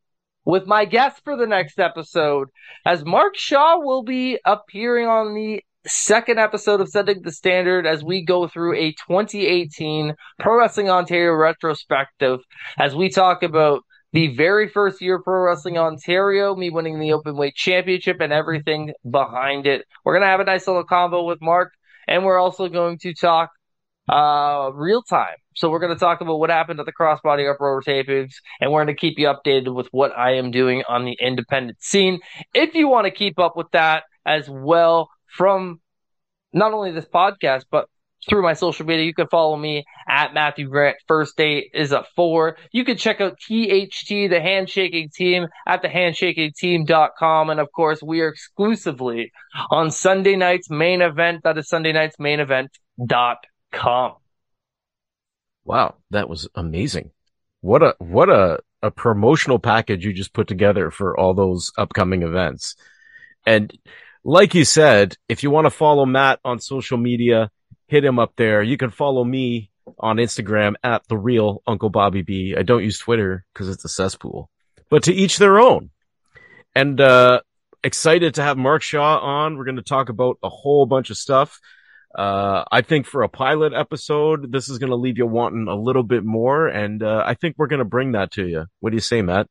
with 0.45 0.67
my 0.67 0.85
guest 0.85 1.21
for 1.23 1.37
the 1.37 1.47
next 1.47 1.79
episode, 1.79 2.49
as 2.85 3.05
Mark 3.05 3.37
Shaw 3.37 3.79
will 3.79 4.03
be 4.03 4.39
appearing 4.45 5.07
on 5.07 5.35
the 5.35 5.63
second 5.87 6.39
episode 6.39 6.81
of 6.81 6.89
Setting 6.89 7.23
the 7.23 7.33
Standard 7.33 7.87
as 7.87 8.03
we 8.03 8.25
go 8.25 8.49
through 8.49 8.75
a 8.77 8.93
2018 8.93 10.15
Pro 10.39 10.59
Wrestling 10.59 10.91
Ontario 10.91 11.33
retrospective 11.35 12.41
as 12.79 12.95
we 12.95 13.09
talk 13.09 13.43
about 13.43 13.83
the 14.13 14.35
very 14.35 14.69
first 14.69 15.01
year 15.01 15.21
Pro 15.23 15.43
Wrestling 15.43 15.79
Ontario, 15.79 16.55
me 16.55 16.71
winning 16.71 17.01
the 17.01 17.13
open 17.13 17.37
weight 17.37 17.55
championship 17.55 18.19
and 18.21 18.33
everything 18.33 18.93
behind 19.09 19.67
it. 19.67 19.87
We're 20.05 20.15
gonna 20.15 20.27
have 20.31 20.41
a 20.41 20.45
nice 20.45 20.67
little 20.67 20.85
combo 20.85 21.25
with 21.25 21.41
Mark, 21.41 21.73
and 22.07 22.25
we're 22.25 22.39
also 22.39 22.69
going 22.69 22.99
to 22.99 23.15
talk 23.15 23.51
uh 24.09 24.71
real 24.75 25.03
time. 25.03 25.37
So 25.55 25.71
we're 25.71 25.79
gonna 25.79 25.97
talk 25.97 26.21
about 26.21 26.39
what 26.39 26.51
happened 26.51 26.81
at 26.81 26.87
the 26.87 26.93
crossbody 26.93 27.51
uproar 27.51 27.83
tapings, 27.83 28.35
and 28.61 28.71
we're 28.71 28.85
gonna 28.85 28.95
keep 28.95 29.19
you 29.19 29.27
updated 29.27 29.75
with 29.75 29.89
what 29.93 30.17
I 30.17 30.35
am 30.35 30.51
doing 30.51 30.83
on 30.89 31.05
the 31.05 31.17
independent 31.21 31.83
scene. 31.83 32.21
If 32.55 32.75
you 32.75 32.89
want 32.89 33.07
to 33.07 33.11
keep 33.11 33.39
up 33.39 33.57
with 33.57 33.71
that 33.73 34.05
as 34.27 34.49
well 34.49 35.09
from 35.27 35.81
not 36.53 36.73
only 36.73 36.93
this 36.93 37.07
podcast, 37.07 37.65
but 37.71 37.89
through 38.29 38.43
my 38.43 38.53
social 38.53 38.87
media. 38.87 39.05
You 39.05 39.15
can 39.15 39.29
follow 39.29 39.57
me 39.57 39.85
at 40.09 40.35
Matthew 40.35 40.69
Grant. 40.69 40.97
First 41.07 41.37
date 41.37 41.71
is 41.75 41.93
a 41.93 42.05
four. 42.15 42.57
You 42.71 42.85
can 42.85 42.97
check 42.97 43.21
out 43.21 43.39
THT, 43.39 44.09
the 44.09 44.41
handshaking 44.43 45.11
team, 45.15 45.49
at 45.67 45.83
thehandshakingteam.com. 45.83 47.51
And 47.51 47.61
of 47.61 47.71
course, 47.73 48.03
we 48.03 48.21
are 48.21 48.29
exclusively 48.29 49.33
on 49.71 49.91
Sunday 49.91 50.37
night's 50.37 50.71
main 50.71 51.03
event. 51.03 51.43
That 51.45 51.59
is 51.59 51.69
Sunday 51.69 51.93
night's 51.93 52.19
main 52.19 52.41
event.com. 52.41 54.13
Wow, 55.65 55.95
that 56.11 56.29
was 56.29 56.49
amazing. 56.55 57.11
What 57.61 57.83
a 57.83 57.95
what 57.99 58.29
a, 58.29 58.59
a 58.83 58.91
promotional 58.91 59.61
package 59.61 60.05
you 60.05 60.13
just 60.13 60.33
put 60.33 60.49
together 60.49 60.91
for 60.91 61.19
all 61.19 61.35
those 61.35 61.71
upcoming 61.79 62.23
events. 62.23 62.75
And 63.47 63.73
like 64.25 64.55
you 64.55 64.65
said, 64.65 65.17
if 65.29 65.43
you 65.43 65.51
want 65.51 65.67
to 65.67 65.71
follow 65.71 66.05
Matt 66.05 66.41
on 66.45 66.59
social 66.59 66.99
media, 66.99 67.51
hit 67.93 68.05
him 68.07 68.19
up 68.19 68.33
there. 68.37 68.63
You 68.63 68.79
can 68.79 68.91
follow 68.91 69.23
me 69.23 69.71
on 69.99 70.17
Instagram 70.17 70.77
at 70.83 71.07
the 71.09 71.19
real 71.19 71.63
Uncle 71.67 71.91
Bobby 71.91 72.23
B. 72.23 72.57
I 72.59 72.63
don't 72.63 72.83
use 72.83 72.99
Twitter 72.99 73.45
because 73.53 73.69
it's 73.69 73.85
a 73.85 73.89
cesspool, 73.89 74.49
but 74.89 75.03
to 75.05 75.13
each 75.13 75.37
their 75.37 75.61
own. 75.61 75.91
And 76.75 76.99
uh, 76.99 77.43
excited 77.85 78.35
to 78.35 78.43
have 78.43 78.57
Mark 78.57 78.81
Shaw 78.81 79.19
on. 79.19 79.59
We're 79.59 79.67
going 79.67 79.77
to 79.77 79.83
talk 79.83 80.09
about 80.09 80.39
a 80.43 80.49
whole 80.49 80.87
bunch 80.87 81.11
of 81.11 81.19
stuff. 81.19 81.61
Uh, 82.15 82.65
I 82.73 82.81
think 82.81 83.05
for 83.07 83.25
a 83.25 83.29
pilot 83.29 83.75
episode, 83.75 84.51
this 84.51 84.71
is 84.71 84.79
going 84.79 84.91
to 84.91 84.97
leave 84.97 85.19
you 85.19 85.27
wanting 85.27 85.69
a 85.69 85.77
little 85.77 86.03
bit 86.03 86.25
more, 86.25 86.69
and 86.69 87.03
uh, 87.03 87.23
I 87.27 87.35
think 87.35 87.57
we're 87.59 87.67
going 87.67 87.79
to 87.81 87.85
bring 87.85 88.13
that 88.13 88.33
to 88.33 88.47
you. 88.47 88.65
What 88.81 88.91
do 88.91 88.97
you 88.97 89.03
say, 89.03 89.21
Matt? 89.21 89.49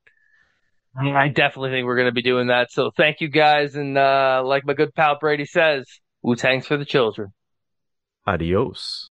I 0.97 1.27
definitely 1.27 1.69
think 1.69 1.85
we're 1.85 1.95
going 1.95 2.09
to 2.09 2.11
be 2.11 2.23
doing 2.23 2.47
that. 2.47 2.71
So 2.71 2.89
thank 2.97 3.21
you 3.21 3.29
guys, 3.29 3.75
and 3.75 3.95
uh, 3.97 4.41
like 4.43 4.65
my 4.65 4.73
good 4.73 4.95
pal 4.95 5.19
Brady 5.19 5.45
says, 5.45 5.85
Wu 6.23 6.35
Tang's 6.35 6.65
for 6.65 6.77
the 6.77 6.85
children. 6.85 7.33
Adios. 8.25 9.09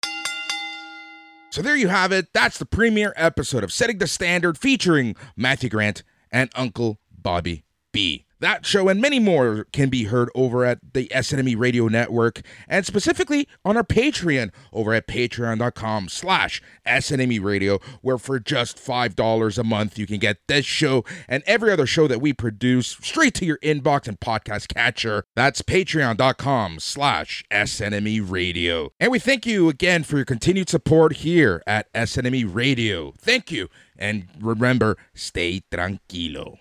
So 1.51 1.61
there 1.61 1.77
you 1.77 1.89
have 1.89 2.13
it. 2.13 2.29
That's 2.33 2.59
the 2.59 2.65
premiere 2.65 3.13
episode 3.15 3.63
of 3.63 3.73
Setting 3.73 3.99
the 3.99 4.07
Standard 4.07 4.57
featuring 4.57 5.17
Matthew 5.37 5.69
Grant 5.69 6.03
and 6.31 6.51
Uncle 6.55 6.99
Bobby 7.11 7.65
B. 7.93 8.25
That 8.43 8.67
show 8.67 8.89
and 8.89 9.01
many 9.01 9.21
more 9.21 9.69
can 9.73 9.89
be 9.89 10.05
heard 10.07 10.29
over 10.35 10.65
at 10.65 10.81
the 10.95 11.09
SNME 11.15 11.57
Radio 11.57 11.87
Network 11.87 12.41
and 12.67 12.85
specifically 12.85 13.47
on 13.65 13.77
our 13.77 13.85
Patreon 13.85 14.51
over 14.73 14.93
at 14.93 15.07
patreon.com 15.07 16.09
slash 16.09 16.61
SNME 16.85 17.41
Radio, 17.41 17.79
where 18.01 18.19
for 18.19 18.41
just 18.41 18.79
$5 18.79 19.59
a 19.59 19.63
month 19.63 19.97
you 19.97 20.09
can 20.09 20.19
get 20.19 20.39
this 20.49 20.67
show 20.67 21.05
and 21.29 21.45
every 21.47 21.71
other 21.71 21.87
show 21.87 22.09
that 22.09 22.21
we 22.21 22.33
produce 22.33 22.89
straight 23.01 23.35
to 23.35 23.45
your 23.45 23.59
inbox 23.59 24.09
and 24.09 24.19
podcast 24.19 24.75
catcher. 24.75 25.23
That's 25.37 25.63
patreon.com 25.63 26.81
slash 26.81 27.45
SNME 27.53 28.29
Radio. 28.29 28.91
And 28.99 29.13
we 29.13 29.21
thank 29.21 29.47
you 29.47 29.69
again 29.69 30.03
for 30.03 30.17
your 30.17 30.25
continued 30.25 30.69
support 30.69 31.19
here 31.19 31.63
at 31.65 31.93
SNME 31.93 32.53
Radio. 32.53 33.15
Thank 33.21 33.53
you. 33.53 33.69
And 33.97 34.27
remember, 34.41 34.97
stay 35.15 35.63
tranquilo. 35.71 36.59